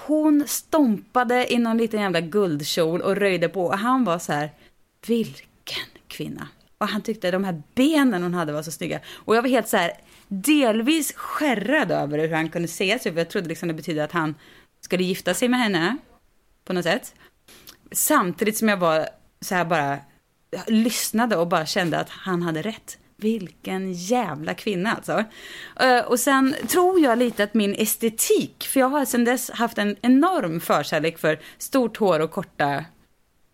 Hon 0.05 0.43
stompade 0.47 1.53
i 1.53 1.57
någon 1.57 1.77
liten 1.77 2.01
jävla 2.01 2.21
guldkjol 2.21 3.01
och 3.01 3.15
röjde 3.15 3.49
på 3.49 3.65
och 3.65 3.77
han 3.77 4.03
var 4.03 4.19
så 4.19 4.33
här, 4.33 4.51
vilken 5.07 5.85
kvinna. 6.07 6.47
Och 6.77 6.87
han 6.87 7.01
tyckte 7.01 7.31
de 7.31 7.43
här 7.43 7.63
benen 7.75 8.23
hon 8.23 8.33
hade 8.33 8.53
var 8.53 8.63
så 8.63 8.71
snygga. 8.71 8.99
Och 9.09 9.35
jag 9.35 9.41
var 9.41 9.49
helt 9.49 9.67
så 9.67 9.77
här, 9.77 9.91
delvis 10.27 11.13
skärrad 11.13 11.91
över 11.91 12.19
hur 12.19 12.35
han 12.35 12.49
kunde 12.49 12.67
se 12.67 12.99
sig, 12.99 13.11
för 13.11 13.19
jag 13.19 13.29
trodde 13.29 13.49
liksom 13.49 13.67
det 13.67 13.73
betydde 13.73 14.03
att 14.03 14.11
han 14.11 14.35
skulle 14.89 15.03
gifta 15.03 15.33
sig 15.33 15.47
med 15.49 15.59
henne 15.59 15.97
på 16.65 16.73
något 16.73 16.83
sätt. 16.83 17.15
Samtidigt 17.91 18.57
som 18.57 18.67
jag 18.69 18.77
var 18.77 19.09
så 19.41 19.55
här 19.55 19.65
bara 19.65 19.97
lyssnade 20.67 21.35
och 21.37 21.47
bara 21.47 21.65
kände 21.65 21.99
att 21.99 22.09
han 22.09 22.41
hade 22.41 22.61
rätt. 22.61 22.97
Vilken 23.15 23.93
jävla 23.93 24.53
kvinna 24.53 24.93
alltså. 24.93 25.23
Eh, 25.79 25.99
Och 26.05 26.19
sen 26.19 26.55
tror 26.67 26.99
jag 26.99 27.17
lite 27.17 27.43
att 27.43 27.53
min 27.53 27.73
estetik, 27.75 28.67
för 28.67 28.79
jag 28.79 28.89
har 28.89 29.05
sedan 29.05 29.23
dess 29.25 29.51
haft 29.51 29.77
en 29.77 29.95
enorm 30.01 30.59
förkärlek 30.59 31.17
för 31.17 31.39
stort 31.57 31.97
hår 31.97 32.19
och 32.19 32.31
korta 32.31 32.85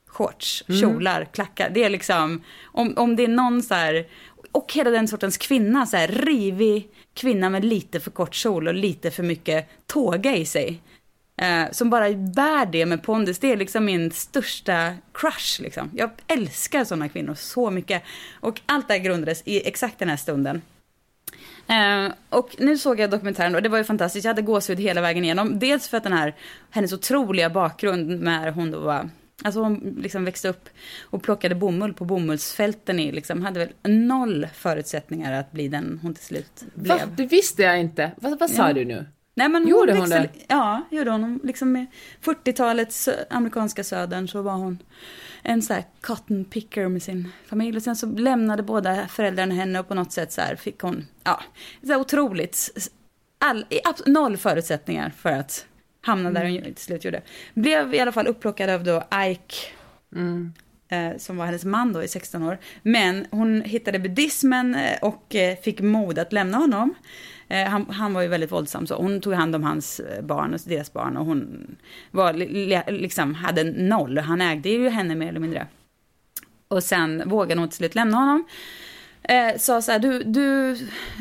shorts, 0.07 0.63
Mm. 0.69 0.81
kjolar, 0.81 1.25
klackar. 1.25 1.69
Det 1.69 1.83
är 1.83 1.89
liksom, 1.89 2.43
om, 2.63 2.93
om 2.97 3.15
det 3.15 3.23
är 3.23 3.27
någon 3.27 3.63
så 3.63 3.73
här, 3.73 4.07
och 4.51 4.73
hela 4.73 4.89
den 4.89 5.07
sortens 5.07 5.37
kvinna, 5.37 5.85
så 5.85 5.97
här 5.97 6.07
rivig 6.07 6.89
kvinna 7.13 7.49
med 7.49 7.65
lite 7.65 7.99
för 7.99 8.11
kort 8.11 8.35
kjol 8.35 8.67
och 8.67 8.73
lite 8.73 9.11
för 9.11 9.23
mycket 9.23 9.87
tåga 9.87 10.35
i 10.35 10.45
sig. 10.45 10.81
Eh, 11.41 11.71
som 11.71 11.89
bara 11.89 12.13
bär 12.13 12.65
det 12.65 12.85
med 12.85 13.03
pondus, 13.03 13.39
det 13.39 13.51
är 13.51 13.57
liksom 13.57 13.85
min 13.85 14.11
största 14.11 14.93
crush 15.13 15.61
liksom. 15.61 15.91
Jag 15.95 16.09
älskar 16.27 16.83
sådana 16.83 17.09
kvinnor 17.09 17.33
så 17.33 17.71
mycket. 17.71 18.03
Och 18.39 18.61
allt 18.65 18.87
det 18.87 18.93
här 18.93 19.01
grundades 19.01 19.41
i 19.45 19.67
exakt 19.67 19.99
den 19.99 20.09
här 20.09 20.17
stunden. 20.17 20.61
Eh, 21.67 22.13
och 22.29 22.55
nu 22.59 22.77
såg 22.77 22.99
jag 22.99 23.09
dokumentären 23.09 23.55
och 23.55 23.61
det 23.61 23.69
var 23.69 23.77
ju 23.77 23.83
fantastiskt. 23.83 24.25
Jag 24.25 24.29
hade 24.29 24.41
gåshud 24.41 24.79
hela 24.79 25.01
vägen 25.01 25.23
igenom. 25.23 25.59
Dels 25.59 25.87
för 25.87 25.97
att 25.97 26.03
den 26.03 26.13
här, 26.13 26.35
hennes 26.69 26.93
otroliga 26.93 27.49
bakgrund 27.49 28.21
när 28.21 28.51
hon 28.51 28.71
då 28.71 28.79
var, 28.79 29.09
alltså 29.43 29.59
hon 29.59 29.95
liksom 29.99 30.25
växte 30.25 30.49
upp 30.49 30.69
och 31.03 31.23
plockade 31.23 31.55
bomull 31.55 31.93
på 31.93 32.05
bomullsfälten 32.05 32.99
i, 32.99 33.11
liksom 33.11 33.41
hade 33.41 33.59
väl 33.59 33.91
noll 33.91 34.47
förutsättningar 34.53 35.33
att 35.39 35.51
bli 35.51 35.67
den 35.67 35.99
hon 36.01 36.13
till 36.13 36.23
slut 36.25 36.63
blev. 36.73 36.97
Va? 36.97 37.03
Det 37.17 37.25
visste 37.25 37.61
jag 37.63 37.79
inte. 37.79 38.11
Vad, 38.17 38.39
vad 38.39 38.49
sa 38.49 38.67
Ja. 38.67 38.73
du 38.73 38.85
nu? 38.85 39.05
Nej, 39.37 39.49
men 39.49 39.67
Gjorde 39.67 39.91
hon 39.93 40.09
växte- 40.09 40.19
det? 40.33 40.45
Ja, 40.47 40.81
gjorde 40.91 41.11
hon. 41.11 41.23
Hon 41.23 41.39
Liksom 41.43 41.71
med 41.71 41.85
40-talets 42.23 43.07
sö- 43.07 43.25
amerikanska 43.29 43.83
södern 43.83 44.27
så 44.27 44.41
var 44.41 44.53
hon 44.53 44.79
en 45.43 45.61
så 45.61 45.73
här 45.73 45.83
cotton 46.01 46.45
picker 46.45 46.87
med 46.87 47.03
sin 47.03 47.31
familj. 47.45 47.77
Och 47.77 47.83
sen 47.83 47.95
så 47.95 48.05
lämnade 48.05 48.63
båda 48.63 49.07
föräldrarna 49.07 49.53
henne 49.55 49.79
och 49.79 49.87
på 49.87 49.93
något 49.95 50.11
sätt 50.11 50.31
så 50.31 50.41
här 50.41 50.55
fick 50.55 50.79
hon, 50.79 51.05
ja, 51.23 51.41
så 51.81 51.87
här 51.87 51.99
otroligt, 51.99 52.69
all, 53.37 53.65
i 53.69 53.79
noll 54.09 54.37
förutsättningar 54.37 55.09
för 55.17 55.29
att 55.29 55.65
hamna 56.01 56.31
där 56.31 56.41
hon 56.41 56.53
ju 56.53 56.61
till 56.61 56.77
slut 56.77 57.05
gjorde. 57.05 57.21
Blev 57.53 57.93
i 57.93 57.99
alla 57.99 58.11
fall 58.11 58.27
upplockad 58.27 58.69
av 58.69 58.83
då 58.83 59.03
Ike 59.31 59.55
eh, 60.89 61.17
som 61.17 61.37
var 61.37 61.45
hennes 61.45 61.65
man 61.65 61.93
då 61.93 62.03
i 62.03 62.07
16 62.07 62.43
år. 62.43 62.57
Men 62.83 63.27
hon 63.31 63.61
hittade 63.61 63.99
buddhismen 63.99 64.75
eh, 64.75 64.97
och 65.01 65.35
eh, 65.35 65.57
fick 65.57 65.81
mod 65.81 66.19
att 66.19 66.33
lämna 66.33 66.57
honom. 66.57 66.93
Eh, 67.47 67.67
han, 67.67 67.89
han 67.89 68.13
var 68.13 68.21
ju 68.21 68.27
väldigt 68.27 68.51
våldsam 68.51 68.87
så 68.87 68.95
hon 68.95 69.21
tog 69.21 69.33
hand 69.33 69.55
om 69.55 69.63
hans 69.63 69.99
eh, 69.99 70.21
barn 70.21 70.53
och 70.53 70.59
deras 70.65 70.93
barn 70.93 71.17
och 71.17 71.25
hon 71.25 71.67
var 72.11 72.33
liksom 72.91 73.35
hade 73.35 73.63
noll. 73.63 74.17
Han 74.17 74.41
ägde 74.41 74.69
ju 74.69 74.89
henne 74.89 75.15
mer 75.15 75.27
eller 75.27 75.39
mindre. 75.39 75.67
Och 76.67 76.83
sen 76.83 77.29
vågade 77.29 77.61
hon 77.61 77.69
till 77.69 77.77
slut 77.77 77.95
lämna 77.95 78.17
honom. 78.17 78.45
Eh, 79.23 79.57
sa 79.57 79.81
så 79.81 79.91
här, 79.91 79.99
du, 79.99 80.23
du, 80.23 80.71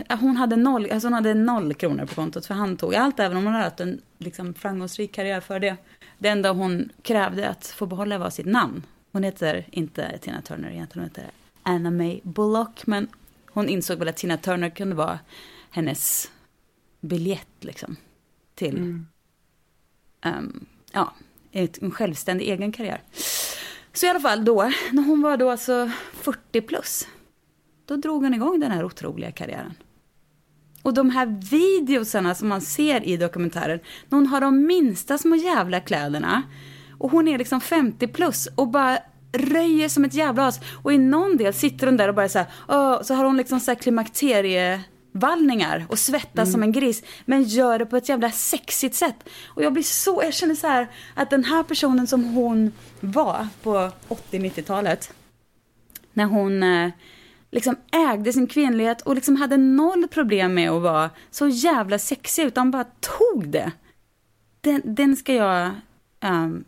eh, 0.09 0.19
hon 0.21 0.37
hade 0.37 0.57
noll, 0.57 0.91
alltså 0.91 1.07
hon 1.07 1.13
hade 1.13 1.35
noll 1.35 1.75
kronor 1.75 2.07
på 2.07 2.15
kontot 2.15 2.47
för 2.47 2.55
han 2.55 2.77
tog 2.77 2.95
allt, 2.95 3.21
även 3.21 3.37
om 3.37 3.45
hon 3.45 3.53
hade 3.53 3.65
haft 3.65 3.81
en 3.81 4.01
liksom, 4.19 4.55
framgångsrik 4.55 5.13
karriär 5.13 5.41
för 5.41 5.61
det. 5.61 5.77
Det 6.19 6.29
enda 6.29 6.53
hon 6.53 6.89
krävde 7.03 7.49
att 7.49 7.67
få 7.67 7.87
behålla 7.87 8.19
var 8.19 8.31
sitt 8.31 8.47
namn. 8.47 8.83
Hon 9.13 9.23
heter 9.23 9.65
inte 9.71 10.19
Tina 10.19 10.43
Turner 10.43 10.71
egentligen, 10.71 11.09
hon 11.09 11.23
heter 11.23 11.31
Anna 11.63 11.91
May 11.91 12.21
Bullock, 12.23 12.87
men 12.87 13.09
hon 13.51 13.69
insåg 13.69 13.99
väl 13.99 14.09
att 14.09 14.17
Tina 14.17 14.37
Turner 14.37 14.71
kunde 14.71 14.95
vara 14.97 15.19
hennes 15.75 16.31
biljett 17.01 17.65
liksom 17.65 17.97
till 18.55 18.77
ehm, 20.21 20.67
ja, 20.93 21.15
ett, 21.53 21.83
en 21.83 21.91
självständig 21.91 22.49
egen 22.49 22.73
karriär. 22.73 23.03
Så 23.93 24.07
i 24.07 24.09
alla 24.09 24.21
fall 24.21 24.45
då, 24.45 24.73
när 24.93 25.03
hon 25.03 25.23
var 25.23 25.37
då 25.37 25.51
alltså 25.51 25.91
40 26.13 26.61
plus, 26.61 27.09
då 27.87 27.97
drog 27.97 28.23
hon 28.23 28.35
igång 28.35 28.61
den 28.61 28.71
här 28.71 28.85
otroliga 28.85 29.33
karriären. 29.33 29.75
Och 30.83 30.95
de 30.95 31.11
här 31.11 31.27
videosarna 31.51 32.35
som 32.35 32.49
man 32.49 32.61
ser 32.61 33.09
i 33.09 33.17
dokumentären, 33.17 33.81
när 34.09 34.19
hon 34.19 34.27
har 34.27 34.41
de 34.41 34.67
minsta 34.67 35.19
små 35.19 35.37
jävla 35.37 35.81
kläderna 35.81 36.43
och 36.99 37.11
hon 37.11 37.29
är 37.29 37.39
liksom 37.39 37.61
50 37.61 38.07
plus 38.07 38.49
och 38.55 38.69
bara 38.69 38.99
röjer 39.33 39.89
som 39.89 40.05
ett 40.05 40.15
jävla 40.15 40.47
as. 40.47 40.61
Och 40.83 40.93
i 40.93 40.99
någon 40.99 41.37
del 41.37 41.55
sitter 41.55 41.87
hon 41.87 41.97
där 41.97 42.09
och 42.09 42.15
bara 42.15 42.29
så 42.29 42.39
här, 42.39 42.49
"Åh", 42.69 43.03
så 43.03 43.15
har 43.15 43.25
hon 43.25 43.37
liksom 43.37 43.61
så 43.61 43.71
här 43.71 43.79
klimakterievallningar 45.15 45.87
och 45.89 45.99
svettas 45.99 46.53
som 46.53 46.63
en 46.63 46.73
gris. 46.73 47.03
Men 47.25 47.43
gör 47.43 47.79
det 47.79 47.87
på 47.87 47.97
ett 47.97 48.09
jävla 48.09 48.31
sexigt 48.31 48.95
sätt. 48.95 49.29
Och 49.47 49.63
jag 49.63 49.73
blir 49.73 49.83
så, 49.83 50.23
jag 50.25 50.35
känner 50.35 50.55
så 50.55 50.67
här 50.67 50.89
att 51.15 51.31
den 51.31 51.45
här 51.45 51.63
personen 51.63 52.07
som 52.07 52.25
hon 52.25 52.73
var 53.01 53.49
på 53.63 53.91
80-90-talet. 54.09 55.13
När 56.13 56.25
hon 56.25 56.63
eh, 56.63 56.91
liksom 57.51 57.77
ägde 57.93 58.33
sin 58.33 58.47
kvinnlighet 58.47 59.03
och 59.03 59.15
liksom 59.15 59.37
hade 59.37 59.57
noll 59.57 60.09
problem 60.09 60.55
med 60.55 60.71
att 60.71 60.83
vara 60.83 61.11
så 61.31 61.49
jävla 61.49 61.99
sexig 61.99 62.45
utan 62.45 62.71
bara 62.71 62.85
tog 63.01 63.49
det. 63.49 63.73
Den, 64.61 64.83
den 64.85 65.17
ska 65.17 65.35
jag 65.35 65.71
ehm, 66.21 66.65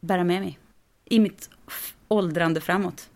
bära 0.00 0.24
med 0.24 0.40
mig 0.40 0.58
i 1.04 1.20
mitt 1.20 1.50
åldrande 2.08 2.60
framåt. 2.60 3.08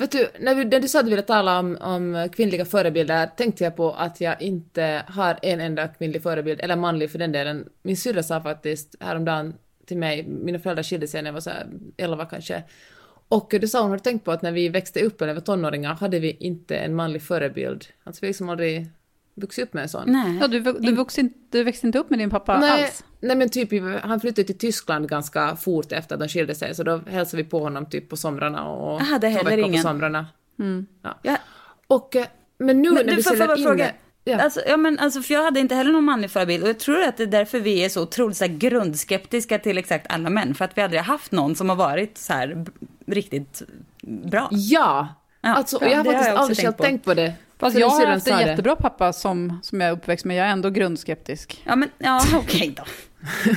Vet 0.00 0.12
du, 0.12 0.28
när, 0.38 0.54
vi, 0.54 0.64
när 0.64 0.80
du 0.80 0.88
sa 0.88 0.98
att 0.98 1.04
du 1.04 1.10
ville 1.10 1.22
tala 1.22 1.58
om, 1.58 1.78
om 1.80 2.28
kvinnliga 2.32 2.64
förebilder 2.64 3.26
tänkte 3.26 3.64
jag 3.64 3.76
på 3.76 3.92
att 3.92 4.20
jag 4.20 4.42
inte 4.42 5.02
har 5.08 5.38
en 5.42 5.60
enda 5.60 5.88
kvinnlig 5.88 6.22
förebild, 6.22 6.60
eller 6.60 6.76
manlig 6.76 7.10
för 7.10 7.18
den 7.18 7.32
delen. 7.32 7.68
Min 7.82 7.96
syrra 7.96 8.22
sa 8.22 8.40
faktiskt 8.40 8.94
häromdagen 9.00 9.54
till 9.86 9.98
mig, 9.98 10.22
mina 10.28 10.58
föräldrar 10.58 10.82
skilde 10.82 11.08
sig 11.08 11.22
när 11.22 11.28
jag 11.28 11.32
var 11.32 11.40
så 11.40 11.50
här 11.50 11.66
11 11.96 12.26
kanske, 12.26 12.62
och 13.28 13.54
du 13.60 13.68
sa 13.68 13.82
hon 13.82 13.90
hade 13.90 14.02
tänkt 14.02 14.24
på 14.24 14.32
att 14.32 14.42
när 14.42 14.52
vi 14.52 14.68
växte 14.68 15.00
upp, 15.00 15.22
eller 15.22 15.34
var 15.34 15.40
tonåringar, 15.40 15.94
hade 15.94 16.18
vi 16.18 16.30
inte 16.30 16.76
en 16.76 16.94
manlig 16.94 17.22
förebild. 17.22 17.86
Alltså 18.04 18.20
vi 18.22 18.26
liksom 18.26 18.48
aldrig 18.48 18.86
vuxit 19.40 19.64
upp 19.64 19.74
med 19.74 19.82
en 19.82 19.88
sån. 19.88 20.02
Nej. 20.06 20.38
Ja, 20.40 20.48
du, 20.48 20.60
du, 20.60 20.92
vuxit, 20.94 21.32
du 21.50 21.64
växte 21.64 21.86
inte 21.86 21.98
upp 21.98 22.10
med 22.10 22.18
din 22.18 22.30
pappa 22.30 22.58
nej, 22.60 22.84
alls? 22.84 23.04
nej 23.20 23.36
men 23.36 23.48
typ, 23.48 23.70
han 24.02 24.20
flyttade 24.20 24.46
till 24.46 24.58
Tyskland 24.58 25.08
ganska 25.08 25.56
fort 25.56 25.92
efter 25.92 26.14
att 26.14 26.20
de 26.20 26.28
skilde 26.28 26.54
sig, 26.54 26.74
så 26.74 26.82
då 26.82 27.00
hälsade 27.06 27.42
vi 27.42 27.48
på 27.48 27.58
honom 27.60 27.86
typ 27.86 28.08
på 28.08 28.16
somrarna 28.16 28.64
och 28.68 29.00
Jag 29.00 29.04
hade 29.04 29.30
två 29.34 29.44
veckor 29.44 29.58
ingen. 29.58 29.82
på 29.82 29.88
somrarna. 29.88 30.26
Mm. 30.58 30.86
Ja. 31.02 31.18
Ja. 31.22 31.36
Och, 31.86 32.16
eh, 32.16 32.26
men 32.58 32.82
nu 32.82 32.88
Men 32.90 33.06
när 33.06 33.10
du 33.10 33.16
vi 33.16 33.22
säljer 33.22 33.56
in 33.58 33.64
fråga. 33.64 33.84
det- 33.84 33.94
Ja. 34.24 34.38
Alltså, 34.40 34.60
ja, 34.68 34.76
men, 34.76 34.98
alltså, 34.98 35.22
för 35.22 35.34
jag 35.34 35.42
hade 35.44 35.60
inte 35.60 35.74
heller 35.74 35.92
någon 35.92 36.04
manlig 36.04 36.30
förebild 36.30 36.62
och 36.62 36.68
jag 36.68 36.78
tror 36.78 37.02
att 37.02 37.16
det 37.16 37.22
är 37.22 37.26
därför 37.26 37.60
vi 37.60 37.84
är 37.84 37.88
så 37.88 38.02
otroligt 38.02 38.36
så 38.36 38.44
här, 38.44 38.52
grundskeptiska 38.52 39.58
till 39.58 39.78
exakt 39.78 40.06
alla 40.12 40.30
män. 40.30 40.54
För 40.54 40.64
att 40.64 40.78
vi 40.78 40.82
aldrig 40.82 41.02
haft 41.02 41.32
någon 41.32 41.56
som 41.56 41.68
har 41.68 41.76
varit 41.76 42.18
så 42.18 42.32
här 42.32 42.64
riktigt 43.06 43.62
bra. 44.02 44.48
Ja, 44.52 45.08
Ja, 45.42 45.54
alltså, 45.54 45.76
och 45.76 45.82
ja, 45.82 45.88
jag 45.90 45.96
har 45.96 46.04
det 46.04 46.12
faktiskt 46.12 46.36
aldrig 46.36 46.58
själv 46.58 46.72
tänkt 46.72 46.76
på. 46.78 46.82
tänkt 46.84 47.04
på 47.04 47.14
det. 47.14 47.32
Fast 47.60 47.78
jag 47.78 47.88
har 47.88 48.06
haft 48.06 48.28
en 48.28 48.38
jättebra 48.40 48.76
pappa 48.76 49.12
som, 49.12 49.60
som 49.62 49.80
jag 49.80 49.88
är 49.88 49.92
uppväxt 49.92 50.24
med. 50.24 50.36
Jag 50.36 50.46
är 50.46 50.50
ändå 50.50 50.70
grundskeptisk. 50.70 51.62
Ja, 51.66 51.76
men 51.76 51.88
ja, 51.98 52.22
okej 52.34 52.74
då. 52.76 52.82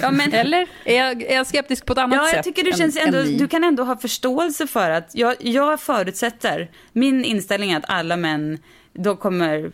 Ja, 0.01 0.11
men, 0.11 0.33
Eller? 0.33 0.67
Är 0.85 0.97
jag, 0.97 1.21
är 1.23 1.35
jag 1.35 1.47
skeptisk 1.47 1.85
på 1.85 1.93
ett 1.93 1.99
annat 1.99 2.17
Ja, 2.17 2.25
sätt? 2.25 2.35
jag 2.35 2.43
tycker 2.43 2.63
du, 2.63 2.69
än- 2.71 2.77
känns 2.77 2.97
än 2.97 3.07
ändå, 3.15 3.21
du 3.37 3.47
kan 3.47 3.63
ändå 3.63 3.83
ha 3.83 3.97
förståelse 3.97 4.67
för 4.67 4.89
att 4.89 5.09
jag, 5.15 5.35
jag 5.39 5.79
förutsätter, 5.79 6.71
min 6.93 7.25
inställning 7.25 7.71
är 7.71 7.77
att 7.77 7.89
alla 7.89 8.17
män, 8.17 8.57
de 8.93 9.17
kommer, 9.17 9.71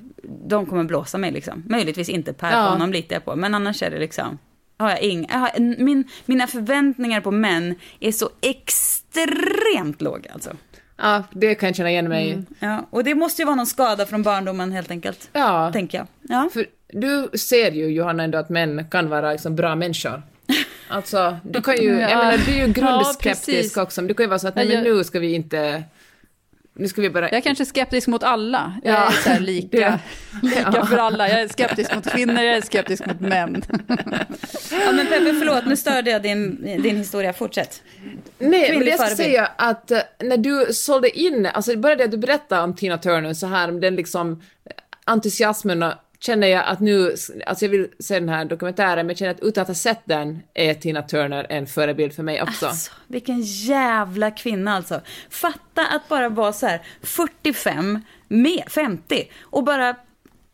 de 0.47 0.65
kommer 0.65 0.83
blåsa 0.83 1.17
mig 1.17 1.31
liksom. 1.31 1.63
Möjligtvis 1.67 2.09
inte 2.09 2.33
Per, 2.33 2.51
Ja. 2.51 2.63
på 2.65 2.69
honom 2.71 2.91
litar 2.91 3.15
jag 3.15 3.25
på, 3.25 3.35
men 3.35 3.55
annars 3.55 3.83
är 3.83 3.89
det 3.91 3.99
liksom, 3.99 4.37
har 4.77 4.89
jag 4.89 5.01
ing, 5.01 5.27
jag 5.29 5.37
har, 5.39 5.49
min, 5.83 6.03
mina 6.25 6.47
förväntningar 6.47 7.21
på 7.21 7.31
män 7.31 7.75
är 7.99 8.11
så 8.11 8.29
extremt 8.41 10.01
låga 10.01 10.31
alltså. 10.33 10.49
Ja, 11.01 11.23
det 11.31 11.55
kan 11.55 11.67
jag 11.69 11.75
känna 11.75 11.89
igen 11.89 12.09
mig 12.09 12.29
i. 12.29 12.43
Ja, 12.59 12.85
och 12.89 13.03
det 13.03 13.15
måste 13.15 13.41
ju 13.41 13.45
vara 13.45 13.55
någon 13.55 13.65
skada 13.67 14.05
från 14.05 14.23
barndomen 14.23 14.71
helt 14.71 14.91
enkelt, 14.91 15.29
Ja, 15.33 15.71
tänker 15.73 15.97
jag. 15.97 16.07
Ja. 16.21 16.49
för 16.53 16.65
du 16.93 17.29
ser 17.37 17.71
ju 17.71 17.85
Johanna 17.87 18.23
ändå 18.23 18.37
att 18.37 18.49
män 18.49 18.85
kan 18.91 19.09
vara 19.09 19.31
liksom 19.31 19.55
bra 19.55 19.75
människor. 19.75 20.21
Alltså, 20.87 21.37
du 21.43 21.61
kan 21.61 21.75
ju, 21.77 21.83
jag 21.99 22.11
Ja. 22.11 22.17
menar 22.17 22.37
du 22.45 22.51
är 22.51 22.55
ju 22.55 22.61
Ja, 22.61 22.67
grundskeptisk 22.73 23.45
precis. 23.45 23.77
också, 23.77 24.01
du 24.01 24.13
kan 24.13 24.23
ju 24.23 24.27
vara 24.27 24.39
så 24.39 24.47
att 24.47 24.55
nej 24.55 24.67
Ja, 24.67 24.75
men 24.81 24.83
nu 24.83 25.03
ska 25.03 25.19
vi 25.19 25.33
inte, 25.33 25.83
nu 26.79 26.87
ska 26.87 27.01
vi 27.01 27.09
bara... 27.09 27.25
Jag 27.25 27.33
är 27.37 27.41
kanske 27.41 27.65
skeptisk 27.65 28.07
mot 28.07 28.23
alla. 28.23 28.73
Jag 28.83 28.93
Ja. 28.93 29.07
är 29.07 29.11
så 29.11 29.29
här 29.29 29.39
lika, 29.39 29.77
Det- 29.77 29.99
lika 30.47 30.71
Ja. 30.75 30.85
för 30.85 30.97
alla. 30.97 31.29
Jag 31.29 31.41
är 31.41 31.47
skeptisk 31.47 31.95
mot 31.95 32.09
kvinnor, 32.11 32.35
jag 32.43 32.57
är 32.57 32.61
skeptisk 32.61 33.05
mot 33.05 33.19
män. 33.19 33.63
ja, 34.85 34.91
men 34.91 35.07
Peppe, 35.07 35.33
förlåt, 35.39 35.65
nu 35.65 35.75
störde 35.75 36.11
jag 36.11 36.21
din, 36.21 36.61
din 36.81 36.97
historia, 36.97 37.33
fortsätt. 37.33 37.81
Nej, 38.39 38.49
men 38.49 38.61
Kvinnlig 38.65 38.85
det 38.85 38.89
jag 38.91 38.99
ska 39.07 39.15
säga 39.15 39.49
att 39.55 39.91
eh, 39.91 39.99
när 40.23 40.37
du 40.37 40.73
sålde 40.73 41.19
in, 41.19 41.45
alltså 41.45 41.77
bara 41.77 41.95
det 41.95 42.03
att 42.03 42.11
du 42.11 42.17
berättade 42.17 42.61
om 42.61 42.75
Tina 42.75 42.97
Turner 42.97 43.33
så 43.33 43.47
här, 43.47 43.71
den 43.71 43.95
liksom 43.95 44.43
entusiasmen 45.05 45.83
och 45.83 45.93
känner 46.19 46.47
jag 46.47 46.65
att 46.65 46.79
nu, 46.79 47.15
alltså 47.45 47.65
jag 47.65 47.69
vill 47.69 47.87
se 47.99 48.19
den 48.19 48.29
här 48.29 48.45
dokumentären, 48.45 48.97
men 48.97 49.07
jag 49.07 49.17
känner 49.17 49.31
att 49.31 49.39
utan 49.39 49.61
att 49.61 49.67
ha 49.67 49.75
sett 49.75 50.01
den 50.05 50.39
är 50.53 50.73
Tina 50.73 51.01
Turner 51.01 51.45
en 51.49 51.67
förebild 51.67 52.13
för 52.13 52.23
mig 52.23 52.41
också. 52.41 52.65
Alltså, 52.67 52.91
vilken 53.07 53.41
jävla 53.41 54.31
kvinna 54.31 54.75
alltså. 54.75 55.01
Fatta 55.29 55.87
att 55.87 56.07
bara 56.07 56.29
vara 56.29 56.53
så 56.53 56.67
här 56.67 56.81
45, 57.01 57.99
med 58.27 58.63
50 58.67 59.31
och 59.41 59.63
bara, 59.63 59.95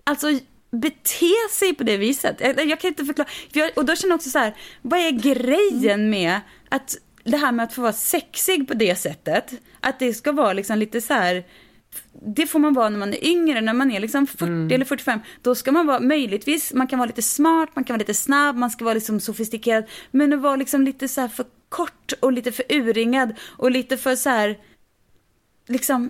alltså 0.04 0.28
bete 0.72 1.34
sig 1.52 1.76
på 1.76 1.84
det 1.84 1.98
viset. 1.98 2.36
Jag, 2.40 2.66
jag 2.66 2.80
kan 2.80 2.88
inte 2.88 3.06
förklara. 3.06 3.30
Jag, 3.52 3.72
och 3.76 3.86
då 3.86 3.96
känner 3.96 4.12
jag 4.12 4.18
också 4.18 4.30
så 4.30 4.40
här, 4.40 4.56
vad 4.82 5.00
är 5.00 5.12
grejen 5.12 6.10
med 6.10 6.40
att 6.70 6.98
det 7.24 7.38
här 7.38 7.52
med 7.52 7.64
att 7.64 7.74
få 7.74 7.82
vara 7.82 7.94
sexig 7.94 8.68
på 8.68 8.74
det 8.74 8.96
sättet, 8.96 9.52
att 9.80 10.00
det 10.00 10.14
ska 10.14 10.32
vara 10.32 10.54
liksom 10.54 10.78
lite 10.78 11.02
så 11.02 11.14
här 11.14 11.44
det 12.26 12.48
får 12.48 12.60
man 12.60 12.74
vara 12.74 12.90
när 12.90 13.00
man 13.00 13.14
är 13.14 13.26
yngre, 13.26 13.62
när 13.62 13.74
man 13.74 13.92
är 13.92 14.00
liksom 14.00 14.28
40 14.28 14.74
eller 14.74 14.86
45. 14.86 15.20
Då 15.42 15.56
ska 15.56 15.72
man 15.72 15.88
vara, 15.88 16.00
möjligtvis, 16.00 16.74
man 16.74 16.88
kan 16.88 17.00
vara 17.00 17.08
lite 17.08 17.22
smart, 17.22 17.70
man 17.74 17.84
kan 17.84 17.94
vara 17.94 18.00
lite 18.00 18.14
snabb, 18.14 18.56
man 18.56 18.70
ska 18.70 18.86
vara 18.86 18.94
liksom 18.94 19.20
sofistikerad. 19.20 19.84
Men 20.12 20.34
att 20.34 20.42
vara 20.42 20.56
liksom 20.56 20.82
lite 20.82 21.08
så 21.08 21.22
här 21.22 21.28
för 21.28 21.46
kort 21.70 22.14
och 22.20 22.32
lite 22.32 22.52
för 22.52 22.66
urringad 22.70 23.34
och 23.42 23.72
lite 23.72 23.98
för 23.98 24.16
så 24.16 24.30
här, 24.30 24.58
liksom 25.68 26.10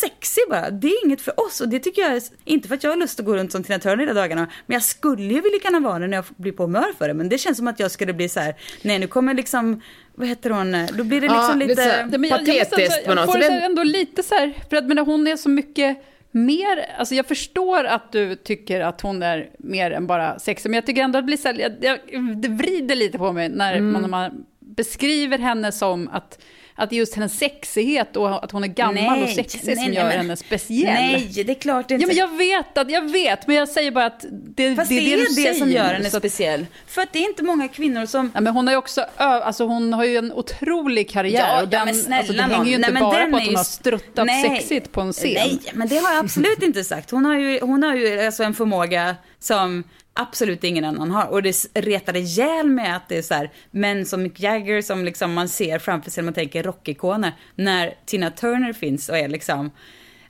sexig 0.00 0.42
bara. 0.50 0.70
Det 0.70 0.86
är 0.88 1.06
inget 1.06 1.20
för 1.20 1.40
oss 1.46 1.60
och 1.60 1.68
det 1.68 1.78
tycker 1.78 2.02
jag 2.02 2.12
är, 2.16 2.22
inte 2.44 2.68
för 2.68 2.74
att 2.74 2.84
jag 2.84 2.90
har 2.90 2.96
lust 2.96 3.20
att 3.20 3.26
gå 3.26 3.36
runt 3.36 3.52
som 3.52 3.62
Tina 3.64 3.78
Turner 3.78 3.96
hela 3.96 4.14
dagarna, 4.14 4.46
men 4.66 4.74
jag 4.74 4.82
skulle 4.82 5.22
ju 5.22 5.40
vilja 5.40 5.58
kunna 5.62 5.80
vara 5.80 5.98
det 5.98 6.06
när 6.06 6.16
jag 6.16 6.24
blir 6.36 6.52
på 6.52 6.62
humör 6.62 6.92
för 6.98 7.08
det. 7.08 7.14
Men 7.14 7.28
det 7.28 7.38
känns 7.38 7.56
som 7.58 7.68
att 7.68 7.80
jag 7.80 7.90
skulle 7.90 8.12
bli 8.12 8.28
så 8.28 8.40
här, 8.40 8.54
nej 8.82 8.98
nu 8.98 9.06
kommer 9.06 9.34
liksom, 9.34 9.82
vad 10.14 10.28
heter 10.28 10.50
hon, 10.50 10.72
då 10.98 11.04
blir 11.04 11.20
det 11.20 11.26
Ja, 11.26 11.34
liksom 11.36 11.58
det 11.58 11.64
är 11.64 11.68
lite... 11.68 11.82
så 11.82 11.88
här- 11.88 12.06
Nej, 12.06 12.18
men 12.18 12.30
jag- 12.30 12.48
jag 12.48 12.70
Patetiskt 12.70 12.92
alltså- 12.94 13.08
på 13.08 13.14
något 13.14 13.18
Jag 13.18 13.26
får 13.26 13.32
sätt. 13.32 13.42
Den- 13.42 13.52
här 13.52 13.66
ändå 13.66 13.82
lite 13.82 14.22
så 14.22 14.34
här, 14.34 14.54
för 14.70 14.76
att 14.76 14.84
men 14.84 14.98
hon 14.98 15.26
är 15.26 15.36
så 15.36 15.48
mycket 15.48 15.98
mer, 16.30 16.86
alltså 16.98 17.14
jag 17.14 17.26
förstår 17.26 17.84
att 17.84 18.12
du 18.12 18.34
tycker 18.36 18.80
att 18.80 19.00
hon 19.00 19.22
är 19.22 19.50
mer 19.58 19.90
än 19.90 20.06
bara 20.06 20.38
sexig, 20.38 20.70
men 20.70 20.74
jag 20.74 20.86
tycker 20.86 21.02
ändå 21.02 21.18
att 21.18 21.22
det 21.22 21.26
blir 21.26 21.36
så 21.36 21.48
här, 21.48 21.54
jag, 21.58 21.72
jag, 21.80 22.36
det 22.36 22.48
vrider 22.48 22.96
lite 22.96 23.18
på 23.18 23.32
mig 23.32 23.48
när 23.48 23.72
Mm. 23.76 23.92
man, 23.92 24.02
när 24.02 24.08
man 24.08 24.44
beskriver 24.60 25.38
henne 25.38 25.72
som 25.72 26.08
att, 26.08 26.38
att 26.76 26.92
just 26.92 27.14
hennes 27.14 27.38
sexighet 27.38 28.16
och 28.16 28.44
att 28.44 28.50
hon 28.50 28.64
är 28.64 28.68
gammal 28.68 29.22
och 29.22 29.28
sexig 29.28 29.60
nej, 29.64 29.76
som 29.76 29.84
nej, 29.84 29.94
gör 29.94 30.04
men- 30.04 30.16
henne 30.16 30.36
speciell. 30.36 30.94
Nej, 30.94 31.44
det 31.46 31.52
är 31.52 31.54
klart 31.54 31.90
inte. 31.90 32.02
Ja, 32.02 32.06
men 32.06 32.16
jag 32.16 32.36
vet, 32.36 32.78
att, 32.78 32.90
jag 32.90 33.10
vet, 33.10 33.46
men 33.46 33.56
jag 33.56 33.68
säger 33.68 33.90
bara 33.90 34.06
att 34.06 34.24
det, 34.30 34.74
Fast 34.74 34.88
det, 34.88 35.00
det, 35.00 35.12
är 35.12 35.16
det, 35.16 35.24
det 35.24 35.30
säger 35.30 35.54
som 35.54 35.70
gör 35.70 35.84
henne 35.84 36.10
speciell. 36.10 36.66
För 36.86 37.02
att 37.02 37.12
det 37.12 37.18
är 37.18 37.28
inte 37.28 37.42
många 37.42 37.68
kvinnor 37.68 38.06
som... 38.06 38.30
Ja, 38.34 38.40
men 38.40 38.52
hon 38.52 38.66
har 38.66 38.74
ju 38.74 38.78
också, 38.78 39.06
alltså 39.16 39.64
hon 39.66 39.92
har 39.92 40.04
ju 40.04 40.16
en 40.16 40.32
otrolig 40.32 41.10
karriär. 41.10 41.48
Ja, 41.48 41.56
och 41.56 41.62
ja, 41.62 41.66
den, 41.66 41.84
men 41.84 41.94
snälla 41.94 42.16
alltså, 42.18 42.32
det 42.32 42.42
hänger 42.42 42.64
ju 42.64 42.74
inte 42.76 42.90
Nej, 42.92 43.02
bara 43.02 43.26
på 43.30 43.36
att 43.36 43.46
hon 43.46 43.56
har 43.56 43.64
struttat 43.64 44.26
Nej. 44.26 44.42
sexigt 44.42 44.92
på 44.92 45.00
en 45.00 45.12
scen. 45.12 45.32
Nej, 45.34 45.60
men 45.72 45.88
det 45.88 45.98
har 45.98 46.14
jag 46.14 46.24
absolut 46.24 46.62
inte 46.62 46.84
sagt. 46.84 47.10
Hon 47.10 47.24
har 47.24 47.34
ju, 47.38 47.60
hon 47.60 47.82
har 47.82 47.94
ju 47.94 48.20
alltså 48.20 48.42
en 48.42 48.54
förmåga 48.54 49.16
som 49.38 49.84
absolut 50.12 50.64
ingen 50.64 50.84
annan 50.84 51.10
har. 51.10 51.26
Och 51.26 51.42
det 51.42 51.64
retade 51.74 51.86
retar 51.86 52.16
ihjäl 52.16 52.66
med 52.66 52.96
att 52.96 53.08
det 53.08 53.18
är 53.18 53.22
så 53.22 53.34
här, 53.34 53.50
män 53.70 54.06
som 54.06 54.22
Mick 54.22 54.40
Jagger 54.40 54.82
som 54.82 55.04
liksom 55.04 55.34
man 55.34 55.48
ser 55.48 55.78
framför 55.78 56.10
sig 56.10 56.22
när 56.22 56.26
man 56.26 56.34
tänker 56.34 56.62
rockikoner. 56.62 57.32
När 57.54 57.94
Tina 58.06 58.30
Turner 58.30 58.72
finns 58.72 59.08
och 59.08 59.18
är 59.18 59.28
liksom 59.28 59.70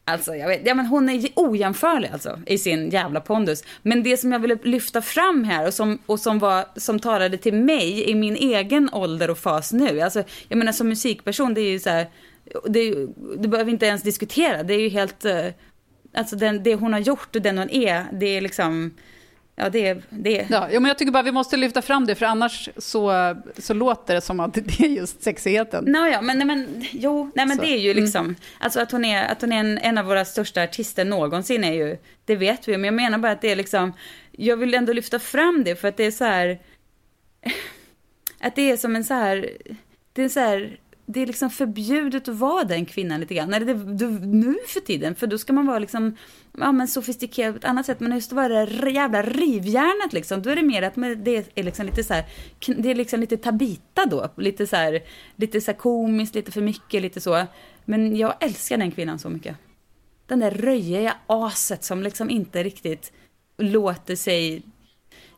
Alltså, 0.09 0.35
jag 0.35 0.49
vet, 0.49 0.67
ja, 0.67 0.75
men 0.75 0.87
hon 0.87 1.09
är 1.09 1.29
ojämförlig 1.35 2.09
alltså, 2.13 2.41
i 2.47 2.59
sin 2.59 2.91
jävla 2.91 3.21
pondus. 3.21 3.65
Men 3.83 4.03
det 4.03 4.17
som 4.17 4.33
jag 4.33 4.39
ville 4.39 4.59
lyfta 4.63 5.03
fram 5.03 5.45
här 5.45 5.67
och 5.67 5.75
som, 5.75 5.99
och 6.07 6.21
som, 6.21 6.39
var, 6.39 6.65
som 6.77 7.01
talade 7.01 7.37
till 7.37 7.55
mig 7.55 8.11
i 8.11 8.15
min 8.15 8.37
egen 8.37 8.91
ålder 8.93 9.31
och 9.31 9.39
fas 9.39 9.73
nu. 9.73 10.01
Alltså, 10.01 10.23
jag 10.49 10.59
menar 10.59 10.73
som 10.73 10.89
musikperson, 10.89 11.55
det 11.55 11.61
är 11.61 11.71
ju 11.71 11.79
så 11.79 11.91
här, 11.91 12.07
det, 12.69 12.95
det 13.39 13.49
behöver 13.49 13.65
vi 13.65 13.71
inte 13.71 13.87
ens 13.87 14.03
diskutera. 14.03 14.63
Det 14.63 14.75
är 14.75 14.81
ju 14.81 14.89
helt, 14.89 15.25
uh, 15.25 15.47
alltså 16.17 16.37
den, 16.37 16.63
det 16.63 16.75
hon 16.75 16.93
har 16.93 17.01
gjort 17.01 17.37
och 17.37 17.43
den 17.43 17.59
hon 17.59 17.71
är, 17.71 18.05
det 18.13 18.27
är 18.27 18.41
liksom, 18.41 18.95
ja 19.57 19.69
det 19.69 20.03
det 20.11 20.47
Ja, 20.51 20.69
men 20.71 20.85
jag 20.85 20.99
tycker 20.99 21.13
bara 21.13 21.23
vi 21.23 21.33
måste 21.33 21.57
lyfta 21.57 21.83
fram 21.83 22.07
det, 22.07 22.15
för 22.15 22.27
annars 22.27 22.69
så, 22.77 23.35
så 23.59 23.75
låter 23.75 24.15
det 24.15 24.21
som 24.21 24.41
att 24.41 24.55
det 24.65 24.81
är 24.81 24.89
just 24.89 25.23
sexigheten. 25.23 25.85
Nå, 25.85 26.07
ja, 26.07 26.21
men, 26.21 26.39
nej, 26.39 26.47
men 26.47 26.85
jo, 26.93 27.31
nej, 27.35 27.47
men 27.47 27.57
Så, 27.57 27.63
det 27.63 27.69
är 27.69 27.79
ju 27.79 27.91
mm. 27.91 28.03
liksom, 28.05 28.37
alltså 28.59 28.81
att 28.81 28.93
hon 28.93 29.05
är, 29.05 29.29
att 29.29 29.41
hon 29.41 29.53
är 29.53 29.61
en, 29.61 29.79
en 29.79 29.99
av 29.99 30.05
våra 30.05 30.25
största 30.25 30.63
artister 30.63 31.05
någonsin 31.05 31.65
är 31.65 31.73
ju, 31.73 31.97
det 32.25 32.37
vet 32.37 32.69
vi, 32.69 32.73
men 32.73 32.85
jag 32.85 32.95
menar 32.95 33.19
bara 33.19 33.33
att 33.33 33.41
det 33.41 33.53
är 33.53 33.57
liksom, 33.57 33.93
jag 34.33 34.57
vill 34.57 34.75
ändå 34.75 34.93
lyfta 34.93 35.19
fram 35.19 35.65
det 35.65 35.77
för 35.77 35.89
att 35.89 35.97
det 35.97 36.05
är 36.05 36.11
så 36.11 36.25
här, 36.25 36.59
att 38.41 38.57
det 38.57 38.71
är 38.71 38.77
som 38.77 38.97
en 38.97 39.05
så 39.05 39.15
här, 39.15 39.51
det 40.13 40.23
är 40.23 40.29
så 40.29 40.41
här, 40.41 40.79
det 41.07 41.21
är 41.23 41.27
liksom 41.27 41.51
förbjudet 41.51 42.29
att 42.29 42.35
vara 42.35 42.65
den 42.65 42.87
kvinnan 42.87 43.21
lite 43.21 43.35
grann. 43.35 43.55
Eller 43.55 43.67
det, 43.67 43.95
det, 43.95 44.27
nu 44.27 44.57
för 44.67 44.81
tiden, 44.81 45.15
för 45.15 45.27
då 45.27 45.39
ska 45.39 45.53
man 45.53 45.67
vara 45.67 45.79
liksom, 45.79 46.17
ja 46.59 46.73
men 46.73 46.89
sofistikerad 46.89 47.55
på 47.55 47.59
ett 47.59 47.65
annat 47.65 47.87
sätt. 47.87 48.01
Men 48.01 48.13
just 48.15 48.33
att 48.33 48.37
vara 48.37 48.67
det 48.67 48.91
jävla 48.91 49.23
rivjärnet 49.23 50.13
liksom, 50.13 50.43
då 50.43 50.51
är 50.51 50.57
det 50.57 50.63
mer 50.63 50.83
att 50.83 50.95
det 51.25 51.45
är 51.55 51.63
liksom 51.63 51.87
lite 51.87 52.05
så 52.05 52.15
här, 52.15 52.25
det 52.77 52.91
är 52.91 52.95
liksom 52.95 53.21
lite 53.21 53.37
tabita 53.37 54.07
då. 54.07 54.31
Lite 54.37 54.67
så 54.67 54.77
här, 54.77 55.03
lite 55.37 55.61
så 55.61 55.71
här 55.71 55.79
komiskt, 55.79 56.35
lite 56.35 56.53
för 56.53 56.61
mycket, 56.61 57.03
lite 57.03 57.21
så. 57.21 57.47
Men 57.85 58.17
jag 58.17 58.35
älskar 58.41 58.77
den 58.79 58.91
kvinnan 58.91 59.19
så 59.19 59.29
mycket. 59.29 59.57
Den 60.27 60.41
där 60.41 60.51
röjiga 60.51 61.17
aset 61.27 61.85
som 61.85 62.03
liksom 62.03 62.31
inte 62.31 62.63
riktigt 62.63 63.13
låter 63.59 64.17
sig 64.17 64.63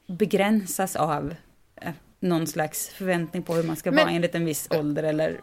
begränsas 0.07 0.97
av 0.97 1.35
eh, 1.81 1.93
någon 2.21 2.47
slags 2.47 2.89
förväntning 2.89 3.43
på 3.43 3.55
hur 3.55 3.63
man 3.63 3.77
ska 3.77 3.91
Men- 3.91 4.05
vara 4.05 4.15
enligt 4.15 4.35
en 4.35 4.45
viss 4.45 4.69
ålder 4.71 5.03
eller 5.03 5.41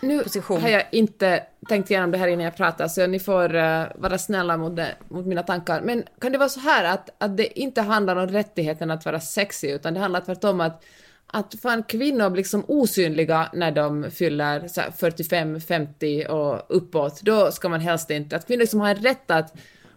Nu 0.00 0.22
position. 0.22 0.60
har 0.60 0.68
jag 0.68 0.82
inte 0.92 1.42
tänkt 1.68 1.90
igenom 1.90 2.10
det 2.10 2.18
här 2.18 2.28
innan 2.28 2.44
jag 2.44 2.56
pratar, 2.56 2.88
så 2.88 3.06
ni 3.06 3.18
får 3.18 3.54
eh, 3.54 3.84
vara 3.94 4.18
snälla 4.18 4.56
mot, 4.56 4.76
det, 4.76 4.94
mot 5.08 5.26
mina 5.26 5.42
tankar. 5.42 5.80
Men 5.80 6.04
kan 6.20 6.32
det 6.32 6.38
vara 6.38 6.48
så 6.48 6.60
här 6.60 6.84
att, 6.84 7.10
att 7.18 7.36
det 7.36 7.60
inte 7.60 7.80
handlar 7.80 8.16
om 8.16 8.28
rättigheten 8.28 8.90
att 8.90 9.04
vara 9.04 9.20
sexig, 9.20 9.70
utan 9.70 9.94
det 9.94 10.00
handlar 10.00 10.20
tvärtom 10.20 10.60
att 10.60 10.84
att 11.26 11.54
fan 11.62 11.82
kvinnor 11.82 12.30
blir 12.30 12.36
liksom 12.36 12.64
osynliga 12.68 13.48
när 13.52 13.72
de 13.72 14.10
fyller 14.10 14.68
så 14.68 14.80
här 14.80 14.90
45, 14.90 15.60
50 15.60 16.26
och 16.28 16.76
uppåt, 16.76 17.20
då 17.22 17.52
ska 17.52 17.68
man 17.68 17.80
helst 17.80 18.10
inte... 18.10 18.36
Att 18.36 18.46
kvinnor 18.46 18.60
liksom 18.60 18.80
har 18.80 18.88
en 18.88 18.96
rätt 18.96 19.30
att, 19.30 19.54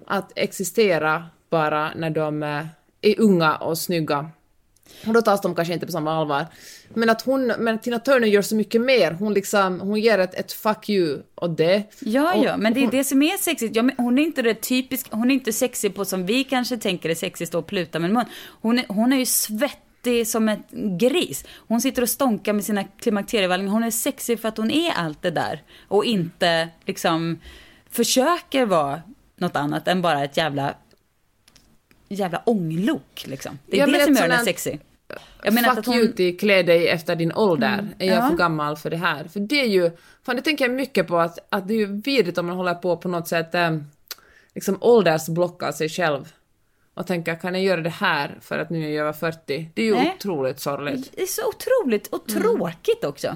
att 0.07 0.31
existera 0.35 1.25
bara 1.49 1.93
när 1.95 2.09
de 2.09 2.43
eh, 2.43 2.65
är 3.01 3.19
unga 3.19 3.55
och 3.55 3.77
snygga. 3.77 4.29
Och 5.07 5.13
då 5.13 5.21
tas 5.21 5.41
de 5.41 5.55
kanske 5.55 5.73
inte 5.73 5.85
på 5.85 5.91
samma 5.91 6.13
allvar. 6.13 6.45
Men 6.93 7.09
att 7.09 7.21
hon, 7.21 7.47
men 7.47 7.79
Tina 7.79 7.99
Turner 7.99 8.27
gör 8.27 8.41
så 8.41 8.55
mycket 8.55 8.81
mer. 8.81 9.11
Hon 9.11 9.33
liksom, 9.33 9.79
hon 9.79 9.99
ger 9.99 10.19
ett, 10.19 10.33
ett 10.33 10.51
fuck 10.51 10.89
you 10.89 11.21
åt 11.35 11.57
det. 11.57 11.83
Ja, 11.99 12.33
och, 12.33 12.45
ja, 12.45 12.57
men 12.57 12.73
det 12.73 12.83
är 12.83 12.91
det 12.91 13.03
som 13.03 13.21
är 13.21 13.37
sexigt. 13.37 13.75
Ja, 13.75 13.89
hon 13.97 14.19
är 14.19 14.23
inte 14.23 14.41
det 14.41 14.53
typiska, 14.53 15.15
hon 15.15 15.31
är 15.31 15.35
inte 15.35 15.53
sexig 15.53 15.95
på 15.95 16.05
som 16.05 16.25
vi 16.25 16.43
kanske 16.43 16.77
tänker 16.77 17.09
är 17.09 17.15
sexigt, 17.15 17.55
och 17.55 17.67
pluta 17.67 17.99
med 17.99 18.11
mun. 18.11 18.25
Hon 18.61 18.79
är, 18.79 18.85
hon 18.87 19.13
är 19.13 19.17
ju 19.17 19.25
svettig 19.25 20.27
som 20.27 20.49
en 20.49 20.63
gris. 20.97 21.45
Hon 21.67 21.81
sitter 21.81 22.01
och 22.01 22.09
stånkar 22.09 22.53
med 22.53 22.63
sina 22.65 22.83
klimakterievallingar. 22.83 23.71
Hon 23.71 23.83
är 23.83 23.91
sexig 23.91 24.39
för 24.39 24.47
att 24.47 24.57
hon 24.57 24.71
är 24.71 24.91
allt 24.91 25.21
det 25.21 25.31
där. 25.31 25.63
Och 25.87 26.05
inte 26.05 26.69
liksom 26.85 27.39
försöker 27.89 28.65
vara 28.65 29.01
något 29.37 29.55
annat 29.55 29.87
än 29.87 30.01
bara 30.01 30.23
ett 30.23 30.37
jävla 30.37 30.73
jävla 32.15 32.41
ånglok 32.45 33.23
liksom. 33.25 33.59
Det 33.65 33.75
är 33.75 33.79
Ja, 33.79 33.85
det 33.97 34.03
som 34.03 34.13
gör 34.13 34.21
henne 34.21 34.37
sexig. 34.37 34.79
Jag 35.43 35.53
menar 35.53 35.69
Fuck 35.69 35.79
att 35.79 35.85
hon- 35.85 35.95
you 35.95 36.11
till 36.13 36.37
klä 36.39 36.63
dig 36.63 36.87
efter 36.87 37.15
din 37.15 37.33
ålder. 37.33 37.73
Mm, 37.73 37.93
Är 37.99 38.07
jag 38.07 38.17
ja. 38.23 38.29
för 38.29 38.37
gammal 38.37 38.77
för 38.77 38.89
det 38.89 38.97
här? 38.97 39.23
För 39.27 39.39
det 39.39 39.61
är 39.61 39.65
ju, 39.67 39.91
fan 40.23 40.35
det 40.35 40.41
tänker 40.41 40.65
jag 40.65 40.75
mycket 40.75 41.07
på 41.07 41.17
att, 41.17 41.39
att 41.49 41.67
det 41.67 41.73
är 41.73 41.77
ju 41.77 42.01
vidrigt 42.01 42.37
om 42.37 42.45
man 42.45 42.55
håller 42.55 42.73
på 42.73 42.97
på 42.97 43.07
något 43.07 43.27
sätt 43.27 43.55
eh, 43.55 43.77
liksom 44.55 44.77
åldersblocka 44.81 45.73
sig 45.73 45.89
själv. 45.89 46.33
Och 46.93 47.07
tänka, 47.07 47.35
kan 47.35 47.53
jag 47.53 47.63
göra 47.63 47.81
det 47.81 47.89
här 47.89 48.37
för 48.41 48.59
att 48.59 48.69
nu 48.69 48.85
är 48.85 48.89
jag 48.89 49.01
över 49.01 49.13
40? 49.13 49.69
Det 49.73 49.81
är 49.81 49.85
ju 49.85 49.95
Nej. 49.95 50.13
otroligt 50.17 50.59
sorgligt. 50.59 51.11
Det 51.15 51.21
är 51.21 51.25
så 51.25 51.41
otroligt 51.49 52.07
och 52.07 52.29
Mm. 52.29 52.41
tråkigt 52.41 53.03
också. 53.03 53.35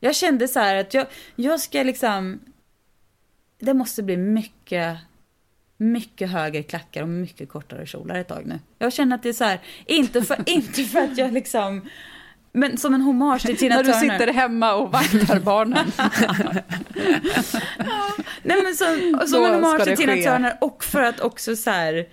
Jag 0.00 0.14
kände 0.16 0.48
så 0.48 0.58
här 0.60 0.76
att 0.76 0.94
jag, 0.94 1.06
jag 1.36 1.60
ska 1.60 1.82
liksom... 1.82 2.40
Det 3.58 3.74
måste 3.74 4.02
bli 4.02 4.16
mycket, 4.16 4.98
mycket 5.82 6.30
högre 6.30 6.62
klackar 6.62 7.02
och 7.02 7.08
mycket 7.08 7.48
kortare 7.48 7.86
kjolar 7.86 8.14
ett 8.14 8.28
tag 8.28 8.46
nu. 8.46 8.58
Jag 8.78 8.92
känner 8.92 9.16
att 9.16 9.22
det 9.22 9.28
är 9.28 9.32
så 9.32 9.44
här, 9.44 9.60
inte 9.86 10.22
för, 10.22 10.36
inte 10.46 10.84
för 10.84 11.00
att 11.00 11.18
jag 11.18 11.32
liksom... 11.32 11.88
Men 12.54 12.78
som 12.78 12.94
en 12.94 13.00
hommage 13.00 13.42
till 13.42 13.56
Tina 13.56 13.74
När 13.74 13.82
du 13.82 13.92
Turner. 13.92 14.18
sitter 14.18 14.32
hemma 14.32 14.74
och 14.74 14.92
vaktar 14.92 15.40
barnen. 15.40 15.92
Nej 18.42 18.62
men 18.62 18.74
som, 18.74 19.20
som 19.26 19.44
en 19.44 19.54
hommage 19.54 19.84
till 19.84 19.96
Tina 19.96 20.12
ske. 20.12 20.22
Turner 20.24 20.58
och 20.60 20.84
för 20.84 21.02
att 21.02 21.20
också 21.20 21.56
så 21.56 21.70
här. 21.70 22.08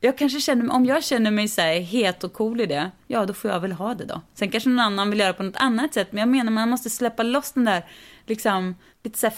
Jag 0.00 0.18
kanske 0.18 0.40
känner, 0.40 0.72
om 0.72 0.86
jag 0.86 1.04
känner 1.04 1.30
mig 1.30 1.48
så 1.48 1.60
här 1.60 1.80
het 1.80 2.24
och 2.24 2.32
cool 2.32 2.60
i 2.60 2.66
det, 2.66 2.90
ja 3.06 3.26
då 3.26 3.34
får 3.34 3.50
jag 3.50 3.60
väl 3.60 3.72
ha 3.72 3.94
det 3.94 4.04
då. 4.04 4.20
Sen 4.34 4.50
kanske 4.50 4.68
någon 4.68 4.80
annan 4.80 5.10
vill 5.10 5.20
göra 5.20 5.32
på 5.32 5.42
något 5.42 5.56
annat 5.56 5.94
sätt, 5.94 6.08
men 6.12 6.18
jag 6.18 6.28
menar 6.28 6.52
man 6.52 6.68
måste 6.68 6.90
släppa 6.90 7.22
loss 7.22 7.52
den 7.52 7.64
där, 7.64 7.84
liksom, 8.26 8.74
lite 9.02 9.18
så 9.18 9.26
här 9.26 9.36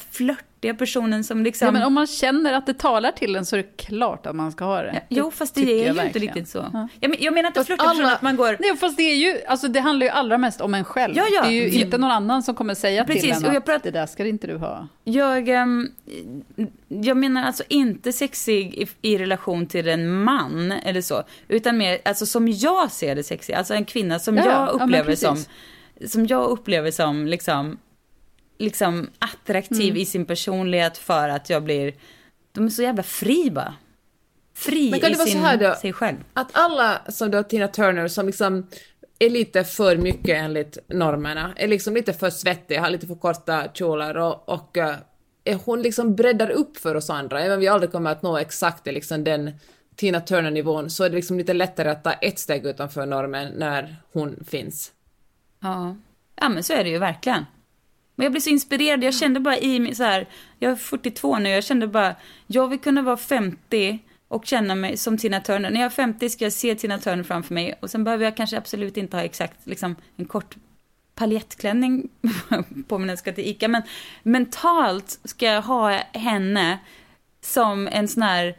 flörtiga 0.60 0.74
personen 0.74 1.24
som 1.24 1.42
liksom... 1.42 1.66
Ja, 1.66 1.72
men 1.72 1.82
om 1.82 1.94
man 1.94 2.06
känner 2.06 2.52
att 2.52 2.66
det 2.66 2.74
talar 2.78 3.12
till 3.12 3.36
en 3.36 3.46
så 3.46 3.56
är 3.56 3.58
det 3.62 3.76
klart 3.76 4.26
att 4.26 4.36
man 4.36 4.52
ska 4.52 4.64
ha 4.64 4.82
det. 4.82 5.02
Jo, 5.08 5.30
fast 5.30 5.54
det 5.54 5.60
tycker 5.60 5.72
är 5.72 5.76
jag 5.76 5.84
ju 5.84 5.90
inte 5.90 6.02
verkligen. 6.02 6.26
riktigt 6.34 6.48
så. 6.48 6.58
Ja. 6.72 6.88
Jag, 7.00 7.10
men, 7.10 7.18
jag 7.20 7.34
menar 7.34 7.46
inte 7.48 7.64
flörtig 7.64 7.86
person 7.86 8.04
att 8.04 8.22
man 8.22 8.36
går... 8.36 8.56
Nej, 8.60 8.76
fast 8.76 8.96
det 8.96 9.02
är 9.02 9.16
ju, 9.16 9.44
alltså 9.46 9.68
det 9.68 9.80
handlar 9.80 10.06
ju 10.06 10.10
allra 10.12 10.38
mest 10.38 10.60
om 10.60 10.74
en 10.74 10.84
själv. 10.84 11.16
Ja, 11.16 11.24
ja. 11.32 11.42
Det 11.42 11.48
är 11.48 11.52
ju 11.52 11.78
Ja. 11.78 11.84
inte 11.84 11.98
någon 11.98 12.10
annan 12.10 12.42
som 12.42 12.54
kommer 12.54 12.74
säga 12.74 13.04
Precis, 13.04 13.22
till 13.22 13.30
och 13.32 13.36
en 13.36 13.44
jag 13.44 13.56
att 13.56 13.64
pratar- 13.64 13.82
det 13.92 13.98
där 13.98 14.06
ska 14.06 14.26
inte 14.26 14.46
du 14.46 14.56
ha. 14.56 14.88
Jag, 15.04 15.48
ehm, 15.48 15.88
jag 16.88 17.16
menar 17.16 17.44
alltså 17.44 17.62
inte 17.68 18.12
sexig 18.12 18.74
i, 18.74 18.88
i 19.12 19.18
relation 19.18 19.66
till 19.66 19.88
en 19.88 20.22
man 20.22 20.72
eller 20.72 21.00
så, 21.00 21.22
utan 21.48 21.78
mer 21.78 21.98
alltså 22.04 22.26
som 22.26 22.48
jag 22.48 22.90
ser 22.90 23.14
det 23.14 23.22
sexig, 23.22 23.54
alltså 23.54 23.74
en 23.74 23.84
kvinna 23.84 24.18
som 24.18 24.36
Ja, 24.36 24.44
ja. 24.44 24.50
jag 24.50 24.68
Ja, 24.80 24.84
upplever 24.84 25.14
som, 25.14 25.36
som 26.06 26.26
jag 26.26 26.48
upplever 26.50 26.90
som 26.90 27.26
liksom, 27.26 27.78
liksom 28.58 29.10
attraktiv 29.18 29.90
Mm. 29.90 29.96
i 29.96 30.06
sin 30.06 30.24
personlighet 30.24 30.98
för 30.98 31.28
att 31.28 31.50
jag 31.50 31.62
blir, 31.62 31.94
de 32.52 32.66
är 32.66 32.70
så 32.70 32.82
jävla 32.82 33.02
fri 33.02 33.50
bara. 33.50 33.74
Fri 34.54 34.90
Men 34.90 35.00
kan 35.00 35.10
i 35.10 35.12
det 35.12 35.18
vara 35.18 35.26
så 35.26 35.32
sin, 35.32 35.42
här 35.42 35.56
då? 35.56 35.74
sig 35.74 35.92
själv. 35.92 36.16
Att 36.32 36.48
alla 36.52 37.00
som 37.08 37.30
då 37.30 37.42
Tina 37.42 37.68
Turner 37.68 38.08
som 38.08 38.26
liksom 38.26 38.66
är 39.18 39.30
lite 39.30 39.64
för 39.64 39.96
mycket 39.96 40.36
enligt 40.36 40.78
normerna, 40.88 41.52
är 41.56 41.68
liksom 41.68 41.94
lite 41.94 42.12
för 42.12 42.30
svettig, 42.30 42.76
har 42.78 42.90
lite 42.90 43.06
för 43.06 43.14
korta 43.14 43.68
kjolar 43.74 44.16
och, 44.16 44.48
och 44.48 44.76
eh, 44.76 44.96
är 45.44 45.58
hon 45.64 45.82
liksom 45.82 46.14
breddar 46.16 46.50
upp 46.50 46.76
för 46.76 46.94
oss 46.94 47.10
andra, 47.10 47.40
även 47.40 47.54
om 47.54 47.60
vi 47.60 47.68
aldrig 47.68 47.92
kommer 47.92 48.10
att 48.10 48.22
nå 48.22 48.38
exakt 48.38 48.86
liksom 48.86 49.24
den 49.24 49.50
Tina 49.96 50.20
Turner-nivån, 50.20 50.90
så 50.90 51.04
är 51.04 51.08
det 51.10 51.16
liksom 51.16 51.38
lite 51.38 51.52
lättare 51.52 51.88
att 51.88 52.04
ta 52.04 52.12
ett 52.12 52.38
steg 52.38 52.66
utanför 52.66 53.06
normen 53.06 53.52
när 53.56 53.96
hon 54.12 54.44
finns. 54.48 54.92
Ja. 55.60 55.96
ja, 56.40 56.48
men 56.48 56.62
så 56.62 56.72
är 56.72 56.84
det 56.84 56.90
ju 56.90 56.98
verkligen. 56.98 57.44
Men 58.18 58.24
jag 58.24 58.32
blev 58.32 58.40
så 58.40 58.50
inspirerad, 58.50 59.04
jag 59.04 59.14
kände 59.14 59.40
bara 59.40 59.58
i 59.58 59.80
mig 59.80 59.94
så 59.94 60.04
här, 60.04 60.28
jag 60.58 60.72
är 60.72 60.76
42 60.76 61.38
nu, 61.38 61.48
jag 61.48 61.64
kände 61.64 61.86
bara, 61.86 62.14
jag 62.46 62.68
vill 62.68 62.78
kunna 62.78 63.02
vara 63.02 63.16
50 63.16 63.98
och 64.28 64.46
känna 64.46 64.74
mig 64.74 64.96
som 64.96 65.18
Tina 65.18 65.40
Turner. 65.40 65.70
När 65.70 65.80
jag 65.80 65.86
är 65.86 65.90
50 65.90 66.30
ska 66.30 66.44
jag 66.44 66.52
se 66.52 66.74
Tina 66.74 66.98
Turner 66.98 67.22
framför 67.22 67.54
mig 67.54 67.74
och 67.80 67.90
sen 67.90 68.04
behöver 68.04 68.24
jag 68.24 68.36
kanske 68.36 68.58
absolut 68.58 68.96
inte 68.96 69.16
ha 69.16 69.24
exakt 69.24 69.66
liksom, 69.66 69.96
en 70.16 70.24
kort 70.24 70.56
paljettklänning 71.14 72.08
på 72.88 72.98
mig 72.98 73.06
när 73.06 73.12
jag 73.12 73.18
ska 73.18 73.32
till 73.32 73.46
ICA, 73.46 73.68
men 73.68 73.82
mentalt 74.22 75.20
ska 75.24 75.46
jag 75.46 75.62
ha 75.62 75.90
henne 76.12 76.78
som 77.40 77.88
en 77.92 78.08
sån 78.08 78.22
här, 78.22 78.56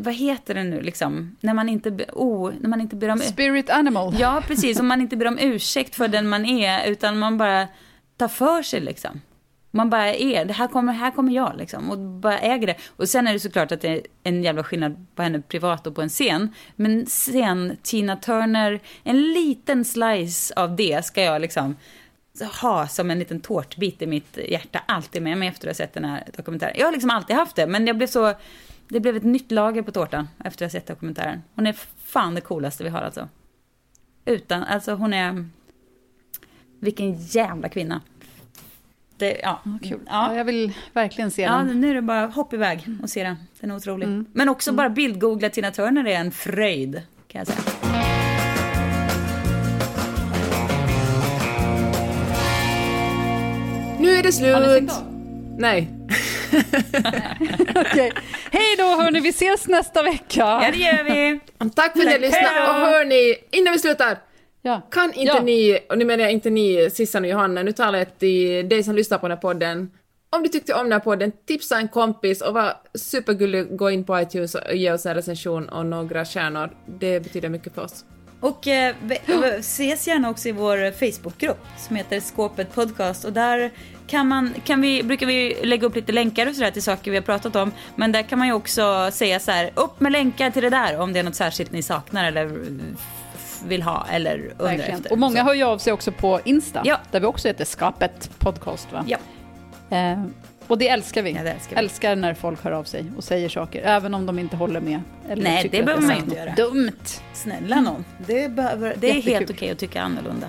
vad 0.00 0.14
heter 0.14 0.54
det 0.54 0.64
nu 0.64 0.80
liksom, 0.80 1.36
när 1.40 1.54
man 1.54 1.68
inte, 1.68 1.90
oh, 2.12 2.52
när 2.60 2.68
man 2.68 2.80
inte 2.80 2.96
ber 2.96 3.08
om 3.08 3.18
Spirit 3.18 3.70
animal. 3.70 4.16
Ja, 4.18 4.42
precis. 4.46 4.80
Om 4.80 4.86
man 4.86 5.00
inte 5.00 5.16
ber 5.16 5.26
om 5.26 5.38
ursäkt 5.38 5.94
för 5.94 6.08
den 6.08 6.28
man 6.28 6.44
är, 6.44 6.86
utan 6.86 7.18
man 7.18 7.38
bara 7.38 7.68
ta 8.18 8.28
för 8.28 8.62
sig 8.62 8.80
liksom. 8.80 9.20
Man 9.70 9.90
bara 9.90 10.14
är, 10.14 10.44
det 10.44 10.52
här 10.52 10.68
kommer, 10.68 10.92
här 10.92 11.10
kommer 11.10 11.32
jag 11.32 11.56
liksom, 11.56 11.90
och 11.90 11.98
bara 11.98 12.38
äger 12.38 12.66
det. 12.66 12.76
Och 12.96 13.08
sen 13.08 13.26
är 13.26 13.32
det 13.32 13.40
såklart 13.40 13.72
att 13.72 13.80
det 13.80 13.88
är 13.88 14.02
en 14.22 14.42
jävla 14.42 14.64
skillnad 14.64 15.06
på 15.14 15.22
henne 15.22 15.40
privat 15.40 15.86
och 15.86 15.94
på 15.94 16.02
en 16.02 16.08
scen. 16.08 16.54
Men 16.76 17.06
sen 17.06 17.76
Tina 17.82 18.16
Turner, 18.16 18.80
en 19.02 19.32
liten 19.32 19.84
slice 19.84 20.54
av 20.56 20.76
det 20.76 21.04
ska 21.04 21.22
jag 21.22 21.40
liksom 21.40 21.76
ha 22.62 22.88
som 22.88 23.10
en 23.10 23.18
liten 23.18 23.40
tårtbit 23.40 24.02
i 24.02 24.06
mitt 24.06 24.38
hjärta, 24.48 24.82
alltid 24.86 25.22
med 25.22 25.38
mig 25.38 25.48
efter 25.48 25.68
att 25.68 25.76
ha 25.78 25.84
sett 25.84 25.94
den 25.94 26.04
här 26.04 26.24
dokumentären. 26.36 26.74
Jag 26.76 26.86
har 26.86 26.92
liksom 26.92 27.10
alltid 27.10 27.36
haft 27.36 27.56
det, 27.56 27.66
men 27.66 27.86
jag 27.86 27.96
blev 27.96 28.06
så, 28.06 28.34
det 28.88 29.00
blev 29.00 29.16
ett 29.16 29.24
nytt 29.24 29.50
lager 29.50 29.82
på 29.82 29.92
tårtan 29.92 30.28
efter 30.44 30.66
att 30.66 30.72
ha 30.72 30.80
sett 30.80 30.86
dokumentären. 30.86 31.42
Hon 31.54 31.66
är 31.66 31.76
fan 32.04 32.34
det 32.34 32.40
coolaste 32.40 32.84
vi 32.84 32.90
har 32.90 33.00
alltså. 33.00 33.28
Utan, 34.24 34.64
alltså 34.64 34.94
hon 34.94 35.14
är... 35.14 35.48
Vilken 36.80 37.14
jävla 37.26 37.68
kvinna. 37.68 38.00
Det, 39.16 39.40
ja. 39.42 39.60
Kul. 39.82 40.00
Ja. 40.06 40.32
Ja, 40.32 40.36
jag 40.36 40.44
vill 40.44 40.72
verkligen 40.92 41.30
se 41.30 41.42
Ja, 41.42 41.50
den. 41.52 41.80
nu 41.80 41.90
är 41.90 41.94
det 41.94 42.02
bara 42.02 42.26
hopp 42.26 42.52
iväg 42.52 42.86
och 43.02 43.10
se 43.10 43.22
den. 43.24 43.36
Den 43.60 43.70
är 43.70 43.76
otrolig. 43.76 44.08
Men 44.32 44.48
också 44.48 44.72
bara 44.72 44.90
bildgoogla 44.90 45.50
Tina 45.50 45.70
Turner 45.70 46.06
är 46.06 46.14
en 46.20 46.30
fröjd, 46.30 47.02
kan 47.28 47.38
jag 47.38 47.46
säga. 47.46 47.60
Nu 54.00 54.14
är 54.16 54.22
det 54.22 54.32
slut! 54.32 54.54
Har 54.54 54.80
ni? 54.80 54.88
Nej. 55.58 55.88
Okej. 57.74 58.12
Hej 58.52 58.76
då 58.78 58.84
hörni, 58.84 59.20
vi 59.20 59.28
ses 59.28 59.68
nästa 59.68 60.02
vecka. 60.02 60.40
Ja, 60.40 60.68
det 60.72 60.78
gör 60.78 61.04
vi. 61.04 61.40
Tack 61.74 61.92
för 61.92 62.00
att 62.00 62.06
ni 62.06 62.18
lyssnade 62.18 62.68
och 62.68 62.74
hörni, 62.74 63.34
innan 63.50 63.72
vi 63.72 63.78
slutar, 63.78 64.18
Ja. 64.68 64.80
kan 64.90 65.12
inte 65.12 65.36
Ja. 65.36 65.42
ni, 65.42 65.78
och 65.88 65.98
nu 65.98 66.04
menar 66.04 66.24
jag 66.24 66.32
inte 66.32 66.50
ni 66.50 66.90
Sissan 66.92 67.24
och 67.24 67.30
Johanna, 67.30 67.62
nu 67.62 67.72
talar 67.72 67.98
jag 67.98 68.18
till 68.18 68.68
dig 68.68 68.82
som 68.82 68.94
lyssnar 68.94 69.18
på 69.18 69.28
den 69.28 69.36
här 69.36 69.42
podden, 69.42 69.90
om 70.30 70.42
du 70.42 70.48
tyckte 70.48 70.74
om 70.74 70.82
den 70.82 70.92
här 70.92 71.00
podden, 71.00 71.32
tipsa 71.46 71.78
en 71.78 71.88
kompis 71.88 72.40
och 72.40 72.54
var 72.54 72.72
supergullig, 72.94 73.76
gå 73.76 73.90
in 73.90 74.04
på 74.04 74.20
iTunes 74.20 74.54
och 74.54 74.74
ge 74.74 74.92
oss 74.92 75.06
en 75.06 75.14
recension 75.14 75.68
och 75.68 75.86
några 75.86 76.24
stjärnor. 76.24 76.70
Det 76.86 77.20
betyder 77.20 77.48
mycket 77.48 77.74
för 77.74 77.82
oss. 77.82 78.04
Och 78.40 78.66
eh, 78.66 78.94
ses 79.58 80.08
gärna 80.08 80.30
också 80.30 80.48
i 80.48 80.52
vår 80.52 80.90
Facebookgrupp 80.92 81.58
som 81.78 81.96
heter 81.96 82.20
Skåpet 82.20 82.74
Podcast. 82.74 83.24
Och 83.24 83.32
där 83.32 83.70
kan 84.06 84.28
man, 84.28 84.54
kan 84.64 84.80
vi, 84.80 85.02
brukar 85.02 85.26
vi 85.26 85.56
lägga 85.62 85.86
upp 85.86 85.96
lite 85.96 86.12
länkar 86.12 86.48
och 86.48 86.54
sådär 86.54 86.70
till 86.70 86.82
saker 86.82 87.10
vi 87.10 87.16
har 87.16 87.24
pratat 87.24 87.56
om. 87.56 87.72
Men 87.96 88.12
där 88.12 88.22
kan 88.22 88.38
man 88.38 88.48
ju 88.48 88.54
också 88.54 89.10
säga 89.12 89.40
så 89.40 89.50
här, 89.50 89.70
upp 89.74 90.00
med 90.00 90.12
länkar 90.12 90.50
till 90.50 90.62
det 90.62 90.70
där 90.70 91.00
om 91.00 91.12
det 91.12 91.18
är 91.18 91.24
något 91.24 91.34
särskilt 91.34 91.72
ni 91.72 91.82
saknar 91.82 92.24
eller 92.24 92.50
vill 93.66 93.82
ha 93.82 94.06
eller 94.10 94.38
undrar 94.38 94.64
Verkligen. 94.66 94.94
efter. 94.96 95.12
Och 95.12 95.18
många 95.18 95.36
Så. 95.40 95.42
hör 95.46 95.54
ju 95.54 95.62
av 95.62 95.78
sig 95.78 95.92
också 95.92 96.12
på 96.12 96.40
Insta, 96.44 96.82
Ja. 96.84 97.00
där 97.10 97.20
vi 97.20 97.26
också 97.26 97.48
heter 97.48 97.64
Skapet 97.64 98.30
Podcast. 98.38 98.88
Va? 98.92 99.04
Ja. 99.06 99.18
Eh, 99.96 100.22
och 100.66 100.78
det 100.78 100.88
älskar 100.88 101.22
vi. 101.22 101.30
Ja, 101.32 101.42
det 101.42 101.50
älskar 101.52 101.76
vi. 101.76 101.82
älskar 101.82 102.16
när 102.16 102.34
folk 102.34 102.64
hör 102.64 102.72
av 102.72 102.84
sig 102.84 103.04
och 103.16 103.24
säger 103.24 103.48
saker, 103.48 103.82
även 103.82 104.14
om 104.14 104.26
de 104.26 104.38
inte 104.38 104.56
håller 104.56 104.80
med. 104.80 105.00
Eller 105.28 105.42
Nej, 105.42 105.68
det 105.72 105.82
behöver 105.82 106.06
man 106.06 106.16
inte 106.16 106.36
göra. 106.36 106.54
Dumt! 106.56 106.92
Snälla 107.34 107.80
någon. 107.80 108.04
Det, 108.26 108.48
behöver, 108.50 108.94
det 108.98 109.10
är 109.10 109.14
Jättekul. 109.14 109.32
helt 109.34 109.50
okej 109.50 109.70
att 109.70 109.78
tycka 109.78 110.02
annorlunda. 110.02 110.46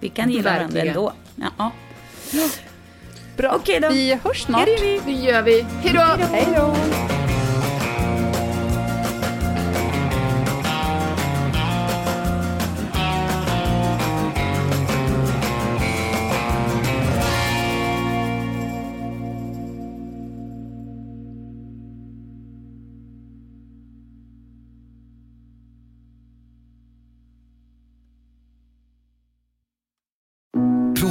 Vi 0.00 0.08
kan 0.08 0.30
gilla 0.30 0.42
varandra 0.50 0.64
Verkligen. 0.66 0.88
ändå. 0.88 1.12
Ja. 1.58 1.70
Bra, 3.36 3.52
Okej 3.56 3.80
då. 3.80 3.88
vi 3.88 4.14
hörs 4.24 4.42
snart. 4.42 4.68
Ja, 4.68 4.74
det 4.76 4.86
gör 4.86 5.00
vi. 5.02 5.12
Det 5.12 5.26
gör 5.26 5.42
vi. 5.42 5.66
Hejdå! 5.82 6.24
Hej 6.32 6.46
då! 6.56 7.23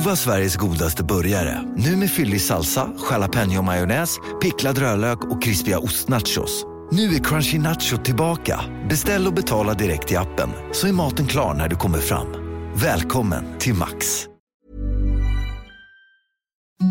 Prova 0.04 0.16
Sveriges 0.16 0.56
godaste 0.56 1.04
burgare. 1.04 1.62
Nu 1.78 1.96
med 1.96 2.12
fyllig 2.12 2.42
salsa, 2.42 2.90
jalapeno 3.12 3.62
majonnäs, 3.62 4.18
picklad 4.42 4.78
rödlök 4.78 5.24
och 5.24 5.44
krispiga 5.44 5.80
ostnachos. 5.80 6.66
Nu 6.92 7.16
är 7.16 7.24
Crunchy 7.24 7.60
Nacho 7.60 7.98
tillbaka. 7.98 8.62
Beställ 8.90 9.28
och 9.28 9.34
betala 9.34 9.74
direkt 9.74 10.12
i 10.12 10.16
appen. 10.16 10.50
Så 10.72 10.88
är 10.88 10.92
maten 10.92 11.28
klar 11.28 11.54
när 11.54 11.68
du 11.68 11.76
kommer 11.76 12.00
fram. 12.00 12.28
Välkommen 12.76 13.44
till 13.60 13.74
Max. 13.74 14.26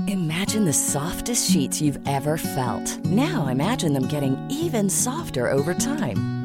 Imagine 0.08 0.66
the 0.66 0.72
softest 0.72 1.52
sheets 1.52 1.82
you've 1.82 2.18
ever 2.18 2.36
felt. 2.36 3.04
Now 3.04 3.50
imagine 3.52 3.94
them 3.94 4.08
getting 4.12 4.36
even 4.50 4.90
softer 4.90 5.52
over 5.52 5.74
time. 5.74 6.41